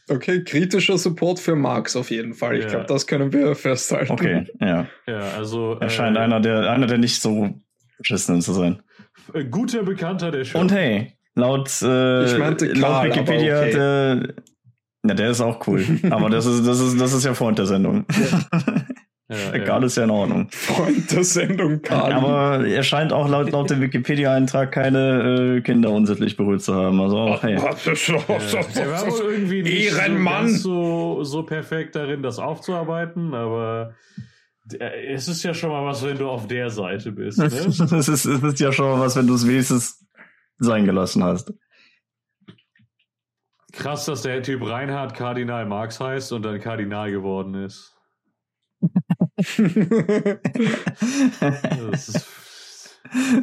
Okay, 0.09 0.43
kritischer 0.43 0.97
Support 0.97 1.39
für 1.39 1.55
Marx 1.55 1.95
auf 1.95 2.09
jeden 2.09 2.33
Fall. 2.33 2.57
Ich 2.57 2.63
Ja. 2.65 2.69
glaube, 2.71 2.85
das 2.87 3.05
können 3.07 3.31
wir 3.31 3.55
festhalten. 3.67 4.11
okay, 4.11 4.47
ja. 4.59 4.87
Ja, 5.07 5.19
also. 5.37 5.77
Er 5.79 5.89
scheint 5.89 6.17
äh, 6.17 6.19
einer 6.21 6.39
der, 6.39 6.71
einer 6.71 6.87
der 6.87 6.97
nicht 6.97 7.21
so 7.21 7.49
beschissenen 7.97 8.41
zu 8.41 8.53
sein. 8.53 8.81
Ein 9.33 9.41
äh, 9.41 9.45
guter 9.45 9.83
Bekannter 9.83 10.31
der 10.31 10.45
Show. 10.45 10.59
Und 10.59 10.71
hey, 10.71 11.13
laut, 11.35 11.69
äh, 11.83 12.25
Ich 12.25 12.37
meinte 12.37 12.67
laut 12.73 12.81
Karl, 13.03 13.09
Wikipedia, 13.09 13.57
aber 13.57 13.65
okay. 13.67 13.73
der, 13.75 14.33
ja, 15.05 15.13
der 15.13 15.29
ist 15.29 15.41
auch 15.41 15.67
cool. 15.67 15.85
aber 16.09 16.29
das 16.29 16.45
ist, 16.45 16.65
das 16.65 16.79
ist, 16.79 16.99
das 16.99 17.13
ist 17.13 17.25
ja 17.25 17.33
Freund 17.33 17.59
der 17.59 17.65
Sendung. 17.67 18.05
Ja, 18.09 18.47
Ja. 19.29 19.59
Karl 19.59 19.83
ist 19.83 19.95
ja 19.95 20.05
in 20.05 20.09
Ordnung. 20.09 20.47
Freund 20.51 21.11
der 21.11 21.23
Sendung, 21.23 21.83
Karl. 21.83 22.13
Aber 22.13 22.65
er 22.65 22.81
scheint 22.81 23.13
auch 23.13 23.29
laut, 23.29 23.51
laut 23.51 23.69
dem 23.69 23.79
Wikipedia-Eintrag 23.79 24.71
keine 24.71 25.57
äh, 25.57 25.61
Kinder 25.61 25.91
unsittlich 25.91 26.35
berührt 26.35 26.63
zu 26.63 26.73
haben. 26.73 26.99
Also 26.99 27.17
auch, 27.19 27.43
hey. 27.43 27.53
Ja. 27.53 27.69
Er 27.69 28.91
war 28.91 29.07
wohl 29.07 29.31
irgendwie 29.33 29.61
nicht 29.61 29.93
Ehrenmann. 29.93 30.47
So, 30.49 30.49
ganz 30.49 30.61
so, 30.63 31.23
so 31.25 31.43
perfekt 31.43 31.95
darin, 31.95 32.23
das 32.23 32.39
aufzuarbeiten, 32.39 33.35
aber 33.35 33.93
der- 34.65 35.11
es 35.13 35.27
ist 35.27 35.43
ja 35.43 35.53
schon 35.53 35.69
mal 35.69 35.85
was, 35.85 36.03
wenn 36.03 36.17
du 36.17 36.27
auf 36.27 36.47
der 36.47 36.71
Seite 36.71 37.11
bist. 37.11 37.37
Ne? 37.37 37.45
Das 37.49 38.07
ist, 38.07 38.25
das 38.25 38.43
ist 38.43 38.59
ja 38.59 38.71
schon 38.71 38.87
mal 38.89 38.99
was, 38.99 39.15
wenn 39.15 39.27
du 39.27 39.35
es 39.35 39.47
wenigstens 39.47 40.03
sein 40.57 40.85
gelassen 40.85 41.23
hast. 41.23 41.53
Krass, 43.73 44.05
dass 44.05 44.23
der 44.23 44.41
Typ 44.41 44.65
Reinhard 44.67 45.13
Kardinal 45.13 45.65
Marx 45.67 45.99
heißt 45.99 46.33
und 46.33 46.41
dann 46.43 46.59
Kardinal 46.59 47.11
geworden 47.11 47.53
ist. 47.53 47.95
Das 51.81 52.09
ist 52.09 52.27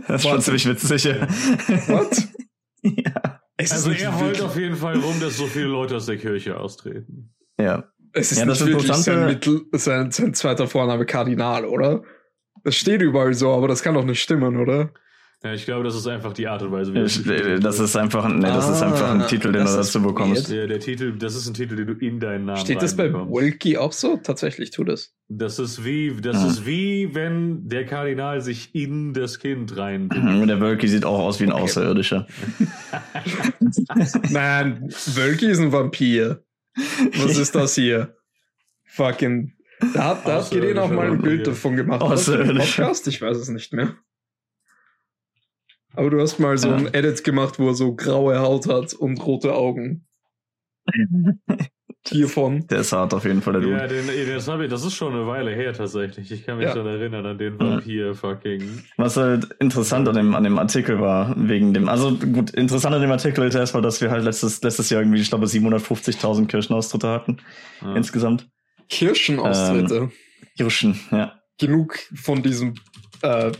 Das 0.09 0.23
ist 0.25 0.29
schon 0.29 0.41
ziemlich 0.43 0.69
witzig. 0.69 1.05
Ja. 1.05 1.29
What? 1.89 2.29
ja. 2.83 3.41
Es 3.57 3.73
also 3.73 3.91
er 3.91 4.19
heult 4.19 4.41
auf 4.43 4.57
jeden 4.57 4.77
Fall 4.77 4.99
rum, 4.99 5.19
dass 5.21 5.37
so 5.39 5.47
viele 5.47 5.67
Leute 5.67 5.97
aus 5.97 6.07
der 6.07 6.19
Kirche 6.19 6.59
austreten. 6.59 7.35
ja. 7.59 7.85
Es 8.13 8.33
ist 8.33 8.39
Ja, 8.39 8.47
das 8.47 8.61
nicht 8.61 8.73
wirklich 8.73 8.93
sein, 8.95 9.27
Mittel, 9.27 9.67
sein, 9.73 10.11
sein 10.11 10.33
zweiter 10.33 10.67
Vorname 10.67 11.05
Kardinal, 11.05 11.67
oder? 11.67 12.03
Das 12.65 12.75
steht 12.75 13.03
überall 13.03 13.35
so, 13.35 13.53
aber 13.53 13.69
das 13.69 13.83
kann 13.83 13.93
doch 13.95 14.07
nicht 14.07 14.23
stimmen, 14.23 14.57
oder? 14.57 14.91
Ja, 15.45 15.53
ich 15.53 15.66
glaube, 15.66 15.84
das 15.84 15.95
ist 15.95 16.07
einfach 16.07 16.32
die 16.32 16.49
Art 16.49 16.62
und 16.62 16.72
Weise, 16.72 16.95
wie 16.95 17.01
Ich, 17.03 17.24
äh, 17.26 17.61
Das 17.61 17.78
ist 17.78 17.95
einfach, 17.95 18.24
ein- 18.24 18.39
nee, 18.39 18.47
das 18.49 18.68
ist 18.70 18.80
Ah, 18.82 18.87
einfach 18.87 19.11
ein 19.11 19.26
Titel, 19.28 19.53
den 19.53 19.62
das 19.64 19.74
du 19.74 19.80
ist 19.80 19.95
dazu 19.95 20.07
bekommst. 20.07 20.51
Ja, 20.51 20.66
der 20.66 20.80
Titel, 20.80 21.16
das 21.16 21.37
ist 21.37 21.47
ein 21.47 21.53
Titel, 21.55 21.76
den 21.76 21.87
du 21.87 21.93
in 21.93 22.18
deinen 22.18 22.47
Namen 22.47 22.57
Steht 22.59 22.80
das 22.80 22.97
bei. 22.97 23.12
Wilkie 23.12 23.76
auch 23.76 23.93
so? 23.93 24.16
Tatsächlich 24.16 24.70
tut 24.70 24.89
es. 24.89 25.14
Das 25.28 25.59
ist 25.59 25.84
wie, 25.84 26.16
das 26.20 26.37
Ja. 26.43 26.47
ist 26.49 26.66
wie, 26.66 27.14
wenn 27.14 27.68
der 27.68 27.84
Kardinal 27.84 28.41
sich 28.41 28.74
in 28.74 29.12
das 29.12 29.39
Kind 29.39 29.76
rein. 29.76 30.09
Mhm, 30.12 30.47
Der 30.49 30.59
Wölki 30.61 30.89
sieht 30.89 31.05
auch 31.05 31.18
aus 31.20 31.39
wie 31.39 31.45
ein 31.45 31.53
Okay. 31.53 31.62
Außerirdischer. 31.62 32.26
Nein, 34.30 34.89
Wölki 35.14 35.47
ist 35.47 35.61
ein 35.61 35.70
Vampir. 35.72 36.43
Was 37.18 37.37
ist 37.39 37.55
das 37.55 37.74
hier? 37.74 38.16
Fucking. 38.84 39.53
Da 39.95 40.05
hat, 40.05 40.26
da 40.26 40.43
hat 40.43 40.51
Gideon 40.51 40.78
auch 40.78 40.91
mal 40.91 41.11
ein 41.11 41.20
Bild 41.20 41.47
davon 41.47 41.76
gemacht. 41.76 42.01
Außerirdischer. 42.01 42.82
Podcast? 42.84 43.07
Ich 43.09 43.20
weiß 43.20 43.37
es 43.37 43.49
nicht 43.49 43.72
mehr. 43.74 43.95
Aber 45.97 46.11
du 46.11 46.21
hast 46.21 46.39
mal 46.39 46.57
so 46.59 46.69
Ja. 46.69 46.77
ein 46.77 46.95
Edit 46.95 47.25
gemacht, 47.25 47.59
wo 47.59 47.69
er 47.69 47.75
so 47.75 47.95
graue 47.95 48.39
Haut 48.39 48.69
hat 48.69 48.93
und 48.95 49.25
rote 49.27 49.55
Augen. 49.55 50.07
Hiervon. 52.09 52.65
Der 52.69 52.79
ist 52.81 52.93
hart 52.93 53.13
auf 53.15 53.25
jeden 53.25 53.43
Fall, 53.43 53.55
der 53.61 53.63
Ja, 53.69 53.87
Dude. 53.89 54.03
den, 54.03 54.07
das, 54.35 54.47
ich, 54.47 54.69
das 54.71 54.85
ist 54.85 54.95
schon 54.95 55.13
eine 55.13 55.27
Weile 55.27 55.51
her 55.53 55.73
tatsächlich. 55.73 56.31
Ich 56.31 56.47
kann 56.47 56.59
mich 56.59 56.67
Ja. 56.67 56.73
schon 56.73 56.87
erinnern 56.87 57.27
an 57.27 57.37
den 57.37 57.59
Vampir 57.59 58.15
fucking. 58.15 58.63
Was 58.97 59.17
halt 59.17 59.49
interessant 59.59 60.09
an 60.09 60.15
dem, 60.15 60.35
an 60.37 60.45
dem 60.45 60.57
Artikel 60.57 61.01
war, 61.01 61.35
wegen 61.37 61.75
dem, 61.75 61.89
also 61.89 62.15
gut, 62.17 62.51
interessant 62.51 62.95
an 62.95 63.01
dem 63.03 63.11
Artikel 63.11 63.45
ist 63.45 63.57
erstmal, 63.57 63.83
dass 63.83 64.01
wir 64.01 64.11
halt 64.13 64.23
letztes, 64.23 64.63
letztes 64.63 64.89
Jahr 64.91 65.01
irgendwie, 65.03 65.21
ich 65.21 65.29
glaube, 65.29 65.47
750.000 65.47 66.47
Kirchenaustritte 66.47 67.09
hatten, 67.09 67.39
Ja. 67.83 67.97
insgesamt. 67.97 68.49
Kirchenaustritte. 68.89 70.13
Kirchen, 70.57 71.01
ja. 71.11 71.33
Genug 71.59 71.99
von 72.15 72.41
diesem 72.41 72.75
äh, 73.23 73.51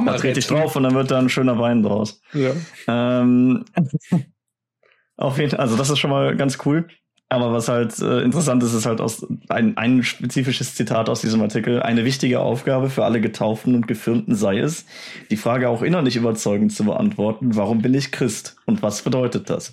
Da 0.00 0.14
trete 0.14 0.38
ich 0.38 0.46
drauf 0.46 0.76
und 0.76 0.82
dann 0.82 0.94
wird 0.94 1.10
da 1.10 1.18
ein 1.18 1.28
schöner 1.28 1.58
Wein 1.58 1.82
draus. 1.82 2.20
Ja. 2.32 2.52
Ähm, 2.88 3.64
auf 5.16 5.38
jeden 5.38 5.50
Fall, 5.50 5.60
also 5.60 5.76
das 5.76 5.90
ist 5.90 5.98
schon 5.98 6.10
mal 6.10 6.36
ganz 6.36 6.58
cool. 6.64 6.88
Aber 7.32 7.50
was 7.50 7.68
halt 7.68 7.98
äh, 7.98 8.20
interessant 8.20 8.62
ist, 8.62 8.74
ist 8.74 8.84
halt 8.84 9.00
aus 9.00 9.26
ein, 9.48 9.78
ein 9.78 10.02
spezifisches 10.02 10.74
Zitat 10.74 11.08
aus 11.08 11.22
diesem 11.22 11.40
Artikel. 11.40 11.80
Eine 11.80 12.04
wichtige 12.04 12.40
Aufgabe 12.40 12.90
für 12.90 13.06
alle 13.06 13.22
Getauften 13.22 13.74
und 13.74 13.88
Gefirmten 13.88 14.34
sei 14.34 14.58
es, 14.58 14.84
die 15.30 15.38
Frage 15.38 15.70
auch 15.70 15.80
innerlich 15.80 16.16
überzeugend 16.16 16.72
zu 16.74 16.84
beantworten, 16.84 17.56
warum 17.56 17.80
bin 17.80 17.94
ich 17.94 18.12
Christ 18.12 18.56
und 18.66 18.82
was 18.82 19.00
bedeutet 19.00 19.48
das? 19.48 19.72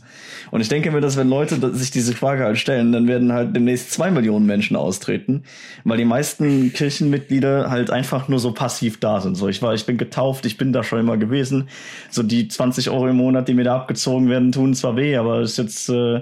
Und 0.51 0.62
ich 0.62 0.70
denke 0.70 0.89
mir, 0.91 1.01
dass 1.01 1.18
wenn 1.18 1.28
Leute 1.28 1.76
sich 1.76 1.91
diese 1.91 2.14
Frage 2.14 2.45
halt 2.45 2.57
stellen, 2.57 2.93
dann 2.93 3.10
werden 3.10 3.34
halt 3.34 3.53
demnächst 3.53 3.91
zwei 3.91 4.10
Millionen 4.10 4.45
Menschen 4.45 4.78
austreten, 4.78 5.43
weil 5.84 5.97
die 5.97 6.05
meisten 6.05 6.72
Kirchenmitglieder 6.72 7.70
halt 7.70 7.91
einfach 7.91 8.30
nur 8.30 8.39
so 8.39 8.53
passiv 8.53 9.01
da 9.01 9.20
sind. 9.20 9.36
So, 9.36 9.49
ich 9.49 9.62
war, 9.62 9.74
ich 9.74 9.86
bin 9.86 9.97
getauft, 9.97 10.45
ich 10.45 10.57
bin 10.57 10.72
da 10.72 10.82
schon 10.82 11.01
immer 11.01 11.18
gewesen. 11.18 11.68
So 12.10 12.24
die 12.24 12.47
20 12.47 12.89
Euro 12.89 13.10
im 13.10 13.18
Monat, 13.18 13.49
die 13.49 13.53
mir 13.53 13.66
da 13.66 13.76
abgezogen 13.76 14.30
werden, 14.30 14.53
tun 14.53 14.74
zwar 14.76 14.95
weh, 14.95 15.18
aber 15.18 15.41
ist 15.41 15.57
jetzt, 15.57 15.89
äh, 15.89 16.22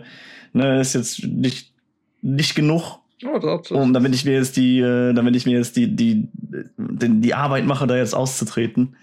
ne, 0.57 0.81
ist 0.81 0.93
jetzt 0.93 1.23
nicht, 1.23 1.73
nicht 2.21 2.55
genug, 2.55 2.99
Oh, 3.25 3.39
das, 3.39 3.71
um, 3.71 3.93
damit 3.93 4.13
ich 4.13 4.25
mir 4.25 4.33
jetzt 4.33 4.57
die, 4.57 4.79
äh, 4.79 5.11
damit 5.11 5.35
ich 5.35 5.47
mir 5.47 5.57
jetzt 5.57 5.75
die, 5.75 5.95
die, 5.95 6.29
die, 6.35 7.21
die 7.21 7.33
Arbeit 7.33 7.65
mache, 7.65 7.87
da 7.87 7.97
jetzt 7.97 8.13
auszutreten. 8.13 8.95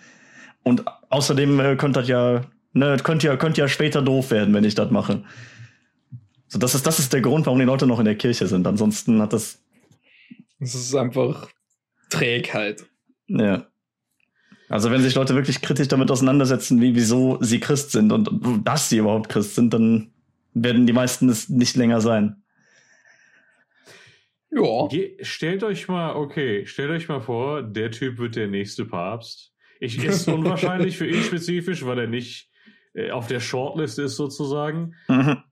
Und 0.62 0.84
außerdem 1.09 1.59
äh, 1.59 1.76
könnte 1.76 2.00
das 2.00 2.09
ja, 2.09 2.42
ne, 2.72 2.96
könnte 3.02 3.26
ja, 3.26 3.36
könnte 3.36 3.61
ja 3.61 3.66
später 3.66 4.02
doof 4.02 4.30
werden, 4.30 4.55
wenn 4.55 4.62
ich 4.62 4.76
das 4.76 4.92
mache. 4.92 5.24
So, 6.46 6.61
das 6.61 6.76
ist, 6.76 6.86
das 6.86 7.00
ist 7.00 7.12
der 7.12 7.22
Grund, 7.22 7.46
warum 7.46 7.59
die 7.59 7.64
Leute 7.64 7.88
noch 7.88 7.98
in 7.98 8.05
der 8.05 8.14
Kirche 8.14 8.46
sind. 8.46 8.66
Ansonsten 8.68 9.20
hat 9.20 9.32
das, 9.32 9.61
das 10.61 10.76
ist 10.76 10.94
einfach 10.94 11.48
Trägheit. 12.09 12.84
ja. 13.26 13.66
Also 14.68 14.90
wenn 14.90 15.02
sich 15.02 15.14
Leute 15.14 15.34
wirklich 15.34 15.61
kritisch 15.61 15.88
damit 15.88 16.11
auseinandersetzen, 16.11 16.80
wie, 16.80 16.94
wieso 16.94 17.38
sie 17.42 17.61
Christ 17.61 17.90
sind 17.90 18.12
und 18.12 18.30
dass 18.64 18.88
sie 18.88 18.98
überhaupt 18.98 19.28
Christ 19.28 19.57
sind, 19.57 19.74
dann 19.74 20.14
werden 20.55 20.86
die 20.86 20.92
meisten 20.92 21.28
es 21.28 21.48
nicht 21.48 21.76
länger 21.76 22.00
sein. 22.00 22.42
Ja. 24.50 24.86
Ge 24.88 25.16
stellt 25.22 25.64
euch 25.64 25.88
mal, 25.88 26.14
okay, 26.14 26.64
stellt 26.66 26.90
euch 26.90 27.09
mal 27.09 27.20
vor, 27.20 27.62
der 27.62 27.90
Typ 27.90 28.18
wird 28.18 28.36
der 28.36 28.46
nächste 28.46 28.84
Papst. 28.84 29.52
Ich 29.80 30.02
ist 30.02 30.28
unwahrscheinlich 30.28 30.96
für 30.96 31.07
ihn 31.07 31.22
spezifisch, 31.22 31.84
weil 31.84 31.98
er 31.98 32.07
nicht 32.07 32.50
äh, 32.94 33.11
auf 33.11 33.26
der 33.26 33.40
Shortlist 33.40 33.98
ist 33.98 34.16
sozusagen. 34.16 34.94
Mhm. 35.09 35.42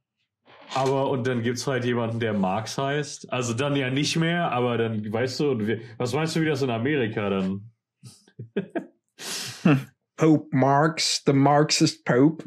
Aber 0.75 1.11
und 1.11 1.27
dann 1.27 1.43
gibt's 1.43 1.67
halt 1.67 1.85
jemanden, 1.85 2.21
der 2.21 2.33
Marx 2.33 2.79
heißt. 2.79 3.31
Also 3.33 3.53
dann 3.53 3.77
ja 3.77 3.91
nicht 3.91 4.17
mehr, 4.17 4.53
aber 4.53 4.79
dann 4.79 5.13
weißt 5.13 5.41
du, 5.41 5.67
wir, 5.67 5.81
was 5.99 6.15
meinst 6.15 6.35
du, 6.37 6.41
wie 6.41 6.47
das 6.47 6.63
in 6.63 6.71
Amerika 6.71 7.29
dann? 7.29 7.71
Pope 10.17 10.47
Marx, 10.53 11.23
the 11.27 11.33
Marxist 11.33 12.05
Pope. 12.05 12.45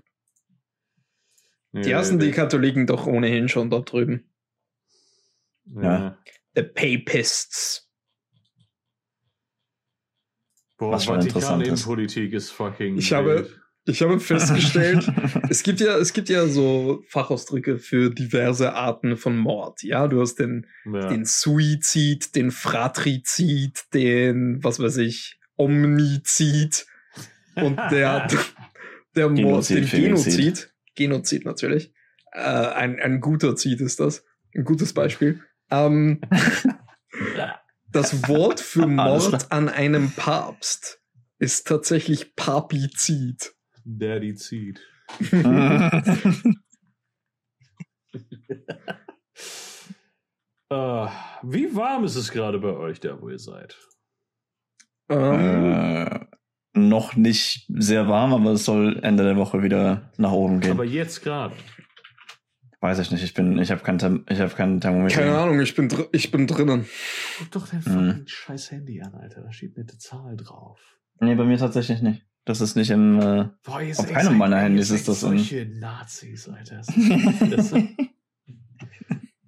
Die 1.84 1.90
Ja, 1.90 1.98
hassen 1.98 2.20
die 2.20 2.32
Katholiken 2.32 2.88
doch 2.88 3.06
ohnehin 3.06 3.50
schon 3.50 3.70
da 3.70 3.80
drüben. 3.80 4.30
Ja. 5.66 6.18
The 6.56 6.64
Papists. 6.64 7.90
Boah, 10.78 10.92
Was 10.94 11.06
schon 11.06 11.16
interessant 11.22 11.64
ist. 11.64 11.70
Vatikan-Innenpolitik 11.84 12.34
ist 12.34 12.52
fucking. 12.52 12.98
Ich 12.98 13.12
habe-. 13.14 13.50
Ich 13.88 14.02
habe 14.02 14.20
festgestellt, 14.20 15.08
es 15.50 15.62
gibt 15.62 15.80
ja, 15.80 15.96
es 15.98 16.12
gibt 16.14 16.30
ja 16.30 16.48
so 16.48 17.04
Fachausdrücke 17.08 17.78
für 17.78 18.10
diverse 18.10 18.74
Arten 18.74 19.16
von 19.16 19.38
Mord. 19.38 19.84
Ja, 19.84 20.08
du 20.08 20.22
hast 20.22 20.36
den, 20.40 20.66
Ja. 20.92 21.08
den 21.08 21.24
Suizid, 21.24 22.36
den 22.36 22.50
Fratrizid, 22.50 23.84
den, 23.94 24.64
was 24.64 24.80
weiß 24.80 24.98
ich, 24.98 25.40
Omnizid 25.56 26.88
und 27.58 27.78
der, 27.92 28.28
der 29.16 29.30
Mord, 29.30 29.68
Genozid, 29.68 29.78
den 29.78 29.84
Femizid. 29.88 30.34
Genozid. 30.36 30.74
Genozid 30.96 31.46
natürlich. 31.46 31.94
Äh, 32.32 32.40
ein, 32.40 33.00
ein 33.00 33.22
guter 33.22 33.56
Zid 33.56 33.82
ist 33.82 34.00
das. 34.00 34.24
Ein 34.54 34.64
gutes 34.64 34.94
Beispiel. 34.94 35.42
Ähm, 35.72 36.22
das 37.92 38.28
Wort 38.28 38.60
für 38.60 38.88
Mord 38.88 39.52
an 39.52 39.70
einem 39.70 40.12
Papst 40.12 41.02
ist 41.40 41.68
tatsächlich 41.68 42.36
Papizid. 42.36 43.54
Daddy 43.84 44.36
zieht. 44.36 44.82
Äh, 50.70 51.08
wie 51.44 51.76
warm 51.76 52.06
ist 52.06 52.16
es 52.16 52.32
gerade 52.32 52.60
bei 52.60 52.76
euch, 52.76 53.00
da 53.00 53.22
wo 53.22 53.30
ihr 53.30 53.38
seid? 53.38 53.78
Ähm, 55.10 56.06
äh, 56.06 56.26
noch 56.76 57.16
nicht 57.16 57.66
sehr 57.74 58.08
warm, 58.08 58.34
aber 58.34 58.52
es 58.52 58.66
soll 58.66 59.00
Ende 59.02 59.24
der 59.24 59.38
Woche 59.38 59.64
wieder 59.64 60.12
nach 60.18 60.32
oben 60.32 60.60
gehen. 60.60 60.72
Aber 60.72 60.86
jetzt 60.86 61.24
gerade. 61.24 61.56
Weiß 62.82 63.00
ich 63.00 63.10
nicht. 63.12 63.24
Ich 63.24 63.34
bin, 63.34 63.58
ich 63.58 63.72
habe 63.72 63.82
kein, 63.82 63.98
Therm- 63.98 64.26
ich 64.30 64.40
habe 64.40 64.54
kein 64.54 64.80
Thermometer. 64.80 65.16
keine 65.22 65.38
Ahnung, 65.38 65.60
ich 65.62 65.74
bin, 65.74 65.90
dr 65.90 66.08
ich 66.12 66.30
bin 66.32 66.46
drinnen. 66.46 66.86
Guck 67.40 67.52
doch 67.52 67.68
dein 67.68 67.80
Mhm. 67.80 67.84
fucking 68.12 68.28
scheiß 68.28 68.72
Handy 68.72 69.02
an, 69.02 69.16
Alter. 69.16 69.42
Da 69.42 69.52
steht 69.52 69.76
eine 69.78 69.88
Zahl 69.98 70.36
drauf. 70.38 70.80
Nee, 71.20 71.34
bei 71.36 71.46
mir 71.46 71.58
tatsächlich 71.58 72.02
nicht. 72.02 72.24
Das 72.44 72.62
ist 72.62 72.76
nicht 72.76 72.92
im. 72.92 73.20
Äh, 73.20 73.46
Boah, 73.64 73.78
Auf 73.82 73.94
seid- 73.94 74.10
keinem 74.12 74.38
meiner 74.38 74.60
Handys 74.60 74.92
ist 74.92 75.08
das 75.08 75.24
in- 75.24 75.30
solche 75.30 75.66
Nazis, 75.80 76.48
Alter. 76.48 76.78
Das, 76.78 76.88
das, 77.72 77.74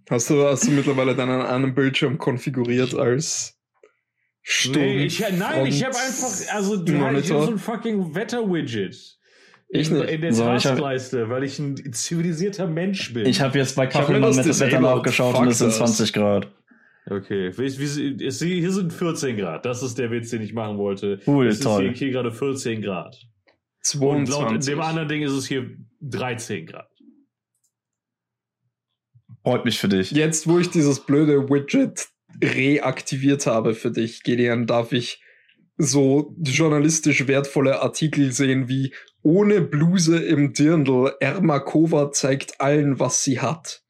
Hast 0.09 0.30
du, 0.30 0.41
hast 0.47 0.65
du 0.65 0.71
mittlerweile 0.71 1.15
deinen 1.15 1.41
einen 1.41 1.75
Bildschirm 1.75 2.17
konfiguriert 2.17 2.95
als 2.95 3.56
Sturm? 4.49 4.75
nee, 4.81 5.05
ich, 5.05 5.19
nein, 5.19 5.65
ich 5.65 5.83
habe 5.83 5.93
einfach, 5.97 6.53
also 6.55 6.77
du, 6.77 6.97
habe 6.99 7.21
so 7.21 7.51
ein 7.51 7.57
fucking 7.57 8.15
Wetter-Widget. 8.15 8.95
Ich 9.67 9.89
in, 9.91 9.97
nicht. 9.97 10.09
in 10.09 10.21
der 10.21 10.31
So, 10.33 10.45
hab- 10.45 10.61
Taskleiste, 10.61 11.29
weil 11.29 11.43
ich 11.43 11.59
ein 11.59 11.91
zivilisierter 11.91 12.65
Mensch 12.65 13.13
bin. 13.13 13.25
ich 13.25 13.41
habe 13.41 13.57
jetzt 13.57 13.75
bei 13.75 13.87
Kachelmann 13.87 14.33
mit 14.33 14.45
das 14.45 14.61
Wetter 14.61 14.79
nachgeschaut 14.79 15.35
und 15.37 15.49
es 15.49 15.57
sind 15.57 15.67
das. 15.67 15.79
20 15.79 16.13
Grad. 16.13 16.47
Okay, 17.09 17.51
wie, 17.57 17.77
wie, 17.77 18.61
hier 18.61 18.71
sind 18.71 18.93
14 18.93 19.35
Grad. 19.35 19.65
Das 19.65 19.83
ist 19.83 19.97
der 19.97 20.11
Witz, 20.11 20.29
den 20.29 20.41
ich 20.41 20.53
machen 20.53 20.77
wollte. 20.77 21.19
Cool, 21.27 21.47
es 21.47 21.55
ist 21.57 21.63
toll. 21.63 21.83
hier, 21.83 21.91
hier 21.91 22.11
gerade 22.11 22.31
14 22.31 22.81
Grad. 22.81 23.17
Und 23.99 24.29
laut 24.29 24.47
22. 24.47 24.73
dem 24.73 24.79
anderen 24.81 25.09
Ding 25.09 25.23
ist 25.23 25.33
es 25.33 25.45
hier 25.45 25.69
13 25.99 26.67
Grad. 26.67 26.89
Freut 29.43 29.65
mich 29.65 29.77
für 29.77 29.89
dich. 29.89 30.11
Jetzt, 30.11 30.47
wo 30.47 30.57
ich 30.57 30.69
dieses 30.69 31.01
blöde 31.01 31.49
Widget 31.49 32.07
reaktiviert 32.43 33.47
habe 33.47 33.73
für 33.73 33.91
dich, 33.91 34.23
Gideon, 34.23 34.67
darf 34.67 34.91
ich 34.91 35.21
so 35.78 36.36
journalistisch 36.39 37.28
wertvolle 37.28 37.82
Artikel 37.82 38.32
sehen 38.32 38.67
wie 38.67 38.93
ohne 39.21 39.61
Bluse 39.61 40.17
im 40.17 40.53
Dirndl, 40.53 41.13
Ermakova 41.19 42.11
zeigt 42.11 42.59
allen, 42.61 42.99
was 42.99 43.23
sie 43.23 43.39
hat. 43.39 43.84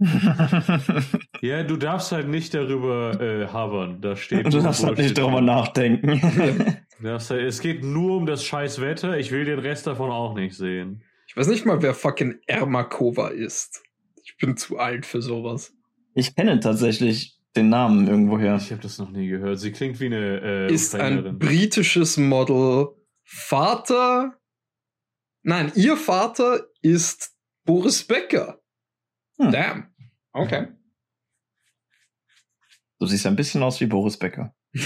Ja, 1.42 1.62
du 1.62 1.76
darfst 1.76 2.12
halt 2.12 2.28
nicht 2.28 2.52
darüber 2.52 3.18
äh, 3.18 3.46
havern. 3.46 4.02
Da 4.02 4.14
steht 4.14 4.44
du 4.44 4.60
darfst 4.60 4.84
halt 4.84 4.98
nicht 4.98 5.16
drüber 5.16 5.40
nachdenken. 5.40 6.20
Halt, 6.20 7.30
es 7.30 7.60
geht 7.60 7.82
nur 7.82 8.18
um 8.18 8.26
das 8.26 8.44
scheiß 8.44 8.80
Wetter. 8.82 9.16
Ich 9.16 9.30
will 9.30 9.46
den 9.46 9.58
Rest 9.58 9.86
davon 9.86 10.10
auch 10.10 10.34
nicht 10.34 10.54
sehen. 10.54 11.02
Ich 11.26 11.36
weiß 11.36 11.48
nicht 11.48 11.64
mal, 11.64 11.80
wer 11.80 11.94
fucking 11.94 12.40
Ermakova 12.46 13.28
ist. 13.28 13.82
Ich 14.22 14.36
bin 14.36 14.58
zu 14.58 14.78
alt 14.78 15.06
für 15.06 15.22
sowas. 15.22 15.72
ich 16.14 16.36
kenne 16.36 16.60
tatsächlich 16.60 17.39
den 17.56 17.68
Namen 17.68 18.06
irgendwoher. 18.06 18.56
Ich 18.56 18.70
habe 18.70 18.82
das 18.82 18.98
noch 18.98 19.10
nie 19.10 19.28
gehört. 19.28 19.58
Sie 19.58 19.72
klingt 19.72 20.00
wie 20.00 20.06
eine 20.06 20.40
äh, 20.68 20.72
ist 20.72 20.94
ein 20.94 21.38
britisches 21.38 22.16
Model. 22.16 22.88
Vater. 23.24 24.38
Nein, 25.42 25.72
ihr 25.74 25.96
Vater 25.96 26.66
ist 26.82 27.34
Boris 27.64 28.04
Becker. 28.04 28.60
Hm. 29.38 29.52
Damn. 29.52 29.94
Okay. 30.32 30.68
Du 32.98 33.06
siehst 33.06 33.26
ein 33.26 33.36
bisschen 33.36 33.62
aus 33.62 33.80
wie 33.80 33.86
Boris 33.86 34.18
Becker. 34.18 34.54
ich 34.72 34.82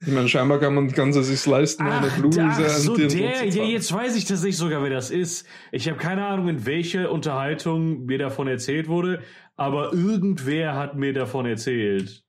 meine, 0.00 0.28
scheinbar 0.28 0.58
kann 0.58 0.74
man 0.74 0.90
kann 0.90 1.12
sie 1.12 1.22
sich 1.22 1.44
leisten, 1.46 1.84
eine 1.84 2.08
Ach, 2.10 2.18
Bluse 2.18 2.42
ach 2.42 2.58
so, 2.58 2.94
an 2.94 3.08
der, 3.08 3.44
ja, 3.44 3.62
jetzt 3.64 3.92
weiß 3.92 4.16
ich 4.16 4.24
tatsächlich 4.24 4.56
sogar, 4.56 4.82
wer 4.82 4.90
das 4.90 5.10
ist. 5.10 5.46
Ich 5.72 5.88
habe 5.88 5.98
keine 5.98 6.26
Ahnung, 6.26 6.48
in 6.48 6.66
welcher 6.66 7.12
Unterhaltung 7.12 8.06
mir 8.06 8.18
davon 8.18 8.48
erzählt 8.48 8.88
wurde, 8.88 9.22
aber 9.56 9.92
irgendwer 9.92 10.74
hat 10.74 10.96
mir 10.96 11.12
davon 11.12 11.46
erzählt, 11.46 12.24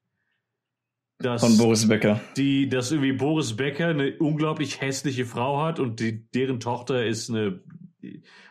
dass, 1.20 1.42
Von 1.42 1.58
Boris 1.58 1.88
Becker. 1.88 2.22
die, 2.36 2.70
dass 2.70 2.92
irgendwie 2.92 3.14
Boris 3.14 3.56
Becker 3.56 3.88
eine 3.88 4.18
unglaublich 4.20 4.82
hässliche 4.82 5.26
Frau 5.26 5.64
hat 5.64 5.80
und 5.80 6.00
die, 6.00 6.30
deren 6.32 6.60
Tochter 6.60 7.06
ist 7.06 7.30
eine 7.30 7.64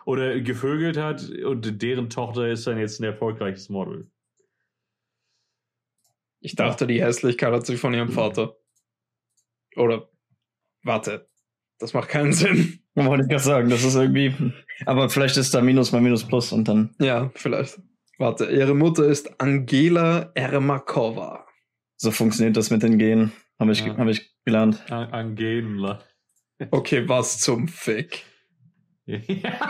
oder 0.04 0.40
gevögelt 0.40 0.96
hat 0.96 1.28
und 1.30 1.80
deren 1.80 2.10
Tochter 2.10 2.48
ist 2.48 2.66
dann 2.66 2.78
jetzt 2.78 3.00
ein 3.00 3.04
erfolgreiches 3.04 3.68
Model. 3.68 4.10
Ich 6.40 6.54
dachte, 6.56 6.86
die 6.86 7.02
Hässlichkeit 7.02 7.52
hat 7.52 7.66
sich 7.66 7.80
von 7.80 7.94
ihrem 7.94 8.10
Vater. 8.10 8.56
Oder, 9.76 10.08
warte, 10.82 11.28
das 11.78 11.92
macht 11.94 12.08
keinen 12.08 12.32
Sinn. 12.32 12.80
Wollte 12.94 13.24
ich 13.24 13.28
gerade 13.28 13.42
sagen, 13.42 13.70
das 13.70 13.84
ist 13.84 13.94
irgendwie. 13.94 14.34
Aber 14.86 15.08
vielleicht 15.08 15.36
ist 15.36 15.54
da 15.54 15.60
Minus 15.60 15.92
mal 15.92 16.00
Minus 16.00 16.26
Plus 16.26 16.52
und 16.52 16.66
dann. 16.68 16.94
Ja, 16.98 17.30
vielleicht. 17.34 17.80
Warte, 18.18 18.46
ihre 18.46 18.74
Mutter 18.74 19.04
ist 19.04 19.40
Angela 19.40 20.30
Ermakova. 20.34 21.46
So 21.96 22.10
funktioniert 22.10 22.56
das 22.56 22.70
mit 22.70 22.82
den 22.82 22.98
Genen. 22.98 23.32
Habe 23.58 23.72
ich, 23.72 23.80
Ja. 23.84 23.96
hab 23.96 24.08
ich 24.08 24.34
gelernt. 24.44 24.90
An 24.90 25.10
Angenla. 25.12 26.02
Okay, 26.70 27.08
was 27.08 27.40
zum 27.40 27.68
Fick? 27.68 28.24
Ja. 29.06 29.18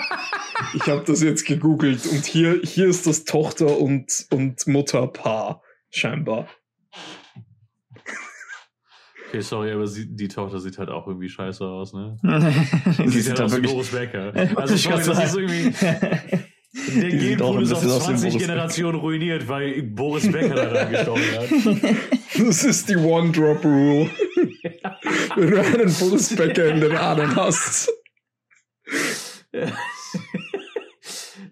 Ich 0.74 0.86
habe 0.88 1.04
das 1.06 1.22
jetzt 1.22 1.44
gegoogelt 1.44 2.06
und 2.06 2.24
hier, 2.24 2.60
hier 2.64 2.86
ist 2.86 3.06
das 3.06 3.24
Tochter- 3.24 3.78
und, 3.78 4.26
und 4.30 4.66
Mutterpaar, 4.66 5.62
scheinbar. 5.90 6.48
Okay, 9.28 9.40
sorry, 9.42 9.72
aber 9.72 9.86
sie, 9.86 10.16
die 10.16 10.28
Tochter 10.28 10.58
sieht 10.58 10.78
halt 10.78 10.88
auch 10.88 11.06
irgendwie 11.06 11.28
scheiße 11.28 11.62
aus, 11.62 11.92
ne? 11.92 12.16
die 12.98 13.08
sieht 13.20 13.38
halt 13.38 13.40
aus 13.42 13.52
wie 13.52 13.56
wirklich. 13.56 13.72
Boris 13.72 13.90
Becker. 13.90 14.32
Also 14.56 14.74
ich 14.74 14.82
sorry, 14.84 15.04
das 15.04 15.24
ist 15.24 15.36
irgendwie. 15.36 16.44
Der 16.94 17.08
Genpool 17.10 17.62
ist 17.62 17.72
auf 17.72 17.80
bisschen 17.80 17.96
aus 17.96 18.02
wie 18.02 18.06
20 18.06 18.32
Boris 18.32 18.46
Generationen 18.46 18.98
ruiniert, 18.98 19.48
weil 19.48 19.82
Boris 19.82 20.30
Becker 20.30 20.54
da 20.54 20.72
reingestochen 20.72 21.22
hat. 21.32 21.48
Das 22.38 22.64
ist 22.64 22.90
die 22.90 22.96
One-Drop-Rule. 22.96 24.10
Wenn 25.36 25.50
du 25.50 25.60
einen 25.60 25.94
Boris 25.94 26.36
Becker 26.36 26.66
in 26.68 26.80
den 26.80 26.94
Adern 26.94 27.34
hast. 27.34 27.90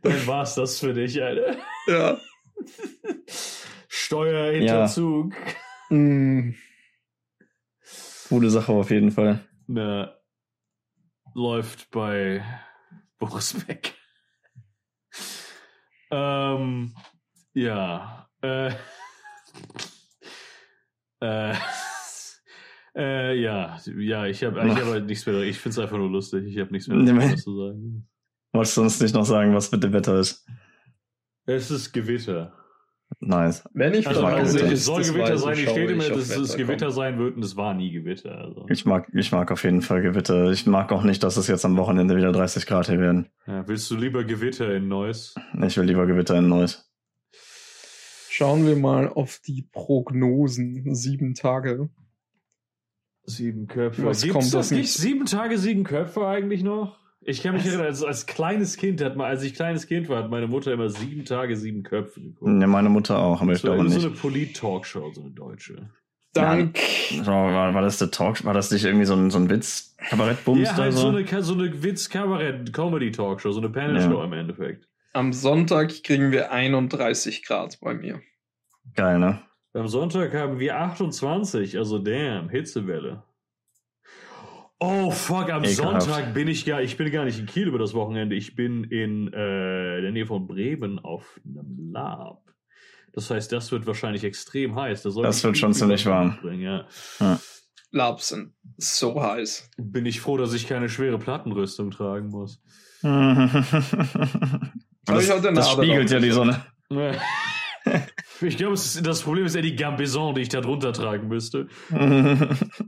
Dann 0.03 0.27
war's 0.27 0.57
das 0.57 0.79
für 0.79 0.93
dich, 0.93 1.23
Alter. 1.23 1.57
Ja. 1.87 2.19
Steuerhinterzug. 3.89 5.33
Mm, 5.89 6.51
Coole 8.29 8.51
Sache 8.51 8.73
auf 8.73 8.91
jeden 8.91 9.11
Fall. 9.11 9.41
Na, 9.67 10.15
läuft 11.35 11.91
bei 11.91 12.45
Boris 13.19 13.55
Becker. 13.55 13.93
Ähm, 16.15 16.95
ja. 17.55 18.29
Äh, 18.41 18.71
äh, 21.21 21.55
äh, 22.97 23.35
ja, 23.41 23.79
ja, 23.97 24.27
ich 24.27 24.45
habe 24.45 24.67
ich 24.67 24.77
hab 24.77 24.85
halt 24.85 25.07
nichts 25.07 25.27
mehr. 25.27 25.41
Ich 25.43 25.59
finde 25.59 25.75
es 25.75 25.79
einfach 25.81 25.99
nur 25.99 26.11
lustig. 26.11 26.47
Ich 26.47 26.59
habe 26.59 26.71
nichts 26.71 26.89
mehr 26.89 26.99
Nee, 26.99 27.37
zu 27.37 27.57
sagen. 27.57 28.09
Wolltest 28.53 28.77
du 28.77 28.83
uns 28.83 29.01
nicht 29.01 29.15
noch 29.15 29.25
sagen, 29.25 29.55
was 29.55 29.73
mit 29.73 29.83
dem 29.83 29.93
Wetter 29.93 30.19
ist? 30.21 30.47
Es 31.47 31.71
ist 31.71 31.93
Gewitter. 31.93 32.57
Nice. 33.21 33.65
Wenn 33.73 33.95
ich 33.95 34.07
Also, 34.07 34.25
also 34.25 34.59
Gewitter. 34.59 34.73
es 34.73 34.85
soll 34.85 35.03
Gewitter 35.03 35.39
sein. 35.39 35.55
ich, 35.55 35.69
steht 35.69 35.91
immer, 35.91 36.09
dass 36.09 36.37
es 36.37 36.57
Gewitter 36.57 36.91
sein 36.91 37.19
wird 37.19 37.37
und 37.37 37.45
es 37.45 37.57
war 37.57 37.73
nie 37.75 37.91
Gewitter. 37.91 38.37
Also. 38.39 38.67
Ich 38.69 38.85
mag, 38.85 39.09
ich 39.15 39.33
mag 39.33 39.51
auf 39.51 39.63
jeden 39.65 39.83
Fall 39.83 40.03
Gewitter. 40.03 40.51
Ich 40.51 40.67
mag 40.67 40.93
auch 40.93 41.05
nicht, 41.05 41.23
dass 41.23 41.37
es 41.37 41.47
jetzt 41.47 41.65
am 41.65 41.77
Wochenende 41.77 42.17
wieder 42.17 42.33
30 42.33 42.67
Grad 42.67 42.89
hier 42.89 42.99
werden. 43.01 43.29
Ja, 43.47 43.67
willst 43.67 43.91
du 43.91 43.97
lieber 43.97 44.25
Gewitter 44.25 44.75
in 44.75 44.89
Neuss? 44.89 45.35
Ich 45.63 45.77
will 45.77 45.85
lieber 45.85 46.07
Gewitter 46.07 46.37
in 46.39 46.49
Neuss. 46.49 46.91
Schauen 48.31 48.67
wir 48.67 48.77
mal 48.77 49.09
auf 49.09 49.41
die 49.47 49.63
Prognosen. 49.71 50.95
Sieben 50.95 51.35
Tage. 51.35 51.89
Sieben 53.27 53.69
Köpfe. 53.69 54.05
Was 54.05 54.23
Gibt's 54.23 54.33
kommt 54.35 54.45
das 54.47 54.69
das 54.69 54.71
nicht? 54.73 54.93
Sieben 54.93 55.25
Tage, 55.25 55.57
sieben 55.57 55.85
Köpfe 55.85 56.27
eigentlich 56.27 56.63
noch? 56.63 56.99
Ich 57.27 57.43
kann 57.43 57.55
mich 57.55 57.63
Was? 57.65 57.71
erinnern, 57.71 57.87
als, 57.87 58.03
als 58.03 58.27
kleines 58.27 58.77
Kind 58.77 59.03
hat 59.03 59.17
man, 59.17 59.27
als 59.27 59.43
ich 59.43 59.55
kleines 59.55 59.87
Kind 59.87 60.09
war, 60.09 60.23
hat 60.23 60.31
meine 60.31 60.47
Mutter 60.47 60.73
immer 60.73 60.91
sieben 60.91 61.25
Tage, 61.25 61.57
sieben 61.57 61.83
Köpfe 61.83 62.21
geguckt. 62.21 62.61
Ja, 62.61 62.67
meine 62.67 62.91
Mutter 62.91 63.19
auch, 63.19 63.41
aber 63.41 63.53
ich 63.53 63.59
so, 63.61 63.69
glaube 63.69 63.89
so 63.89 63.95
nicht. 63.97 64.07
eine 64.07 64.15
Polit-Talkshow, 64.15 65.11
so 65.15 65.21
eine 65.23 65.31
deutsche. 65.31 65.91
Dank. 66.35 66.79
So, 67.23 67.31
war, 67.31 67.73
war 67.73 67.83
das 67.83 67.99
der 67.99 68.11
Talk? 68.11 68.45
War 68.45 68.55
das 68.55 68.71
nicht 68.73 68.85
irgendwie 68.85 69.07
so 69.07 69.15
ein, 69.15 69.31
so 69.31 69.39
ein 69.39 69.49
Witz? 69.49 69.95
Kabarettbums 70.11 70.63
Ja, 70.69 70.75
oder 70.75 70.83
halt 70.83 70.93
so 70.95 70.99
so? 71.13 71.17
eine, 71.17 71.43
so 71.43 71.55
eine 71.55 71.83
Witz-Kabarett-Comedy-Talkshow, 71.83 73.53
so 73.53 73.61
eine 73.61 73.71
Panel-Show 73.71 74.19
Ja. 74.19 74.25
im 74.25 74.33
Endeffekt. 74.33 74.89
Am 75.13 75.33
Sonntag 75.33 76.03
kriegen 76.03 76.33
wir 76.33 76.51
31 76.51 77.45
Grad 77.47 77.79
bei 77.81 77.95
mir. 77.95 78.21
Geil, 78.97 79.19
ne? 79.19 79.41
Am 79.75 79.89
Sonntag 79.89 80.35
haben 80.35 80.59
wir 80.59 80.77
28, 80.79 81.79
also 81.79 81.99
damn, 81.99 82.49
Hitzewelle. 82.49 83.23
Oh 84.87 85.11
fuck, 85.11 85.51
am 85.51 85.65
Ekelhaft. 85.65 86.03
Sonntag 86.03 86.35
bin 86.35 86.49
ich 86.49 86.65
gar, 86.67 86.83
ich 86.83 86.97
bin 86.97 87.11
gar 87.11 87.25
nicht 87.25 87.39
in 87.39 87.47
Kiel 87.47 87.69
über 87.69 87.79
das 87.79 87.95
Wochenende. 87.95 88.35
Ich 88.37 88.55
bin 88.55 88.85
in 88.85 89.29
äh, 89.29 90.01
der 90.03 90.11
Nähe 90.13 90.27
von 90.27 90.47
Bremen 90.47 90.99
auf 90.99 91.41
einem 91.45 91.91
Lab. 91.93 92.43
Das 93.13 93.31
heißt, 93.31 93.51
das 93.53 93.71
wird 93.73 93.87
wahrscheinlich 93.87 94.25
extrem 94.25 94.75
heiß. 94.77 95.03
Da 95.03 95.11
soll 95.11 95.23
Das 95.25 95.39
ich 95.39 95.45
wird 95.45 95.57
schon 95.59 95.73
ziemlich 95.73 96.05
warm. 96.07 96.33
mitbringen, 96.33 96.61
Ja. 96.63 96.87
Labs 97.93 98.29
sind 98.31 98.53
so 98.77 99.23
heiß. 99.23 99.71
Bin 99.79 100.05
ich 100.05 100.21
froh, 100.21 100.37
dass 100.37 100.53
ich 100.53 100.67
keine 100.67 100.89
schwere 100.89 101.19
Plattenrüstung 101.19 101.91
tragen 101.91 102.29
muss. 102.29 102.61
Das, 105.07 105.29
das 105.29 105.71
spiegelt 105.71 106.11
ja 106.11 106.19
die 106.19 106.31
Sonne. 106.31 106.65
Ich 108.41 108.57
glaube, 108.57 108.73
das 108.75 109.21
Problem 109.23 109.45
ist 109.45 109.55
eher 109.55 109.61
die 109.63 109.77
Gambeson, 109.77 110.35
die 110.35 110.41
ich 110.41 110.49
da 110.49 110.63
drunter 110.63 110.93
tragen 110.95 111.29
müsste. 111.29 111.69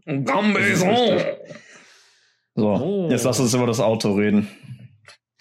Gambaison! 0.07 1.21
So, 2.57 2.69
Oh. 2.69 3.09
jetzt 3.11 3.25
lass 3.25 3.39
uns 3.39 3.53
über 3.55 3.67
das 3.67 3.81
Auto 3.81 4.13
reden. 4.15 4.49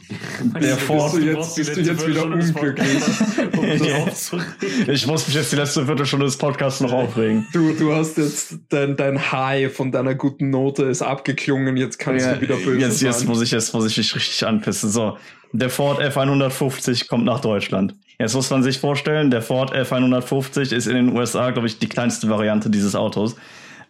Der 0.62 0.78
Ford. 0.78 1.14
Bist 1.14 1.24
du 1.26 1.32
jetzt- 1.32 1.56
bist 1.56 1.76
du 1.78 1.82
jetzt 1.82 2.08
wieder 2.08 2.28
Podcasts, 2.54 4.34
um. 4.34 4.42
Ich 4.88 5.08
muss 5.08 5.26
mich 5.26 5.36
jetzt 5.36 5.52
die 5.52 5.56
letzte 5.56 5.84
Viertelstunde 5.86 6.26
des 6.28 6.38
Podcasts 6.38 6.80
noch 6.82 6.92
aufregen. 6.92 7.48
Du, 7.54 7.74
du 7.74 7.92
hast 7.94 8.18
jetzt 8.18 8.56
dein, 8.70 8.96
dein 8.96 9.32
High 9.32 9.74
von 9.74 9.92
deiner 9.92 10.14
guten 10.14 10.52
Note 10.52 10.84
ist 10.84 11.02
abgeklungen, 11.02 11.76
jetzt 11.78 11.98
kannst 11.98 12.24
Ja, 12.26 12.36
du 12.36 12.42
wieder 12.42 12.56
böse 12.56 12.78
jetzt, 12.80 13.02
jetzt 13.02 13.20
sein. 13.20 13.28
muss 13.28 13.42
ich 13.42 13.50
jetzt 13.52 13.74
muss 13.74 13.88
ich 13.88 13.98
mich 13.98 14.16
richtig 14.16 14.46
anpissen. 14.46 14.92
So, 14.92 15.18
der 15.54 15.72
Ford 15.72 16.00
F150 16.02 17.08
kommt 17.08 17.26
nach 17.26 17.40
Deutschland. 17.40 17.96
Jetzt 18.20 18.36
muss 18.36 18.50
man 18.52 18.62
sich 18.62 18.78
vorstellen, 18.78 19.32
der 19.32 19.42
Ford 19.42 19.74
F150 19.76 20.72
ist 20.72 20.86
in 20.86 20.96
den 20.96 21.18
USA, 21.18 21.50
glaube 21.50 21.68
ich, 21.68 21.80
die 21.80 21.90
kleinste 21.90 22.30
Variante 22.30 22.70
dieses 22.70 22.94
Autos. 22.94 23.36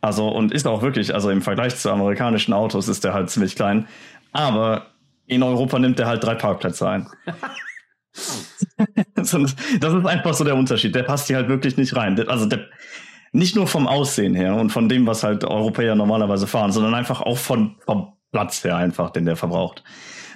Also 0.05 0.27
und 0.29 0.51
ist 0.51 0.67
auch 0.67 0.83
wirklich, 0.83 1.13
also 1.15 1.31
im 1.31 1.41
Vergleich 1.41 1.75
zu 1.77 1.89
amerikanischen 1.91 2.53
Autos 2.53 2.87
ist 2.87 3.03
der 3.03 3.13
halt 3.15 3.31
ziemlich 3.31 3.55
klein. 3.55 3.87
Aber 4.31 4.85
in 5.25 5.41
Europa 5.41 5.79
nimmt 5.79 5.99
er 5.99 6.05
halt 6.07 6.23
drei 6.23 6.35
Parkplätze 6.35 6.87
ein. 6.87 7.07
Das 9.15 9.33
ist 9.33 10.05
einfach 10.05 10.33
so 10.33 10.43
der 10.43 10.55
Unterschied. 10.55 10.93
Der 10.95 11.03
passt 11.03 11.27
hier 11.27 11.37
halt 11.37 11.47
wirklich 11.49 11.75
nicht 11.77 11.95
rein. 11.95 12.15
Der- 12.15 12.29
Also 12.29 12.45
der, 12.45 12.65
nicht 13.31 13.55
nur 13.55 13.67
vom 13.67 13.87
Aussehen 13.87 14.35
her 14.35 14.55
und 14.55 14.71
von 14.71 14.87
dem, 14.87 15.07
was 15.07 15.23
halt 15.23 15.43
Europäer 15.43 15.95
normalerweise 15.95 16.47
fahren, 16.47 16.71
sondern 16.71 16.93
einfach 16.93 17.21
auch 17.21 17.37
von, 17.37 17.75
vom 17.85 18.13
Platz 18.31 18.63
her 18.63 18.77
einfach, 18.77 19.09
den 19.09 19.25
der 19.25 19.35
verbraucht. 19.35 19.83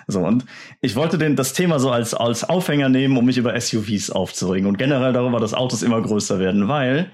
So, 0.08 0.22
und 0.22 0.46
ich 0.82 0.96
wollte 0.96 1.18
den, 1.18 1.36
das 1.36 1.54
Thema 1.54 1.80
so 1.80 1.92
als, 1.92 2.14
als 2.14 2.44
Aufhänger 2.44 2.90
nehmen, 2.90 3.16
um 3.18 3.26
mich 3.26 3.38
über 3.38 3.60
SUVs 3.60 4.10
aufzuregen 4.10 4.68
und 4.68 4.78
generell 4.78 5.14
darüber, 5.14 5.40
dass 5.40 5.54
Autos 5.54 5.84
immer 5.84 6.02
größer 6.02 6.40
werden, 6.40 6.68
weil 6.68 7.12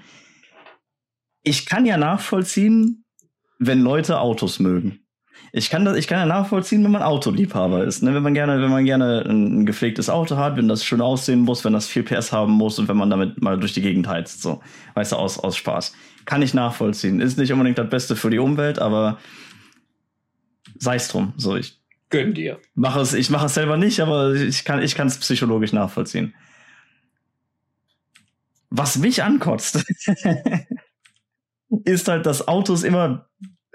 ich 1.46 1.64
kann 1.64 1.86
ja 1.86 1.96
nachvollziehen, 1.96 3.04
wenn 3.60 3.80
Leute 3.80 4.18
Autos 4.18 4.58
mögen. 4.58 4.98
Ich 5.52 5.70
kann 5.70 5.84
das, 5.84 5.96
ich 5.96 6.08
kann 6.08 6.18
ja 6.18 6.26
nachvollziehen, 6.26 6.82
wenn 6.82 6.90
man 6.90 7.02
Autoliebhaber 7.02 7.84
ist. 7.84 8.02
Ne? 8.02 8.12
Wenn 8.14 8.22
man 8.24 8.34
gerne, 8.34 8.60
wenn 8.60 8.70
man 8.70 8.84
gerne 8.84 9.24
ein, 9.24 9.60
ein 9.60 9.66
gepflegtes 9.66 10.10
Auto 10.10 10.36
hat, 10.36 10.56
wenn 10.56 10.66
das 10.66 10.84
schön 10.84 11.00
aussehen 11.00 11.40
muss, 11.40 11.64
wenn 11.64 11.72
das 11.72 11.86
viel 11.86 12.02
PS 12.02 12.32
haben 12.32 12.52
muss 12.52 12.80
und 12.80 12.88
wenn 12.88 12.96
man 12.96 13.10
damit 13.10 13.40
mal 13.40 13.58
durch 13.58 13.72
die 13.72 13.80
Gegend 13.80 14.08
heizt, 14.08 14.42
so. 14.42 14.60
Weißt 14.94 15.12
du, 15.12 15.16
aus, 15.16 15.38
aus 15.38 15.56
Spaß. 15.56 15.94
Kann 16.24 16.42
ich 16.42 16.52
nachvollziehen. 16.52 17.20
Ist 17.20 17.38
nicht 17.38 17.52
unbedingt 17.52 17.78
das 17.78 17.88
Beste 17.88 18.16
für 18.16 18.28
die 18.28 18.40
Umwelt, 18.40 18.80
aber 18.80 19.18
sei's 20.78 21.08
drum. 21.08 21.32
So, 21.36 21.56
ich 21.56 21.80
Gönn 22.10 22.34
dir. 22.34 22.58
mache 22.74 23.00
es, 23.00 23.14
ich 23.14 23.30
mache 23.30 23.46
es 23.46 23.54
selber 23.54 23.76
nicht, 23.76 24.00
aber 24.00 24.34
ich 24.34 24.64
kann, 24.64 24.82
ich 24.82 24.96
kann 24.96 25.06
es 25.06 25.18
psychologisch 25.18 25.72
nachvollziehen. 25.72 26.34
Was 28.68 28.98
mich 28.98 29.22
ankotzt, 29.22 29.84
ist 31.84 32.08
halt, 32.08 32.26
dass 32.26 32.48
Autos 32.48 32.82
immer, 32.82 33.28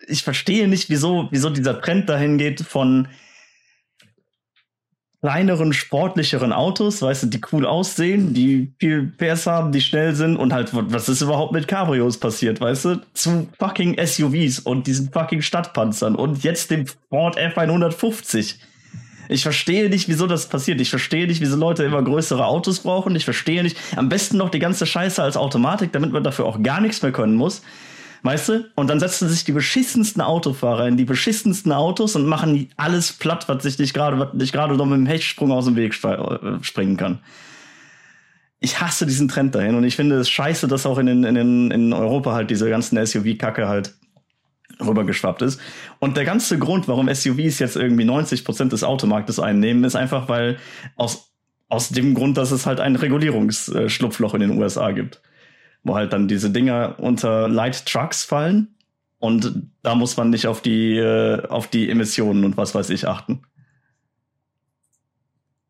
ich 0.07 0.23
verstehe 0.23 0.67
nicht, 0.67 0.89
wieso, 0.89 1.27
wieso 1.31 1.49
dieser 1.49 1.81
Trend 1.81 2.09
dahin 2.09 2.37
geht 2.37 2.61
von 2.61 3.07
kleineren, 5.21 5.71
sportlicheren 5.71 6.51
Autos, 6.51 7.01
weißt 7.01 7.23
du, 7.23 7.27
die 7.27 7.41
cool 7.51 7.67
aussehen, 7.67 8.33
die 8.33 8.73
viel 8.79 9.03
PS 9.03 9.45
haben, 9.45 9.71
die 9.71 9.81
schnell 9.81 10.15
sind 10.15 10.35
und 10.35 10.51
halt, 10.51 10.71
was 10.73 11.09
ist 11.09 11.21
überhaupt 11.21 11.53
mit 11.53 11.67
Cabrios 11.67 12.17
passiert, 12.17 12.59
weißt 12.59 12.85
du, 12.85 13.01
zu 13.13 13.47
fucking 13.59 14.03
SUVs 14.03 14.59
und 14.59 14.87
diesen 14.87 15.11
fucking 15.11 15.43
Stadtpanzern 15.43 16.15
und 16.15 16.43
jetzt 16.43 16.71
dem 16.71 16.87
Ford 17.09 17.37
F150. 17.37 18.55
Ich 19.31 19.43
verstehe 19.43 19.89
nicht, 19.89 20.09
wieso 20.09 20.27
das 20.27 20.49
passiert. 20.49 20.81
Ich 20.81 20.89
verstehe 20.89 21.25
nicht, 21.25 21.39
wieso 21.39 21.55
Leute 21.55 21.85
immer 21.85 22.03
größere 22.03 22.45
Autos 22.45 22.81
brauchen. 22.81 23.15
Ich 23.15 23.23
verstehe 23.23 23.63
nicht, 23.63 23.77
am 23.95 24.09
besten 24.09 24.35
noch 24.35 24.49
die 24.49 24.59
ganze 24.59 24.85
Scheiße 24.85 25.23
als 25.23 25.37
Automatik, 25.37 25.93
damit 25.93 26.11
man 26.11 26.21
dafür 26.21 26.45
auch 26.45 26.61
gar 26.61 26.81
nichts 26.81 27.01
mehr 27.01 27.13
können 27.13 27.35
muss. 27.35 27.61
Weißt 28.23 28.49
du? 28.49 28.69
Und 28.75 28.89
dann 28.89 28.99
setzen 28.99 29.29
sich 29.29 29.45
die 29.45 29.53
beschissensten 29.53 30.21
Autofahrer 30.21 30.85
in 30.85 30.97
die 30.97 31.05
beschissensten 31.05 31.71
Autos 31.71 32.17
und 32.17 32.25
machen 32.25 32.69
alles 32.75 33.13
platt, 33.13 33.47
was 33.47 33.63
sich 33.63 33.79
nicht 33.79 33.93
gerade, 33.93 34.19
was 34.19 34.33
nicht 34.33 34.51
gerade 34.51 34.75
noch 34.75 34.85
mit 34.85 34.97
dem 34.97 35.05
Hechtsprung 35.05 35.53
aus 35.53 35.63
dem 35.63 35.77
Weg 35.77 35.97
äh, 36.03 36.61
springen 36.61 36.97
kann. 36.97 37.19
Ich 38.59 38.81
hasse 38.81 39.05
diesen 39.05 39.29
Trend 39.29 39.55
dahin 39.55 39.75
und 39.75 39.85
ich 39.85 39.95
finde 39.95 40.17
es 40.17 40.29
scheiße, 40.29 40.67
dass 40.67 40.85
auch 40.85 40.97
in, 40.97 41.07
in, 41.07 41.71
in 41.71 41.93
Europa 41.93 42.33
halt 42.33 42.51
diese 42.51 42.69
ganzen 42.69 43.03
SUV-Kacke 43.03 43.69
halt 43.69 43.93
rübergeschwappt 44.85 45.41
ist. 45.41 45.59
Und 45.99 46.17
der 46.17 46.25
ganze 46.25 46.59
Grund, 46.59 46.87
warum 46.87 47.13
SUVs 47.13 47.59
jetzt 47.59 47.75
irgendwie 47.75 48.05
90 48.05 48.43
Prozent 48.45 48.73
des 48.73 48.83
Automarktes 48.83 49.39
einnehmen, 49.39 49.83
ist 49.83 49.95
einfach, 49.95 50.29
weil 50.29 50.57
aus, 50.95 51.31
aus 51.69 51.89
dem 51.89 52.13
Grund, 52.13 52.37
dass 52.37 52.51
es 52.51 52.65
halt 52.65 52.79
ein 52.79 52.95
Regulierungsschlupfloch 52.95 54.33
in 54.33 54.41
den 54.41 54.57
USA 54.57 54.91
gibt 54.91 55.21
wo 55.83 55.95
halt 55.95 56.13
dann 56.13 56.27
diese 56.27 56.51
Dinger 56.51 56.95
unter 56.99 57.47
Light 57.47 57.85
Trucks 57.85 58.23
fallen 58.23 58.75
und 59.19 59.69
da 59.83 59.95
muss 59.95 60.17
man 60.17 60.29
nicht 60.29 60.47
auf 60.47 60.61
die 60.61 60.97
äh, 60.97 61.45
auf 61.47 61.67
die 61.67 61.89
Emissionen 61.89 62.43
und 62.43 62.57
was 62.57 62.75
weiß 62.75 62.89
ich 62.89 63.07
achten. 63.07 63.43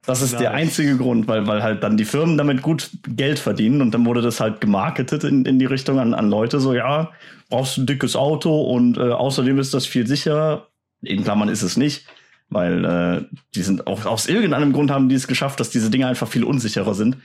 Das 0.05 0.21
ist 0.21 0.33
der 0.33 0.51
Nice. 0.51 0.61
einzige 0.61 0.97
Grund, 0.97 1.27
weil 1.27 1.45
weil 1.45 1.61
halt 1.61 1.83
dann 1.83 1.95
die 1.95 2.05
Firmen 2.05 2.37
damit 2.37 2.63
gut 2.63 2.89
Geld 3.07 3.37
verdienen 3.37 3.81
und 3.81 3.93
dann 3.93 4.05
wurde 4.05 4.21
das 4.21 4.39
halt 4.39 4.59
gemarketet 4.59 5.23
in, 5.23 5.45
in 5.45 5.59
die 5.59 5.65
Richtung 5.65 5.99
an, 5.99 6.13
an 6.15 6.29
Leute 6.29 6.59
so 6.59 6.73
ja 6.73 7.11
brauchst 7.49 7.77
du 7.77 7.81
ein 7.81 7.85
dickes 7.85 8.15
Auto 8.15 8.61
und 8.61 8.97
äh, 8.97 9.01
außerdem 9.01 9.59
ist 9.59 9.73
das 9.75 9.85
viel 9.85 10.07
sicherer. 10.07 10.69
In 11.03 11.23
Klammern 11.23 11.49
ist 11.49 11.61
es 11.61 11.77
nicht, 11.77 12.07
weil 12.49 12.85
äh, 12.85 13.35
die 13.53 13.61
sind 13.61 13.85
auch 13.85 14.05
aus 14.05 14.27
irgendeinem 14.27 14.73
Grund 14.73 14.89
haben 14.89 15.09
die 15.09 15.15
es 15.15 15.27
geschafft, 15.27 15.59
dass 15.59 15.69
diese 15.69 15.91
Dinge 15.91 16.07
einfach 16.07 16.27
viel 16.27 16.43
unsicherer 16.43 16.95
sind. 16.95 17.17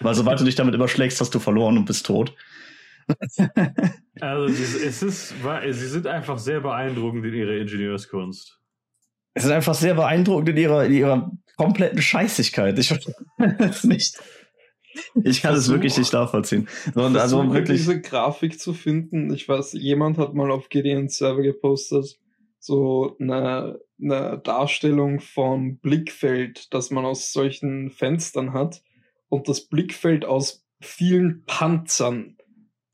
Weil 0.00 0.14
sobald 0.14 0.40
du 0.40 0.44
dich 0.44 0.54
damit 0.54 0.74
überschlägst, 0.74 1.20
hast 1.20 1.34
du 1.34 1.38
verloren 1.38 1.76
und 1.76 1.84
bist 1.84 2.06
tot. 2.06 2.34
Also, 4.20 4.46
es 4.46 5.02
ist, 5.02 5.34
sie 5.70 5.88
sind 5.88 6.06
einfach 6.06 6.38
sehr 6.38 6.60
beeindruckend 6.60 7.24
in 7.26 7.34
ihrer 7.34 7.56
Ingenieurskunst. 7.56 8.60
Es 9.34 9.44
ist 9.44 9.50
einfach 9.50 9.74
sehr 9.74 9.94
beeindruckend 9.94 10.48
in 10.50 10.56
ihrer, 10.56 10.84
in 10.84 10.92
ihrer 10.92 11.32
kompletten 11.56 12.02
Scheißigkeit. 12.02 12.78
Ich 12.78 12.92
es 13.58 13.84
nicht. 13.84 14.18
Ich 15.24 15.42
kann 15.42 15.54
es 15.54 15.68
wirklich 15.68 15.96
nicht 15.98 16.12
nachvollziehen. 16.12 16.68
So, 16.94 17.02
und 17.02 17.16
also 17.16 17.52
wirklich. 17.52 17.78
diese 17.78 18.00
Grafik 18.00 18.60
zu 18.60 18.72
finden. 18.72 19.32
Ich 19.32 19.48
weiß, 19.48 19.72
jemand 19.72 20.18
hat 20.18 20.34
mal 20.34 20.50
auf 20.50 20.68
Gideon 20.68 21.08
Server 21.08 21.42
gepostet, 21.42 22.18
so 22.58 23.16
eine, 23.18 23.80
eine 24.00 24.40
Darstellung 24.42 25.20
vom 25.20 25.78
Blickfeld, 25.78 26.72
das 26.72 26.90
man 26.90 27.04
aus 27.04 27.32
solchen 27.32 27.90
Fenstern 27.90 28.52
hat. 28.52 28.82
Und 29.28 29.48
das 29.48 29.66
Blickfeld 29.66 30.24
aus 30.24 30.64
vielen 30.80 31.44
Panzern 31.44 32.36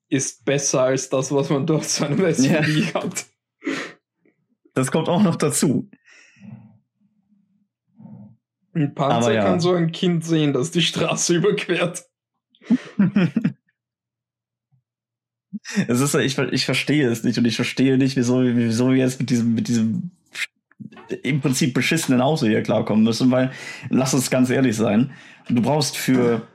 ist 0.09 0.45
besser 0.45 0.83
als 0.83 1.09
das, 1.09 1.33
was 1.33 1.51
man 1.51 1.67
durch 1.67 1.85
so 1.85 2.05
einem 2.05 2.33
SUV 2.33 2.95
hat. 2.95 3.27
Das 4.75 4.91
kommt 4.91 5.09
auch 5.09 5.23
noch 5.23 5.37
dazu. 5.37 5.91
Ein 8.75 8.95
Panzer 8.95 9.33
ja. 9.33 9.45
kann 9.45 9.61
so 9.61 9.73
ein 9.73 9.93
Kind 9.93 10.25
sehen, 10.25 10.53
das 10.53 10.71
die 10.71 10.83
Straße 10.83 11.35
überquert. 11.37 12.05
Es 15.89 16.01
ist, 16.01 16.15
ich, 16.15 16.39
ich 16.39 16.65
verstehe 16.65 17.09
es 17.09 17.25
nicht 17.25 17.39
und 17.39 17.45
ich 17.45 17.57
verstehe 17.57 17.99
nicht, 17.99 18.17
wieso, 18.17 18.43
wieso 18.43 18.91
wir 18.91 18.97
jetzt 18.97 19.21
mit 19.21 19.31
diesem, 19.31 19.55
mit 19.55 19.69
diesem 19.69 20.13
im 21.23 21.41
Prinzip 21.41 21.75
beschissenen 21.75 22.21
Auto 22.21 22.47
hier 22.47 22.63
klarkommen 22.63 23.05
müssen, 23.05 23.31
weil, 23.31 23.51
lass 23.89 24.15
uns 24.15 24.31
ganz 24.31 24.51
ehrlich 24.51 24.77
sein, 24.77 25.11
du 25.49 25.61
brauchst 25.61 25.97
für, 25.97 26.47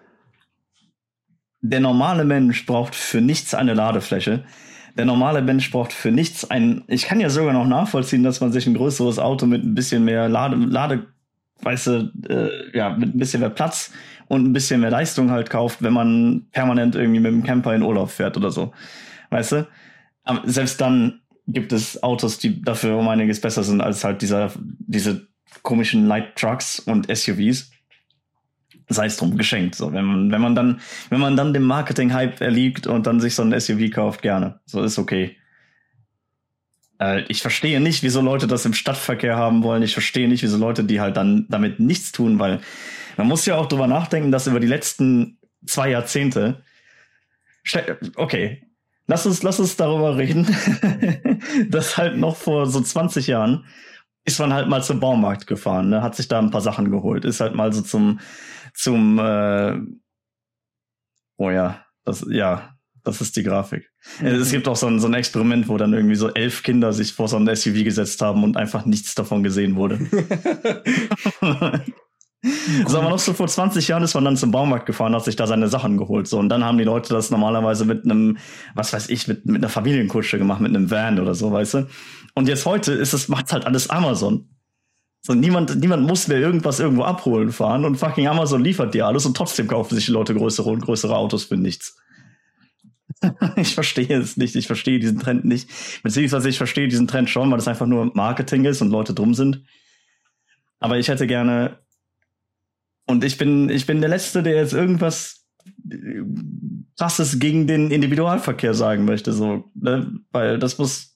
der 1.61 1.79
normale 1.79 2.25
Mensch 2.25 2.65
braucht 2.65 2.95
für 2.95 3.21
nichts 3.21 3.53
eine 3.53 3.73
Ladefläche. 3.73 4.45
Der 4.97 5.05
normale 5.05 5.41
Mensch 5.41 5.71
braucht 5.71 5.91
für 5.91 6.11
nichts 6.11 6.49
ein, 6.49 6.83
ich 6.87 7.05
kann 7.05 7.19
ja 7.19 7.29
sogar 7.29 7.53
noch 7.53 7.67
nachvollziehen, 7.67 8.23
dass 8.23 8.39
man 8.39 8.53
sich 8.53 8.65
ein 8.65 8.75
größeres 8.75 9.19
Auto 9.19 9.45
mit 9.45 9.63
ein 9.63 9.75
bisschen 9.75 10.05
mehr 10.05 10.29
Lade, 10.29 10.55
Lade, 10.55 11.07
weißt 11.61 11.87
du, 11.87 12.11
äh, 12.29 12.77
ja, 12.77 12.95
mit 12.95 13.15
ein 13.15 13.19
bisschen 13.19 13.39
mehr 13.39 13.49
Platz 13.49 13.91
und 14.27 14.45
ein 14.45 14.53
bisschen 14.53 14.81
mehr 14.81 14.91
Leistung 14.91 15.31
halt 15.31 15.49
kauft, 15.49 15.81
wenn 15.81 15.93
man 15.93 16.47
permanent 16.51 16.95
irgendwie 16.95 17.19
mit 17.19 17.31
dem 17.31 17.43
Camper 17.43 17.73
in 17.75 17.81
Urlaub 17.81 18.09
fährt 18.09 18.37
oder 18.37 18.51
so. 18.51 18.73
Weißt 19.29 19.53
du? 19.53 19.67
Aber 20.23 20.41
selbst 20.49 20.81
dann 20.81 21.21
gibt 21.47 21.71
es 21.71 22.01
Autos, 22.01 22.39
die 22.39 22.61
dafür 22.61 22.97
um 22.97 23.07
einiges 23.07 23.39
besser 23.39 23.63
sind 23.63 23.81
als 23.81 24.03
halt 24.03 24.21
dieser, 24.21 24.51
diese 24.59 25.27
komischen 25.61 26.07
Light 26.07 26.35
Trucks 26.35 26.79
und 26.79 27.07
SUVs. 27.15 27.71
Sei 28.87 29.05
es 29.07 29.17
drum 29.17 29.35
geschenkt. 29.35 29.75
So, 29.75 29.93
wenn 29.93 30.05
man, 30.05 30.31
wenn 30.31 30.41
man 30.41 30.53
dann, 30.53 30.79
wenn 31.09 31.19
man 31.19 31.35
dann 31.35 31.53
dem 31.53 31.63
Marketing-Hype 31.63 32.41
erliegt 32.41 32.85
und 32.85 33.07
dann 33.07 33.19
sich 33.19 33.33
so 33.33 33.41
ein 33.41 33.59
SUV 33.59 33.89
kauft, 33.91 34.21
gerne. 34.21 34.59
So 34.65 34.83
ist 34.83 34.99
okay. 34.99 35.37
Äh, 36.99 37.23
ich 37.27 37.41
verstehe 37.41 37.79
nicht, 37.79 38.03
wieso 38.03 38.21
Leute 38.21 38.47
das 38.47 38.65
im 38.65 38.73
Stadtverkehr 38.73 39.35
haben 39.35 39.63
wollen. 39.63 39.83
Ich 39.83 39.93
verstehe 39.93 40.27
nicht, 40.27 40.43
wieso 40.43 40.57
Leute, 40.57 40.83
die 40.83 41.01
halt 41.01 41.17
dann 41.17 41.45
damit 41.49 41.79
nichts 41.79 42.11
tun, 42.11 42.39
weil 42.39 42.59
man 43.17 43.27
muss 43.27 43.45
ja 43.45 43.55
auch 43.55 43.67
drüber 43.67 43.87
nachdenken, 43.87 44.31
dass 44.31 44.47
über 44.47 44.59
die 44.59 44.67
letzten 44.67 45.37
zwei 45.65 45.89
Jahrzehnte, 45.89 46.63
okay, 48.15 48.63
lass 49.07 49.25
uns, 49.25 49.43
lass 49.43 49.59
uns 49.59 49.77
darüber 49.77 50.17
reden, 50.17 50.45
dass 51.69 51.97
halt 51.97 52.17
noch 52.17 52.35
vor 52.35 52.67
so 52.67 52.81
20 52.81 53.27
Jahren 53.27 53.65
ist 54.25 54.39
man 54.39 54.53
halt 54.53 54.67
mal 54.67 54.83
zum 54.83 54.99
Baumarkt 54.99 55.45
gefahren, 55.45 55.89
ne, 55.89 56.01
hat 56.01 56.15
sich 56.15 56.27
da 56.27 56.39
ein 56.39 56.49
paar 56.49 56.61
Sachen 56.61 56.89
geholt, 56.89 57.25
ist 57.25 57.41
halt 57.41 57.53
mal 57.53 57.71
so 57.71 57.83
zum, 57.83 58.19
zum, 58.73 59.19
äh, 59.19 59.79
oh 61.37 61.51
ja, 61.51 61.85
das, 62.03 62.25
ja, 62.27 62.74
das 63.05 63.21
ist 63.21 63.35
die 63.35 63.43
Grafik. 63.43 63.89
Mhm. 64.19 64.27
Es 64.27 64.51
gibt 64.51 64.67
auch 64.67 64.75
so 64.75 64.87
ein, 64.87 64.99
so 64.99 65.07
ein 65.07 65.13
Experiment, 65.13 65.67
wo 65.67 65.77
dann 65.77 65.93
irgendwie 65.93 66.15
so 66.15 66.33
elf 66.33 66.63
Kinder 66.63 66.93
sich 66.93 67.13
vor 67.13 67.27
so 67.27 67.37
ein 67.37 67.55
SUV 67.55 67.83
gesetzt 67.83 68.21
haben 68.21 68.43
und 68.43 68.57
einfach 68.57 68.85
nichts 68.85 69.15
davon 69.15 69.43
gesehen 69.43 69.75
wurde. 69.75 69.99
So, 72.87 72.99
aber 72.99 73.09
noch 73.09 73.19
so 73.19 73.33
vor 73.33 73.47
20 73.47 73.87
Jahren 73.87 74.03
ist 74.03 74.13
man 74.13 74.25
dann 74.25 74.37
zum 74.37 74.51
Baumarkt 74.51 74.85
gefahren, 74.85 75.15
hat 75.15 75.23
sich 75.23 75.35
da 75.35 75.47
seine 75.47 75.67
Sachen 75.67 75.97
geholt. 75.97 76.27
So, 76.27 76.39
und 76.39 76.49
dann 76.49 76.63
haben 76.63 76.77
die 76.77 76.83
Leute 76.83 77.13
das 77.13 77.31
normalerweise 77.31 77.85
mit 77.85 78.05
einem, 78.05 78.37
was 78.73 78.93
weiß 78.93 79.09
ich, 79.09 79.27
mit, 79.27 79.45
mit 79.45 79.57
einer 79.57 79.69
Familienkutsche 79.69 80.37
gemacht, 80.37 80.61
mit 80.61 80.75
einem 80.75 80.91
Van 80.91 81.19
oder 81.19 81.33
so, 81.33 81.51
weißt 81.51 81.73
du? 81.75 81.87
Und 82.35 82.47
jetzt 82.47 82.65
heute 82.65 82.93
ist 82.93 83.13
es, 83.13 83.27
macht's 83.29 83.53
halt 83.53 83.65
alles 83.65 83.89
Amazon. 83.89 84.49
So, 85.21 85.33
niemand, 85.33 85.79
niemand 85.79 86.05
muss 86.05 86.27
mehr 86.27 86.37
irgendwas 86.37 86.79
irgendwo 86.79 87.03
abholen 87.03 87.51
fahren 87.51 87.83
und 87.83 87.95
fucking 87.95 88.27
Amazon 88.27 88.63
liefert 88.63 88.93
dir 88.93 89.07
alles 89.07 89.25
und 89.25 89.35
trotzdem 89.35 89.67
kaufen 89.67 89.95
sich 89.95 90.05
die 90.05 90.11
Leute 90.11 90.35
größere 90.35 90.69
und 90.69 90.81
größere 90.81 91.15
Autos 91.15 91.45
für 91.45 91.57
nichts. 91.57 91.97
ich 93.55 93.73
verstehe 93.73 94.17
es 94.17 94.37
nicht, 94.37 94.55
ich 94.55 94.67
verstehe 94.67 94.99
diesen 94.99 95.19
Trend 95.19 95.45
nicht. 95.45 95.69
Beziehungsweise 96.03 96.49
ich 96.49 96.57
verstehe 96.57 96.87
diesen 96.87 97.07
Trend 97.07 97.29
schon, 97.29 97.51
weil 97.51 97.59
es 97.59 97.67
einfach 97.67 97.87
nur 97.87 98.11
Marketing 98.13 98.65
ist 98.65 98.81
und 98.81 98.89
Leute 98.89 99.13
dumm 99.13 99.33
sind. 99.33 99.63
Aber 100.79 100.97
ich 100.97 101.07
hätte 101.07 101.27
gerne 101.27 101.79
und 103.05 103.23
ich 103.23 103.37
bin, 103.37 103.69
ich 103.69 103.85
bin 103.85 104.01
der 104.01 104.09
Letzte, 104.09 104.43
der 104.43 104.55
jetzt 104.55 104.73
irgendwas 104.73 105.45
äh, 105.89 106.21
krasses 106.97 107.39
gegen 107.39 107.67
den 107.67 107.91
Individualverkehr 107.91 108.73
sagen 108.73 109.05
möchte, 109.05 109.31
so, 109.31 109.71
ne? 109.75 110.11
weil 110.31 110.59
das 110.59 110.77
muss, 110.77 111.15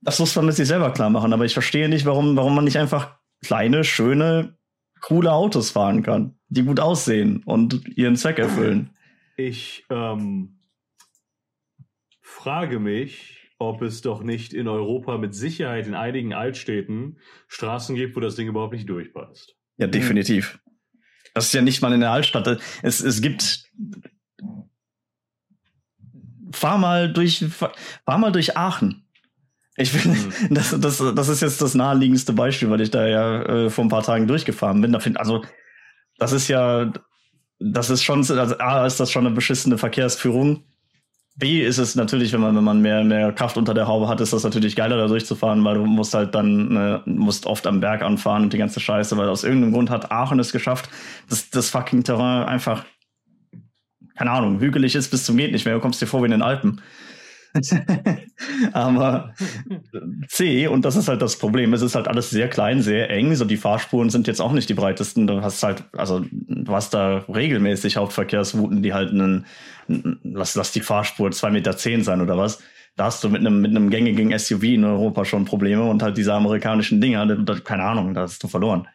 das 0.00 0.18
muss 0.18 0.34
man 0.36 0.46
mit 0.46 0.54
sich 0.54 0.68
selber 0.68 0.92
klar 0.92 1.10
machen. 1.10 1.32
Aber 1.32 1.44
ich 1.44 1.52
verstehe 1.52 1.88
nicht, 1.88 2.06
warum, 2.06 2.36
warum 2.36 2.54
man 2.54 2.64
nicht 2.64 2.78
einfach 2.78 3.16
kleine, 3.44 3.84
schöne, 3.84 4.56
coole 5.00 5.32
Autos 5.32 5.70
fahren 5.70 6.02
kann, 6.02 6.38
die 6.48 6.62
gut 6.62 6.80
aussehen 6.80 7.42
und 7.44 7.86
ihren 7.96 8.16
Zweck 8.16 8.38
erfüllen. 8.38 8.90
Ich 9.36 9.84
ähm, 9.90 10.56
frage 12.44 12.78
mich, 12.78 13.48
ob 13.58 13.80
es 13.80 14.02
doch 14.02 14.22
nicht 14.22 14.52
in 14.52 14.68
Europa 14.68 15.16
mit 15.16 15.34
Sicherheit 15.34 15.86
in 15.86 15.94
einigen 15.94 16.34
Altstädten 16.34 17.18
Straßen 17.48 17.96
gibt, 17.96 18.16
wo 18.16 18.20
das 18.20 18.36
Ding 18.36 18.48
überhaupt 18.48 18.74
nicht 18.74 18.86
durchpasst. 18.86 19.56
Ja, 19.78 19.86
definitiv. 19.86 20.58
Das 21.32 21.46
ist 21.46 21.54
ja 21.54 21.62
nicht 21.62 21.80
mal 21.80 21.94
in 21.94 22.00
der 22.00 22.10
Altstadt. 22.10 22.60
Es, 22.82 23.00
es 23.00 23.22
gibt. 23.22 23.64
Fahr 26.52 26.76
mal 26.76 27.10
durch, 27.10 27.46
fahr 27.48 28.18
mal 28.18 28.30
durch 28.30 28.58
Aachen. 28.58 29.08
Ich 29.76 29.90
finde, 29.90 30.18
mhm. 30.18 30.32
das, 30.54 30.78
das, 30.78 30.98
das 30.98 31.28
ist 31.28 31.40
jetzt 31.40 31.62
das 31.62 31.74
naheliegendste 31.74 32.34
Beispiel, 32.34 32.68
weil 32.68 32.82
ich 32.82 32.90
da 32.90 33.06
ja 33.08 33.42
äh, 33.42 33.70
vor 33.70 33.86
ein 33.86 33.88
paar 33.88 34.02
Tagen 34.02 34.28
durchgefahren 34.28 34.82
bin. 34.82 34.92
Da 34.92 35.00
find, 35.00 35.18
also, 35.18 35.42
das 36.18 36.32
ist 36.32 36.48
ja, 36.48 36.92
das 37.58 37.88
ist 37.88 38.04
schon, 38.04 38.18
also 38.18 38.58
A, 38.58 38.84
ist 38.84 39.00
das 39.00 39.10
schon 39.10 39.26
eine 39.26 39.34
beschissene 39.34 39.78
Verkehrsführung. 39.78 40.62
B 41.36 41.62
ist 41.62 41.78
es 41.78 41.96
natürlich, 41.96 42.32
wenn 42.32 42.40
man, 42.40 42.54
wenn 42.54 42.62
man 42.62 42.80
mehr, 42.80 43.02
mehr 43.02 43.32
Kraft 43.32 43.56
unter 43.56 43.74
der 43.74 43.88
Haube 43.88 44.06
hat, 44.06 44.20
ist 44.20 44.32
das 44.32 44.44
natürlich 44.44 44.76
geiler, 44.76 44.96
da 44.96 45.08
durchzufahren, 45.08 45.64
weil 45.64 45.74
du 45.74 45.84
musst 45.84 46.14
halt 46.14 46.34
dann, 46.34 46.68
ne, 46.68 47.02
musst 47.06 47.46
oft 47.46 47.66
am 47.66 47.80
Berg 47.80 48.02
anfahren 48.02 48.44
und 48.44 48.52
die 48.52 48.58
ganze 48.58 48.78
Scheiße, 48.78 49.16
weil 49.16 49.28
aus 49.28 49.42
irgendeinem 49.42 49.72
Grund 49.72 49.90
hat 49.90 50.12
Aachen 50.12 50.38
es 50.38 50.52
geschafft, 50.52 50.88
dass 51.28 51.50
das 51.50 51.70
fucking 51.70 52.04
Terrain 52.04 52.44
einfach, 52.44 52.84
keine 54.16 54.30
Ahnung, 54.30 54.60
hügelig 54.60 54.94
ist 54.94 55.10
bis 55.10 55.24
zum 55.24 55.36
geht 55.36 55.50
nicht 55.50 55.64
mehr. 55.64 55.74
Du 55.74 55.80
kommst 55.80 56.00
dir 56.00 56.06
vor 56.06 56.20
wie 56.20 56.26
in 56.26 56.30
den 56.30 56.42
Alpen. 56.42 56.80
Aber 58.72 59.32
C, 60.28 60.66
und 60.66 60.84
das 60.84 60.96
ist 60.96 61.08
halt 61.08 61.22
das 61.22 61.38
Problem, 61.38 61.72
es 61.72 61.82
ist 61.82 61.94
halt 61.94 62.08
alles 62.08 62.30
sehr 62.30 62.48
klein, 62.48 62.82
sehr 62.82 63.10
eng. 63.10 63.34
So 63.34 63.44
die 63.44 63.56
Fahrspuren 63.56 64.10
sind 64.10 64.26
jetzt 64.26 64.40
auch 64.40 64.52
nicht 64.52 64.68
die 64.68 64.74
breitesten. 64.74 65.26
Du 65.26 65.40
hast 65.40 65.62
halt, 65.62 65.84
also 65.92 66.24
du 66.30 66.72
hast 66.72 66.94
da 66.94 67.24
regelmäßig 67.28 67.96
Hauptverkehrsrouten, 67.96 68.82
die 68.82 68.92
halt 68.92 69.10
einen, 69.10 69.46
lass, 69.88 70.54
lass 70.54 70.72
die 70.72 70.80
Fahrspur 70.80 71.30
zwei 71.32 71.50
Meter 71.50 71.76
zehn 71.76 72.02
sein 72.02 72.20
oder 72.20 72.36
was. 72.36 72.62
Da 72.96 73.06
hast 73.06 73.24
du 73.24 73.28
mit 73.28 73.40
einem, 73.40 73.60
mit 73.60 73.70
einem 73.70 73.90
gängigen 73.90 74.36
SUV 74.38 74.62
in 74.62 74.84
Europa 74.84 75.24
schon 75.24 75.44
Probleme 75.44 75.82
und 75.84 76.02
halt 76.02 76.16
diese 76.16 76.32
amerikanischen 76.32 77.00
Dinger, 77.00 77.26
keine 77.64 77.82
Ahnung, 77.82 78.14
da 78.14 78.22
hast 78.22 78.42
du 78.42 78.48
verloren. 78.48 78.86